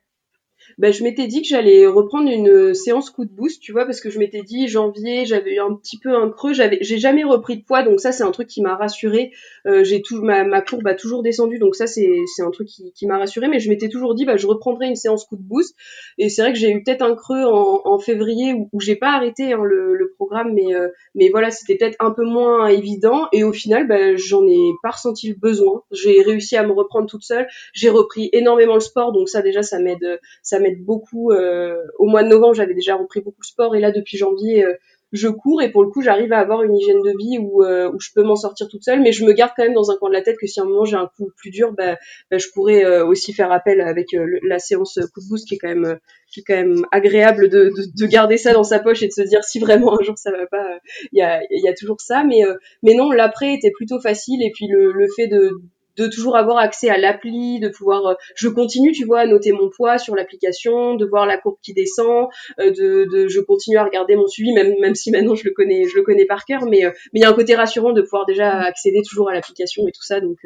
Ben, 0.77 0.93
je 0.93 1.03
m'étais 1.03 1.27
dit 1.27 1.43
que 1.43 1.49
j'allais 1.49 1.87
reprendre 1.87 2.31
une 2.31 2.75
séance 2.75 3.11
coup 3.11 3.25
de 3.25 3.33
boost, 3.33 3.63
tu 3.63 3.73
vois, 3.73 3.85
parce 3.85 4.01
que 4.01 4.11
je 4.11 4.19
m'étais 4.19 4.43
dit 4.43 4.69
janvier, 4.69 5.25
j'avais 5.25 5.55
eu 5.55 5.61
un 5.61 5.75
petit 5.75 5.99
peu 5.99 6.15
un 6.15 6.31
creux, 6.31 6.53
j'avais, 6.53 6.79
j'ai 6.83 6.99
jamais 6.99 7.25
repris 7.25 7.57
de 7.57 7.65
poids, 7.65 7.83
donc 7.83 8.01
ça 8.01 8.13
c'est 8.13 8.23
un 8.23 8.31
truc 8.31 8.49
qui 8.49 8.61
m'a 8.61 8.77
rassuré. 8.77 9.33
Euh, 9.67 9.85
j'ai 9.85 10.03
tout, 10.03 10.23
ma, 10.23 10.45
ma 10.45 10.61
courbe 10.61 10.87
a 10.87 10.95
toujours 10.95 11.23
descendu, 11.23 11.59
donc 11.59 11.75
ça 11.75 11.87
c'est, 11.87 12.23
c'est 12.35 12.43
un 12.43 12.51
truc 12.51 12.69
qui, 12.69 12.93
qui 12.93 13.07
m'a 13.07 13.19
rassuré, 13.19 13.49
mais 13.49 13.61
je 13.61 13.69
m'étais 13.69 13.89
toujours 13.89 14.15
dit 14.15 14.25
bah 14.25 14.37
je 14.37 14.47
reprendrai 14.47 14.87
une 14.87 14.97
séance 14.97 15.25
coup 15.25 15.37
de 15.37 15.43
boost. 15.43 15.75
Et 16.19 16.29
c'est 16.29 16.43
vrai 16.43 16.53
que 16.53 16.59
j'ai 16.59 16.71
eu 16.71 16.83
peut-être 16.83 17.03
un 17.03 17.15
creux 17.15 17.45
en, 17.45 17.83
en 17.85 17.99
février 17.99 18.53
où, 18.53 18.69
où 18.73 18.81
j'ai 18.81 18.97
pas 18.97 19.13
arrêté 19.13 19.53
hein, 19.53 19.63
le, 19.65 19.95
le, 19.95 20.13
programme, 20.17 20.53
mais 20.53 20.75
euh, 20.75 20.89
mais 21.15 21.29
voilà 21.29 21.51
c'était 21.51 21.77
peut-être 21.77 21.97
un 22.01 22.11
peu 22.11 22.25
moins 22.25 22.67
évident. 22.67 23.29
Et 23.33 23.45
au 23.45 23.53
final, 23.53 23.87
bah, 23.87 24.17
j'en 24.17 24.47
ai 24.47 24.73
pas 24.83 24.91
ressenti 24.91 25.29
le 25.29 25.37
besoin. 25.37 25.83
J'ai 25.93 26.23
réussi 26.23 26.57
à 26.57 26.67
me 26.67 26.73
reprendre 26.73 27.09
toute 27.09 27.23
seule. 27.23 27.47
J'ai 27.73 27.91
repris 27.91 28.31
énormément 28.33 28.75
le 28.75 28.81
sport, 28.81 29.13
donc 29.13 29.29
ça 29.29 29.43
déjà 29.43 29.63
ça 29.63 29.79
m'aide 29.79 30.21
ça 30.43 30.58
m'aide 30.59 30.85
beaucoup. 30.85 31.33
Euh, 31.33 31.77
au 31.99 32.07
mois 32.07 32.23
de 32.23 32.29
novembre, 32.29 32.55
j'avais 32.55 32.75
déjà 32.75 32.97
repris 32.97 33.21
beaucoup 33.21 33.41
le 33.43 33.47
sport 33.47 33.77
et 33.77 33.81
là, 33.81 33.93
depuis 33.93 34.17
janvier, 34.17 34.65
euh, 34.65 34.75
je 35.13 35.29
cours 35.29 35.63
et 35.63 35.71
pour 35.71 35.83
le 35.83 35.91
coup, 35.91 36.03
j'arrive 36.03 36.33
à 36.33 36.39
avoir 36.39 36.63
une 36.63 36.77
hygiène 36.77 37.03
de 37.03 37.13
vie 37.19 37.39
où, 37.39 37.65
euh, 37.65 37.91
où 37.91 37.99
je 37.99 38.11
peux 38.15 38.23
m'en 38.23 38.37
sortir 38.37 38.69
toute 38.69 38.85
seule, 38.85 39.01
mais 39.01 39.13
je 39.13 39.25
me 39.25 39.33
garde 39.33 39.53
quand 39.57 39.65
même 39.65 39.73
dans 39.73 39.91
un 39.91 39.97
coin 39.97 40.11
de 40.11 40.15
la 40.15 40.23
tête 40.23 40.37
que 40.39 40.47
si 40.47 40.61
à 40.61 40.65
un 40.65 40.67
moment 40.67 40.85
j'ai 40.85 40.97
un 40.97 41.11
coup 41.17 41.31
plus 41.37 41.51
dur, 41.51 41.73
bah, 41.73 41.97
bah 42.31 42.37
je 42.37 42.47
pourrais 42.53 43.01
aussi 43.01 43.33
faire 43.33 43.51
appel 43.51 43.81
avec 43.81 44.09
la 44.43 44.59
séance 44.59 44.99
coup 45.15 45.21
de 45.23 45.29
boost 45.31 45.49
qui 45.49 45.55
est 45.55 45.59
quand 45.59 46.55
même 46.55 46.85
agréable 46.93 47.49
de, 47.49 47.71
de, 47.75 47.85
de, 47.99 48.07
garder 48.07 48.37
ça 48.37 48.53
dans 48.53 48.65
sa 48.65 48.81
poche 48.81 49.03
et 49.03 49.07
de 49.07 49.13
se 49.13 49.23
dire 49.23 49.43
si 49.45 49.59
vraiment 49.61 49.99
un 49.99 50.05
jour 50.05 50.19
ça 50.19 50.31
va 50.31 50.47
pas, 50.47 50.79
il 51.13 51.19
y 51.19 51.23
a, 51.69 51.73
toujours 51.73 52.03
ça, 52.03 52.23
mais 52.25 52.95
non, 52.95 53.11
l'après 53.11 53.55
était 53.55 53.71
plutôt 53.71 54.01
facile 54.01 54.43
et 54.43 54.51
puis 54.55 54.67
le 54.69 55.07
fait 55.17 55.27
de 55.27 55.59
de 55.99 56.09
toujours 56.09 56.37
avoir 56.37 56.59
accès 56.59 56.89
à 56.89 56.97
l'appli, 56.97 57.61
de 57.61 57.69
pouvoir, 57.69 58.07
euh, 58.07 58.15
je 58.35 58.49
continue, 58.49 58.93
tu 58.93 59.05
vois, 59.05 59.21
à 59.21 59.27
noter 59.27 59.53
mon 59.53 59.69
poids 59.69 59.99
sur 59.99 60.15
l'application, 60.15 60.95
de 60.95 61.05
voir 61.05 61.27
la 61.27 61.39
courbe 61.39 61.57
qui 61.63 61.75
descend, 61.75 62.29
euh, 62.61 62.71
de, 62.71 63.05
de, 63.11 63.29
je 63.29 63.41
continue 63.41 63.77
à 63.77 63.85
regarder 63.85 64.17
mon 64.17 64.27
suivi, 64.27 64.53
même, 64.53 64.75
même 64.81 64.95
si 64.95 65.11
maintenant 65.11 65.35
je 65.35 65.45
le 65.45 65.53
connais, 65.53 65.85
je 65.85 65.97
le 65.97 66.03
connais 66.03 66.25
par 66.25 66.45
cœur, 66.45 66.65
mais 66.67 66.85
euh, 66.85 66.91
mais 67.13 67.21
il 67.21 67.23
y 67.23 67.25
a 67.25 67.31
un 67.31 67.35
côté 67.35 67.55
rassurant 67.55 67.93
de 67.93 68.03
pouvoir 68.03 68.27
déjà 68.27 68.61
accéder 68.61 69.03
toujours 69.03 69.29
à 69.29 69.35
l'application 69.35 69.87
et 69.89 69.93
tout 69.93 70.03
ça, 70.03 70.21
donc 70.21 70.39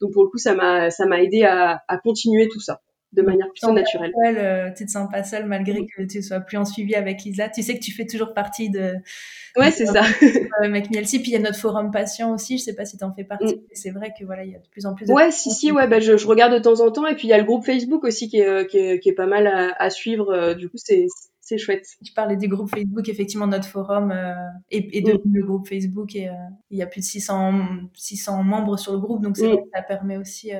donc 0.00 0.12
pour 0.12 0.24
le 0.24 0.28
coup 0.28 0.38
ça 0.38 0.54
m'a 0.54 0.90
ça 0.90 1.06
m'a 1.06 1.22
aidé 1.22 1.42
à, 1.42 1.82
à 1.88 1.98
continuer 1.98 2.48
tout 2.48 2.60
ça 2.60 2.80
de 3.12 3.22
manière 3.22 3.46
plus 3.50 3.72
naturelle. 3.72 4.12
Euh, 4.38 4.70
tu 4.76 4.84
te 4.84 4.90
sens 4.90 5.08
pas 5.10 5.24
seule 5.24 5.46
malgré 5.46 5.86
que 5.86 6.02
tu 6.02 6.22
sois 6.22 6.40
plus 6.40 6.58
en 6.58 6.64
suivi 6.64 6.94
avec 6.94 7.22
Lisa. 7.24 7.48
Tu 7.48 7.62
sais 7.62 7.74
que 7.74 7.82
tu 7.82 7.92
fais 7.92 8.06
toujours 8.06 8.34
partie 8.34 8.68
de. 8.68 8.94
Ouais, 9.56 9.70
c'est 9.70 9.86
ça. 9.86 10.02
Avec 10.62 10.90
Mielsi, 10.90 11.20
puis 11.20 11.30
il 11.30 11.34
y 11.34 11.36
a 11.36 11.40
notre 11.40 11.58
forum 11.58 11.90
patient 11.90 12.32
aussi. 12.32 12.58
Je 12.58 12.64
sais 12.64 12.74
pas 12.74 12.84
si 12.84 12.98
tu 12.98 13.04
en 13.04 13.12
fais 13.12 13.24
partie. 13.24 13.56
Mm. 13.56 13.60
C'est 13.72 13.90
vrai 13.90 14.12
que 14.18 14.24
voilà, 14.24 14.44
il 14.44 14.52
y 14.52 14.54
a 14.54 14.58
de 14.58 14.68
plus 14.68 14.86
en 14.86 14.94
plus. 14.94 15.06
De 15.06 15.12
ouais, 15.12 15.30
si 15.30 15.50
si, 15.50 15.72
ouais, 15.72 15.88
bah, 15.88 16.00
je, 16.00 16.16
je, 16.16 16.26
regarde 16.26 16.52
de 16.52 16.58
temps 16.58 16.80
en 16.80 16.90
temps. 16.92 17.06
Et 17.06 17.14
puis 17.14 17.26
il 17.26 17.30
y 17.30 17.34
a 17.34 17.38
le 17.38 17.44
groupe 17.44 17.64
Facebook 17.64 18.04
aussi 18.04 18.28
qui 18.28 18.38
est 18.38 18.46
euh, 18.46 18.64
qui 18.64 18.78
est, 18.78 19.00
qui 19.00 19.08
est 19.08 19.14
pas 19.14 19.26
mal 19.26 19.46
à, 19.46 19.72
à 19.78 19.90
suivre. 19.90 20.30
Euh, 20.30 20.54
du 20.54 20.68
coup, 20.68 20.76
c'est 20.76 21.06
c'est 21.40 21.56
chouette. 21.56 21.86
Je 22.02 22.12
parlais 22.12 22.36
du 22.36 22.46
groupe 22.46 22.68
Facebook, 22.68 23.08
effectivement, 23.08 23.46
notre 23.46 23.66
forum 23.66 24.12
euh, 24.12 24.34
est, 24.70 25.00
devenu 25.00 25.22
mm. 25.24 25.36
le 25.36 25.46
groupe 25.46 25.66
Facebook 25.66 26.14
et 26.14 26.28
il 26.70 26.78
y 26.78 26.82
a 26.82 26.86
plus 26.86 27.00
de 27.00 27.06
600, 27.06 27.54
600 27.94 28.42
membres 28.42 28.78
sur 28.78 28.92
le 28.92 28.98
groupe, 28.98 29.22
donc 29.22 29.38
mm. 29.38 29.56
ça 29.74 29.82
permet 29.82 30.18
aussi 30.18 30.52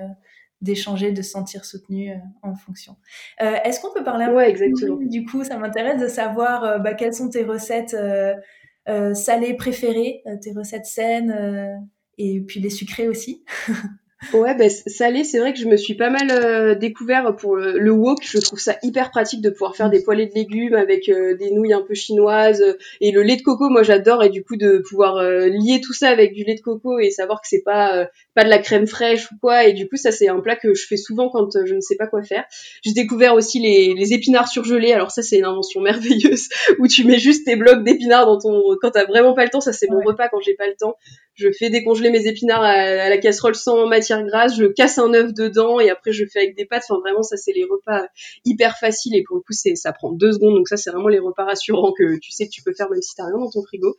d'échanger, 0.61 1.12
de 1.12 1.23
se 1.23 1.31
sentir 1.31 1.64
soutenu 1.64 2.11
euh, 2.11 2.16
en 2.42 2.55
fonction. 2.55 2.97
Euh, 3.42 3.57
Est-ce 3.64 3.81
qu'on 3.81 3.92
peut 3.92 4.05
parler 4.05 4.25
un 4.25 4.33
ouais, 4.33 4.51
exactement. 4.51 4.99
Du 5.01 5.25
coup, 5.25 5.44
ça 5.44 5.57
m'intéresse 5.57 6.01
de 6.01 6.09
savoir 6.09 6.64
euh, 6.64 6.79
bah, 6.79 6.94
quelles 6.94 7.14
sont 7.14 7.31
tes 7.31 7.44
recettes 7.44 7.94
euh, 7.94 8.35
euh 8.88 9.14
salées 9.14 9.55
préférées, 9.55 10.23
tes 10.40 10.53
recettes 10.53 10.87
saines 10.87 11.81
et 12.16 12.40
puis 12.40 12.61
les 12.61 12.71
sucrées 12.71 13.09
aussi. 13.09 13.44
Ouais, 14.35 14.52
ben 14.57 14.68
salé, 14.68 15.22
c'est 15.22 15.38
vrai 15.38 15.52
que 15.52 15.61
je 15.61 15.68
me 15.68 15.76
suis 15.76 15.94
pas 15.94 16.11
mal 16.11 16.28
euh, 16.33 16.74
découvert 16.74 17.37
pour 17.37 17.54
le, 17.54 17.90
wok. 17.92 18.18
Je 18.22 18.38
trouve 18.38 18.59
ça 18.59 18.76
hyper 18.83 19.11
pratique 19.11 19.40
de 19.40 19.48
pouvoir 19.48 19.76
faire 19.76 19.90
des 19.90 20.02
poêlées 20.02 20.26
de 20.26 20.35
légumes 20.35 20.74
avec 20.74 21.09
euh, 21.09 21.37
des 21.37 21.52
nouilles 21.52 21.72
un 21.72 21.83
peu 21.83 21.94
chinoises 21.94 22.64
et 23.00 23.12
le 23.12 23.22
lait 23.22 23.37
de 23.37 23.42
coco. 23.42 23.70
Moi, 23.70 23.85
j'adore 23.85 24.24
et 24.24 24.28
du 24.28 24.42
coup 24.42 24.57
de 24.57 24.78
pouvoir 24.78 25.18
euh, 25.18 25.46
lier 25.46 25.81
tout 25.81 25.92
ça 25.92 26.09
avec 26.09 26.33
du 26.33 26.42
lait 26.42 26.57
de 26.57 26.61
coco 26.61 26.98
et 26.98 27.11
savoir 27.11 27.40
que 27.40 27.46
c'est 27.48 27.62
pas 27.62 28.09
pas 28.35 28.42
de 28.42 28.48
la 28.48 28.59
crème 28.59 28.88
fraîche 28.88 29.31
ou 29.31 29.37
quoi. 29.40 29.66
Et 29.66 29.72
du 29.72 29.88
coup, 29.88 29.96
ça 29.96 30.11
c'est 30.11 30.28
un 30.28 30.40
plat 30.40 30.57
que 30.57 30.74
je 30.74 30.85
fais 30.85 30.96
souvent 30.96 31.28
quand 31.28 31.50
je 31.64 31.74
ne 31.74 31.81
sais 31.81 31.96
pas 31.96 32.09
quoi 32.09 32.24
faire. 32.24 32.44
J'ai 32.85 32.92
découvert 32.92 33.35
aussi 33.35 33.61
les, 33.61 33.94
les 33.94 34.12
épinards 34.14 34.48
surgelés. 34.48 34.92
Alors 34.92 35.12
ça, 35.12 35.22
c'est 35.22 35.38
une 35.38 35.44
invention 35.44 35.81
merveilleuse 35.81 36.48
où 36.81 36.88
tu 36.88 37.04
mets 37.04 37.20
juste 37.20 37.46
tes 37.46 37.54
blocs 37.54 37.85
d'épinards 37.85 38.26
dans 38.26 38.38
ton 38.38 38.76
quand 38.83 38.90
t'as 38.90 39.04
vraiment 39.04 39.35
pas 39.35 39.44
le 39.44 39.50
temps. 39.50 39.61
Ça 39.61 39.72
c'est 39.72 39.88
mon 39.88 40.00
repas 40.00 40.28
quand 40.28 40.40
j'ai 40.40 40.54
pas 40.54 40.66
le 40.66 40.74
temps 40.74 40.96
je 41.38 41.48
fais 41.52 41.70
décongeler 41.70 42.11
mes 42.11 42.26
épinards 42.26 42.62
à, 42.62 43.09
la 43.09 43.18
casserole 43.18 43.54
sans 43.54 43.87
matière 43.87 44.08
grasse, 44.25 44.57
je 44.57 44.64
casse 44.64 44.99
un 44.99 45.12
œuf 45.14 45.33
dedans 45.33 45.81
et 45.81 45.90
après 45.90 46.12
je 46.12 46.25
fais 46.25 46.40
avec 46.40 46.57
des 46.57 46.64
pâtes. 46.64 46.85
Enfin 46.88 47.01
vraiment 47.01 47.23
ça 47.23 47.37
c'est 47.37 47.53
les 47.53 47.64
repas 47.64 48.07
hyper 48.44 48.79
faciles 48.79 49.16
et 49.16 49.23
pour 49.23 49.37
le 49.37 49.42
coup 49.42 49.53
c'est 49.53 49.75
ça 49.75 49.92
prend 49.92 50.12
deux 50.12 50.33
secondes 50.33 50.55
donc 50.55 50.68
ça 50.68 50.77
c'est 50.77 50.90
vraiment 50.90 51.09
les 51.09 51.18
repas 51.18 51.44
rassurants 51.44 51.92
que 51.92 52.18
tu 52.18 52.33
sais 52.33 52.47
que 52.47 52.51
tu 52.51 52.62
peux 52.62 52.73
faire 52.73 52.90
même 52.90 53.03
si 53.03 53.14
t'as 53.14 53.27
rien 53.27 53.38
dans 53.38 53.51
ton 53.51 53.62
frigo. 53.62 53.97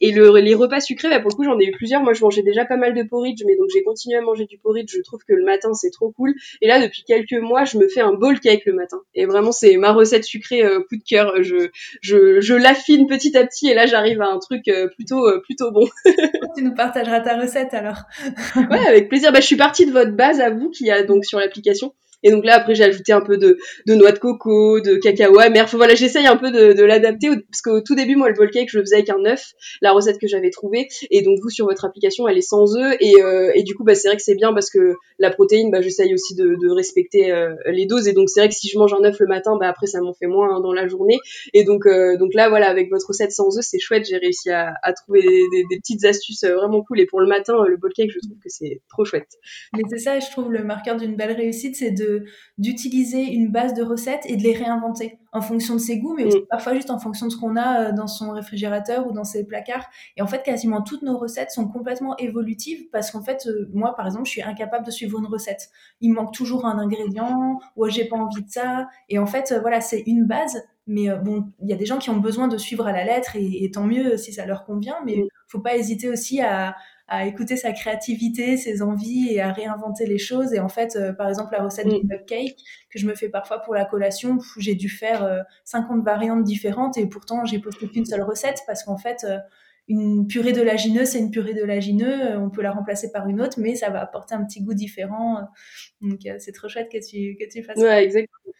Et 0.00 0.12
le, 0.12 0.30
les 0.38 0.54
repas 0.54 0.80
sucrés 0.80 1.08
bah, 1.08 1.20
pour 1.20 1.30
le 1.30 1.36
coup 1.36 1.44
j'en 1.44 1.58
ai 1.58 1.66
eu 1.66 1.72
plusieurs. 1.72 2.02
Moi 2.02 2.12
je 2.12 2.22
mangeais 2.22 2.42
déjà 2.42 2.64
pas 2.64 2.76
mal 2.76 2.94
de 2.94 3.02
porridge 3.02 3.42
mais 3.46 3.56
donc 3.56 3.68
j'ai 3.72 3.82
continué 3.82 4.16
à 4.16 4.22
manger 4.22 4.46
du 4.46 4.58
porridge. 4.58 4.92
Je 4.94 5.02
trouve 5.02 5.20
que 5.26 5.34
le 5.34 5.44
matin 5.44 5.74
c'est 5.74 5.90
trop 5.90 6.10
cool. 6.12 6.34
Et 6.62 6.68
là 6.68 6.80
depuis 6.80 7.02
quelques 7.04 7.40
mois 7.40 7.64
je 7.64 7.78
me 7.78 7.88
fais 7.88 8.00
un 8.00 8.12
bowl 8.12 8.38
cake 8.40 8.64
le 8.66 8.74
matin 8.74 9.00
et 9.14 9.26
vraiment 9.26 9.52
c'est 9.52 9.76
ma 9.76 9.92
recette 9.92 10.24
sucrée 10.24 10.64
euh, 10.64 10.80
coup 10.80 10.96
de 10.96 11.04
cœur. 11.06 11.42
Je 11.42 11.68
je, 12.00 12.40
je 12.40 12.54
l'affine 12.54 13.06
petit 13.06 13.36
à 13.36 13.46
petit 13.46 13.68
et 13.68 13.74
là 13.74 13.86
j'arrive 13.86 14.20
à 14.22 14.28
un 14.28 14.38
truc 14.38 14.68
euh, 14.68 14.88
plutôt 14.88 15.26
euh, 15.26 15.40
plutôt 15.40 15.70
bon. 15.70 15.88
partagera 16.76 17.20
ta 17.20 17.36
recette 17.36 17.74
alors. 17.74 18.02
ouais, 18.56 18.86
avec 18.86 19.08
plaisir. 19.08 19.32
Bah, 19.32 19.40
je 19.40 19.46
suis 19.48 19.56
partie 19.56 19.86
de 19.86 19.92
votre 19.92 20.12
base 20.12 20.40
à 20.40 20.50
vous 20.50 20.70
qui 20.70 20.90
a 20.90 21.02
donc 21.02 21.24
sur 21.24 21.38
l'application. 21.38 21.94
Et 22.22 22.30
donc 22.30 22.44
là, 22.44 22.56
après, 22.56 22.74
j'ai 22.74 22.84
ajouté 22.84 23.12
un 23.12 23.20
peu 23.20 23.36
de, 23.36 23.58
de 23.86 23.94
noix 23.94 24.12
de 24.12 24.18
coco, 24.18 24.80
de 24.80 24.96
cacao 24.96 25.38
amer. 25.38 25.64
Enfin, 25.64 25.76
voilà, 25.76 25.94
j'essaye 25.94 26.26
un 26.26 26.36
peu 26.36 26.50
de, 26.50 26.72
de 26.72 26.82
l'adapter 26.82 27.28
parce 27.50 27.62
qu'au 27.62 27.80
tout 27.80 27.94
début, 27.94 28.16
moi, 28.16 28.28
le 28.28 28.34
bowl 28.34 28.50
cake, 28.50 28.68
je 28.70 28.78
le 28.78 28.84
faisais 28.84 28.96
avec 28.96 29.10
un 29.10 29.24
œuf, 29.24 29.52
la 29.82 29.92
recette 29.92 30.18
que 30.18 30.26
j'avais 30.26 30.50
trouvée. 30.50 30.88
Et 31.10 31.22
donc, 31.22 31.38
vous, 31.42 31.50
sur 31.50 31.66
votre 31.66 31.84
application, 31.84 32.26
elle 32.26 32.38
est 32.38 32.42
sans 32.42 32.76
œuf. 32.76 32.96
Et, 33.00 33.22
euh, 33.22 33.52
et 33.54 33.62
du 33.62 33.74
coup, 33.74 33.84
bah, 33.84 33.94
c'est 33.94 34.08
vrai 34.08 34.16
que 34.16 34.22
c'est 34.22 34.34
bien 34.34 34.52
parce 34.52 34.70
que 34.70 34.96
la 35.18 35.30
protéine, 35.30 35.70
bah, 35.70 35.80
j'essaye 35.80 36.12
aussi 36.12 36.34
de, 36.34 36.56
de 36.60 36.70
respecter 36.70 37.30
euh, 37.30 37.54
les 37.66 37.86
doses. 37.86 38.08
Et 38.08 38.12
donc, 38.12 38.28
c'est 38.28 38.40
vrai 38.40 38.48
que 38.48 38.54
si 38.54 38.68
je 38.68 38.78
mange 38.78 38.92
un 38.92 39.04
œuf 39.04 39.20
le 39.20 39.26
matin, 39.26 39.56
bah, 39.58 39.68
après, 39.68 39.86
ça 39.86 40.00
m'en 40.00 40.14
fait 40.14 40.26
moins 40.26 40.60
dans 40.60 40.72
la 40.72 40.88
journée. 40.88 41.18
Et 41.54 41.64
donc, 41.64 41.86
euh, 41.86 42.16
donc 42.16 42.34
là, 42.34 42.48
voilà, 42.48 42.68
avec 42.68 42.90
votre 42.90 43.06
recette 43.08 43.32
sans 43.32 43.56
œuf, 43.58 43.64
c'est 43.64 43.78
chouette. 43.78 44.06
J'ai 44.08 44.18
réussi 44.18 44.50
à, 44.50 44.74
à 44.82 44.92
trouver 44.92 45.22
des, 45.22 45.46
des, 45.70 45.78
petites 45.78 46.04
astuces 46.04 46.44
vraiment 46.44 46.82
cool. 46.82 47.00
Et 47.00 47.06
pour 47.06 47.20
le 47.20 47.26
matin, 47.26 47.54
le 47.66 47.76
bowl 47.76 47.92
cake, 47.94 48.10
je 48.10 48.18
trouve 48.18 48.38
que 48.38 48.48
c'est 48.48 48.80
trop 48.90 49.04
chouette. 49.04 49.28
Mais 49.74 49.82
c'est 49.88 49.98
ça, 49.98 50.18
je 50.18 50.30
trouve, 50.30 50.52
le 50.52 50.64
marqueur 50.64 50.96
d'une 50.96 51.14
belle 51.14 51.32
réussite, 51.32 51.76
c'est 51.76 51.92
de 51.92 52.07
d'utiliser 52.58 53.22
une 53.22 53.50
base 53.50 53.74
de 53.74 53.82
recettes 53.82 54.24
et 54.26 54.36
de 54.36 54.42
les 54.42 54.54
réinventer 54.54 55.18
en 55.32 55.40
fonction 55.40 55.74
de 55.74 55.78
ses 55.78 55.98
goûts, 55.98 56.14
mais 56.14 56.24
aussi 56.24 56.38
mm. 56.38 56.46
parfois 56.48 56.74
juste 56.74 56.90
en 56.90 56.98
fonction 56.98 57.26
de 57.26 57.32
ce 57.32 57.36
qu'on 57.36 57.56
a 57.56 57.88
euh, 57.88 57.92
dans 57.92 58.06
son 58.06 58.30
réfrigérateur 58.30 59.06
ou 59.06 59.12
dans 59.12 59.24
ses 59.24 59.46
placards. 59.46 59.86
Et 60.16 60.22
en 60.22 60.26
fait, 60.26 60.42
quasiment 60.42 60.82
toutes 60.82 61.02
nos 61.02 61.18
recettes 61.18 61.50
sont 61.50 61.68
complètement 61.68 62.16
évolutives 62.16 62.88
parce 62.90 63.10
qu'en 63.10 63.22
fait, 63.22 63.46
euh, 63.46 63.68
moi, 63.72 63.94
par 63.94 64.06
exemple, 64.06 64.24
je 64.26 64.30
suis 64.30 64.42
incapable 64.42 64.86
de 64.86 64.90
suivre 64.90 65.18
une 65.18 65.26
recette. 65.26 65.68
Il 66.00 66.12
manque 66.12 66.32
toujours 66.32 66.66
un 66.66 66.78
ingrédient 66.78 67.58
ou 67.76 67.88
j'ai 67.88 68.06
pas 68.06 68.16
envie 68.16 68.42
de 68.42 68.50
ça. 68.50 68.88
Et 69.08 69.18
en 69.18 69.26
fait, 69.26 69.52
euh, 69.52 69.60
voilà, 69.60 69.80
c'est 69.80 70.02
une 70.06 70.24
base. 70.26 70.62
Mais 70.86 71.10
bon, 71.22 71.44
il 71.60 71.68
y 71.68 71.74
a 71.74 71.76
des 71.76 71.84
gens 71.84 71.98
qui 71.98 72.08
ont 72.08 72.16
besoin 72.16 72.48
de 72.48 72.56
suivre 72.56 72.86
à 72.86 72.92
la 72.92 73.04
lettre 73.04 73.36
et, 73.36 73.70
tant 73.70 73.84
mieux 73.84 74.16
si 74.16 74.32
ça 74.32 74.46
leur 74.46 74.64
convient. 74.64 74.96
Mais 75.04 75.16
il 75.16 75.24
mm. 75.24 75.28
faut 75.46 75.60
pas 75.60 75.76
hésiter 75.76 76.08
aussi 76.08 76.40
à, 76.40 76.76
à 77.08 77.26
écouter 77.26 77.56
sa 77.56 77.72
créativité, 77.72 78.58
ses 78.58 78.82
envies 78.82 79.32
et 79.32 79.40
à 79.40 79.50
réinventer 79.50 80.06
les 80.06 80.18
choses. 80.18 80.52
Et 80.52 80.60
en 80.60 80.68
fait, 80.68 80.94
euh, 80.94 81.12
par 81.14 81.28
exemple, 81.28 81.52
la 81.52 81.64
recette 81.64 81.88
du 81.88 82.06
mug 82.06 82.24
cake 82.26 82.56
que 82.90 82.98
je 82.98 83.06
me 83.06 83.14
fais 83.14 83.30
parfois 83.30 83.60
pour 83.60 83.74
la 83.74 83.86
collation, 83.86 84.38
j'ai 84.58 84.74
dû 84.74 84.90
faire 84.90 85.44
50 85.64 85.98
euh, 85.98 86.02
variantes 86.02 86.44
différentes 86.44 86.98
et 86.98 87.06
pourtant 87.06 87.46
j'ai 87.46 87.58
posté 87.58 87.88
qu'une 87.88 88.04
seule 88.04 88.22
recette 88.22 88.60
parce 88.66 88.84
qu'en 88.84 88.98
fait, 88.98 89.24
euh, 89.24 89.38
une 89.88 90.26
purée 90.26 90.52
de 90.52 90.60
lagineux, 90.60 91.06
c'est 91.06 91.18
une 91.18 91.30
purée 91.30 91.54
de 91.54 91.64
lagineux, 91.64 92.36
on 92.36 92.50
peut 92.50 92.60
la 92.60 92.72
remplacer 92.72 93.10
par 93.10 93.26
une 93.26 93.40
autre, 93.40 93.58
mais 93.58 93.74
ça 93.74 93.88
va 93.88 94.02
apporter 94.02 94.34
un 94.34 94.44
petit 94.44 94.62
goût 94.62 94.74
différent. 94.74 95.48
Donc 96.02 96.20
c'est 96.40 96.52
trop 96.52 96.68
chouette 96.68 96.90
que 96.92 96.98
tu, 96.98 97.38
que 97.40 97.50
tu 97.50 97.62
fasses 97.62 97.78
ouais, 97.78 98.04
exactement. 98.04 98.52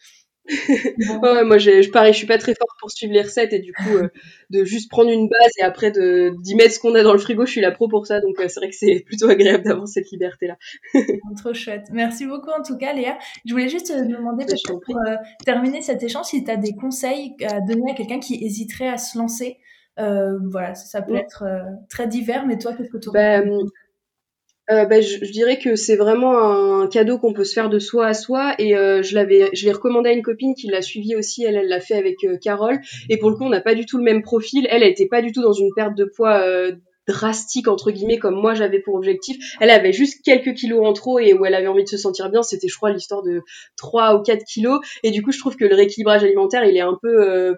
Ouais, 0.47 1.43
moi, 1.43 1.57
je, 1.57 1.89
pareil, 1.91 2.13
je 2.13 2.17
suis 2.17 2.27
pas 2.27 2.37
très 2.37 2.55
forte 2.55 2.77
pour 2.79 2.89
suivre 2.91 3.13
les 3.13 3.21
recettes 3.21 3.53
et 3.53 3.59
du 3.59 3.73
coup, 3.73 3.97
euh, 3.97 4.07
de 4.49 4.63
juste 4.63 4.89
prendre 4.89 5.09
une 5.09 5.27
base 5.27 5.51
et 5.59 5.63
après 5.63 5.91
de 5.91 6.31
d'y 6.41 6.55
mettre 6.55 6.73
ce 6.73 6.79
qu'on 6.79 6.95
a 6.95 7.03
dans 7.03 7.13
le 7.13 7.19
frigo, 7.19 7.45
je 7.45 7.51
suis 7.51 7.61
la 7.61 7.71
pro 7.71 7.87
pour 7.87 8.07
ça. 8.07 8.19
Donc, 8.19 8.39
euh, 8.39 8.47
c'est 8.47 8.59
vrai 8.59 8.69
que 8.69 8.75
c'est 8.75 9.03
plutôt 9.05 9.29
agréable 9.29 9.63
d'avoir 9.63 9.87
cette 9.87 10.09
liberté-là. 10.11 10.57
Trop 11.37 11.53
chouette. 11.53 11.87
Merci 11.91 12.25
beaucoup 12.25 12.51
en 12.51 12.63
tout 12.63 12.77
cas, 12.77 12.93
Léa. 12.93 13.17
Je 13.45 13.53
voulais 13.53 13.69
juste 13.69 13.87
te 13.87 14.07
demander, 14.07 14.45
bah, 14.45 14.73
pour 14.85 14.97
euh, 14.97 15.15
terminer 15.45 15.81
cet 15.81 16.01
échange, 16.03 16.25
si 16.25 16.43
tu 16.43 16.51
as 16.51 16.57
des 16.57 16.73
conseils 16.73 17.35
à 17.45 17.59
donner 17.61 17.91
à 17.91 17.93
quelqu'un 17.93 18.19
qui 18.19 18.43
hésiterait 18.43 18.89
à 18.89 18.97
se 18.97 19.17
lancer. 19.17 19.57
voilà, 19.97 20.73
ça, 20.75 21.01
peut 21.01 21.15
être 21.15 21.43
très 21.89 22.07
divers, 22.07 22.45
mais 22.45 22.57
toi, 22.57 22.73
qu'est-ce 22.73 22.89
que 22.89 22.97
tu 22.97 23.09
euh, 24.71 24.85
bah, 24.85 25.01
je, 25.01 25.17
dirais 25.31 25.57
que 25.57 25.75
c'est 25.75 25.95
vraiment 25.95 26.37
un 26.37 26.87
cadeau 26.87 27.17
qu'on 27.17 27.33
peut 27.33 27.43
se 27.43 27.53
faire 27.53 27.69
de 27.69 27.79
soi 27.79 28.07
à 28.07 28.13
soi. 28.13 28.53
Et 28.59 28.75
euh, 28.75 29.01
je 29.01 29.15
l'avais 29.15 29.49
je 29.53 29.65
l'ai 29.65 29.71
recommandé 29.71 30.09
à 30.09 30.13
une 30.13 30.21
copine 30.21 30.53
qui 30.53 30.67
l'a 30.67 30.81
suivi 30.81 31.15
aussi. 31.15 31.43
Elle 31.43 31.55
elle 31.55 31.67
l'a 31.67 31.79
fait 31.79 31.95
avec 31.95 32.23
euh, 32.23 32.37
Carole. 32.37 32.79
Et 33.09 33.17
pour 33.17 33.29
le 33.29 33.35
coup 33.35 33.45
on 33.45 33.49
n'a 33.49 33.61
pas 33.61 33.75
du 33.75 33.85
tout 33.85 33.97
le 33.97 34.03
même 34.03 34.21
profil. 34.21 34.67
Elle 34.69 34.83
elle 34.83 34.91
était 34.91 35.07
pas 35.07 35.21
du 35.21 35.31
tout 35.31 35.41
dans 35.41 35.53
une 35.53 35.73
perte 35.75 35.95
de 35.95 36.05
poids 36.05 36.43
drastique 37.07 37.67
entre 37.67 37.89
guillemets 37.91 38.19
comme 38.19 38.35
moi 38.35 38.53
j'avais 38.53 38.79
pour 38.79 38.95
objectif. 38.95 39.37
Elle 39.59 39.71
avait 39.71 39.91
juste 39.91 40.23
quelques 40.23 40.53
kilos 40.53 40.85
en 40.85 40.93
trop 40.93 41.19
et 41.19 41.33
où 41.33 41.45
elle 41.45 41.55
avait 41.55 41.67
envie 41.67 41.83
de 41.83 41.89
se 41.89 41.97
sentir 41.97 42.29
bien. 42.29 42.43
C'était 42.43 42.67
je 42.67 42.75
crois 42.75 42.91
l'histoire 42.91 43.23
de 43.23 43.41
3 43.77 44.15
ou 44.15 44.21
4 44.21 44.43
kilos. 44.45 44.79
Et 45.03 45.11
du 45.11 45.23
coup 45.23 45.31
je 45.31 45.39
trouve 45.39 45.55
que 45.55 45.65
le 45.65 45.75
rééquilibrage 45.75 46.23
alimentaire 46.23 46.63
il 46.63 46.77
est 46.77 46.81
un 46.81 46.97
peu 47.01 47.55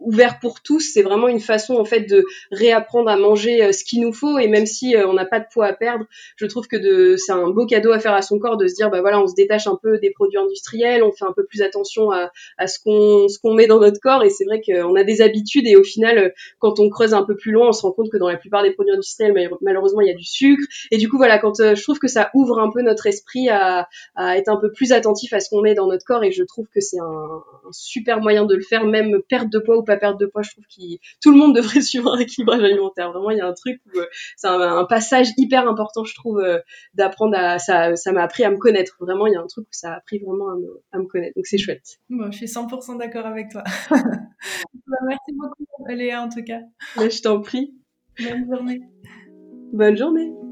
ouvert 0.00 0.38
pour 0.38 0.62
tous. 0.62 0.80
C'est 0.80 1.02
vraiment 1.02 1.28
une 1.28 1.40
façon 1.40 1.74
en 1.74 1.84
fait 1.84 2.02
de 2.02 2.24
réapprendre 2.50 3.08
à 3.08 3.16
manger 3.16 3.62
euh, 3.62 3.72
ce 3.72 3.84
qu'il 3.84 4.00
nous 4.00 4.12
faut. 4.12 4.38
Et 4.38 4.48
même 4.48 4.66
si 4.66 4.96
euh, 4.96 5.06
on 5.08 5.12
n'a 5.12 5.24
pas 5.24 5.40
de 5.40 5.46
poids 5.52 5.66
à 5.66 5.72
perdre, 5.72 6.04
je 6.36 6.46
trouve 6.46 6.66
que 6.68 7.16
c'est 7.16 7.32
un 7.32 7.50
beau 7.50 7.66
cadeau 7.66 7.92
à 7.92 7.98
faire 7.98 8.14
à 8.14 8.22
son 8.22 8.38
corps 8.38 8.56
de 8.56 8.68
se 8.68 8.74
dire 8.74 8.90
bah 8.90 9.00
voilà 9.00 9.20
on 9.20 9.26
se 9.26 9.34
détache 9.34 9.66
un 9.66 9.78
peu 9.80 9.98
des 9.98 10.10
produits 10.10 10.38
industriels, 10.38 11.02
on 11.02 11.12
fait 11.12 11.24
un 11.24 11.32
peu 11.32 11.44
plus 11.44 11.62
attention 11.62 12.10
à, 12.10 12.30
à 12.58 12.66
ce 12.66 12.78
qu'on 12.78 13.28
ce 13.28 13.38
qu'on 13.38 13.54
met 13.54 13.66
dans 13.66 13.80
notre 13.80 14.00
corps. 14.00 14.22
Et 14.24 14.30
c'est 14.30 14.44
vrai 14.44 14.60
qu'on 14.62 14.94
a 14.94 15.04
des 15.04 15.20
habitudes 15.20 15.66
et 15.66 15.76
au 15.76 15.84
final 15.84 16.18
euh, 16.18 16.28
quand 16.58 16.78
on 16.80 16.88
creuse 16.88 17.14
un 17.14 17.24
peu 17.24 17.36
plus 17.36 17.52
loin 17.52 17.68
on 17.68 17.72
se 17.72 17.82
rend 17.82 17.92
compte 17.92 18.10
que 18.10 18.18
dans 18.18 18.28
la 18.28 18.36
plupart 18.36 18.62
des 18.62 18.72
produits 18.72 18.92
industriels 18.92 19.34
malheureusement 19.62 20.00
il 20.00 20.08
y 20.08 20.12
a 20.12 20.16
du 20.16 20.24
sucre. 20.24 20.64
Et 20.90 20.98
du 20.98 21.08
coup 21.08 21.16
voilà 21.16 21.38
quand 21.38 21.54
je 21.58 21.82
trouve 21.82 21.98
que 21.98 22.08
ça 22.08 22.30
ouvre 22.34 22.58
un 22.60 22.70
peu 22.70 22.82
notre 22.82 23.06
esprit 23.06 23.48
à, 23.48 23.88
à 24.14 24.38
être 24.38 24.48
un 24.48 24.56
peu 24.56 24.70
plus 24.72 24.92
attentif 24.92 25.32
à 25.32 25.40
ce 25.40 25.50
qu'on 25.50 25.60
met 25.60 25.74
dans 25.74 25.86
notre 25.86 26.04
corps. 26.04 26.22
Et 26.24 26.30
je 26.30 26.44
trouve 26.44 26.66
que 26.72 26.80
c'est 26.80 27.00
un, 27.00 27.04
un 27.04 27.72
super 27.72 28.20
moyen 28.20 28.44
de 28.44 28.54
le 28.54 28.62
faire 28.62 28.84
même 28.84 29.20
perte 29.28 29.50
de 29.50 29.58
poids 29.58 29.76
ou 29.76 29.82
pas 29.88 29.96
perte 29.96 30.20
de 30.20 30.26
poids. 30.26 30.42
Je 30.42 30.52
trouve 30.52 30.64
que 30.64 30.82
tout 31.20 31.32
le 31.32 31.38
monde 31.38 31.54
devrait 31.56 31.80
suivre 31.80 32.12
un 32.14 32.18
équilibrage 32.18 32.62
alimentaire. 32.62 33.10
Vraiment, 33.12 33.30
il 33.30 33.38
y 33.38 33.40
a 33.40 33.46
un 33.46 33.52
truc 33.52 33.80
où 33.86 33.98
euh, 33.98 34.06
c'est 34.36 34.48
un, 34.48 34.84
passage 34.84 35.28
hyper 35.36 35.68
important, 35.68 36.04
je 36.04 36.14
trouve, 36.14 36.38
euh, 36.38 36.58
d'apprendre 36.94 37.36
à 37.36 37.58
ça. 37.58 37.96
Ça 37.96 38.12
m'a 38.12 38.22
appris 38.22 38.44
à 38.44 38.50
me 38.50 38.58
connaître. 38.58 38.96
Vraiment, 39.00 39.26
il 39.26 39.32
y 39.32 39.36
a 39.36 39.40
un 39.40 39.46
truc 39.46 39.66
où 39.66 39.72
ça 39.72 39.92
a 39.92 39.96
appris 39.96 40.18
vraiment 40.18 40.50
à 40.92 40.98
me, 40.98 41.06
connaître. 41.06 41.34
Donc 41.36 41.46
c'est 41.46 41.58
chouette. 41.58 41.98
Bon, 42.08 42.30
je 42.30 42.36
suis 42.36 42.46
100% 42.46 42.98
d'accord 42.98 43.26
avec 43.26 43.50
toi. 43.50 43.64
Bah, 44.86 44.96
merci 45.06 45.32
beaucoup, 45.34 45.66
Léa, 45.86 46.22
en 46.22 46.30
tout 46.30 46.42
cas. 46.42 46.60
Bah, 46.96 47.10
je 47.10 47.20
t'en 47.20 47.42
prie. 47.42 47.74
Bonne 48.18 48.46
journée. 48.50 48.80
Bonne 49.72 49.96
journée. 49.96 50.47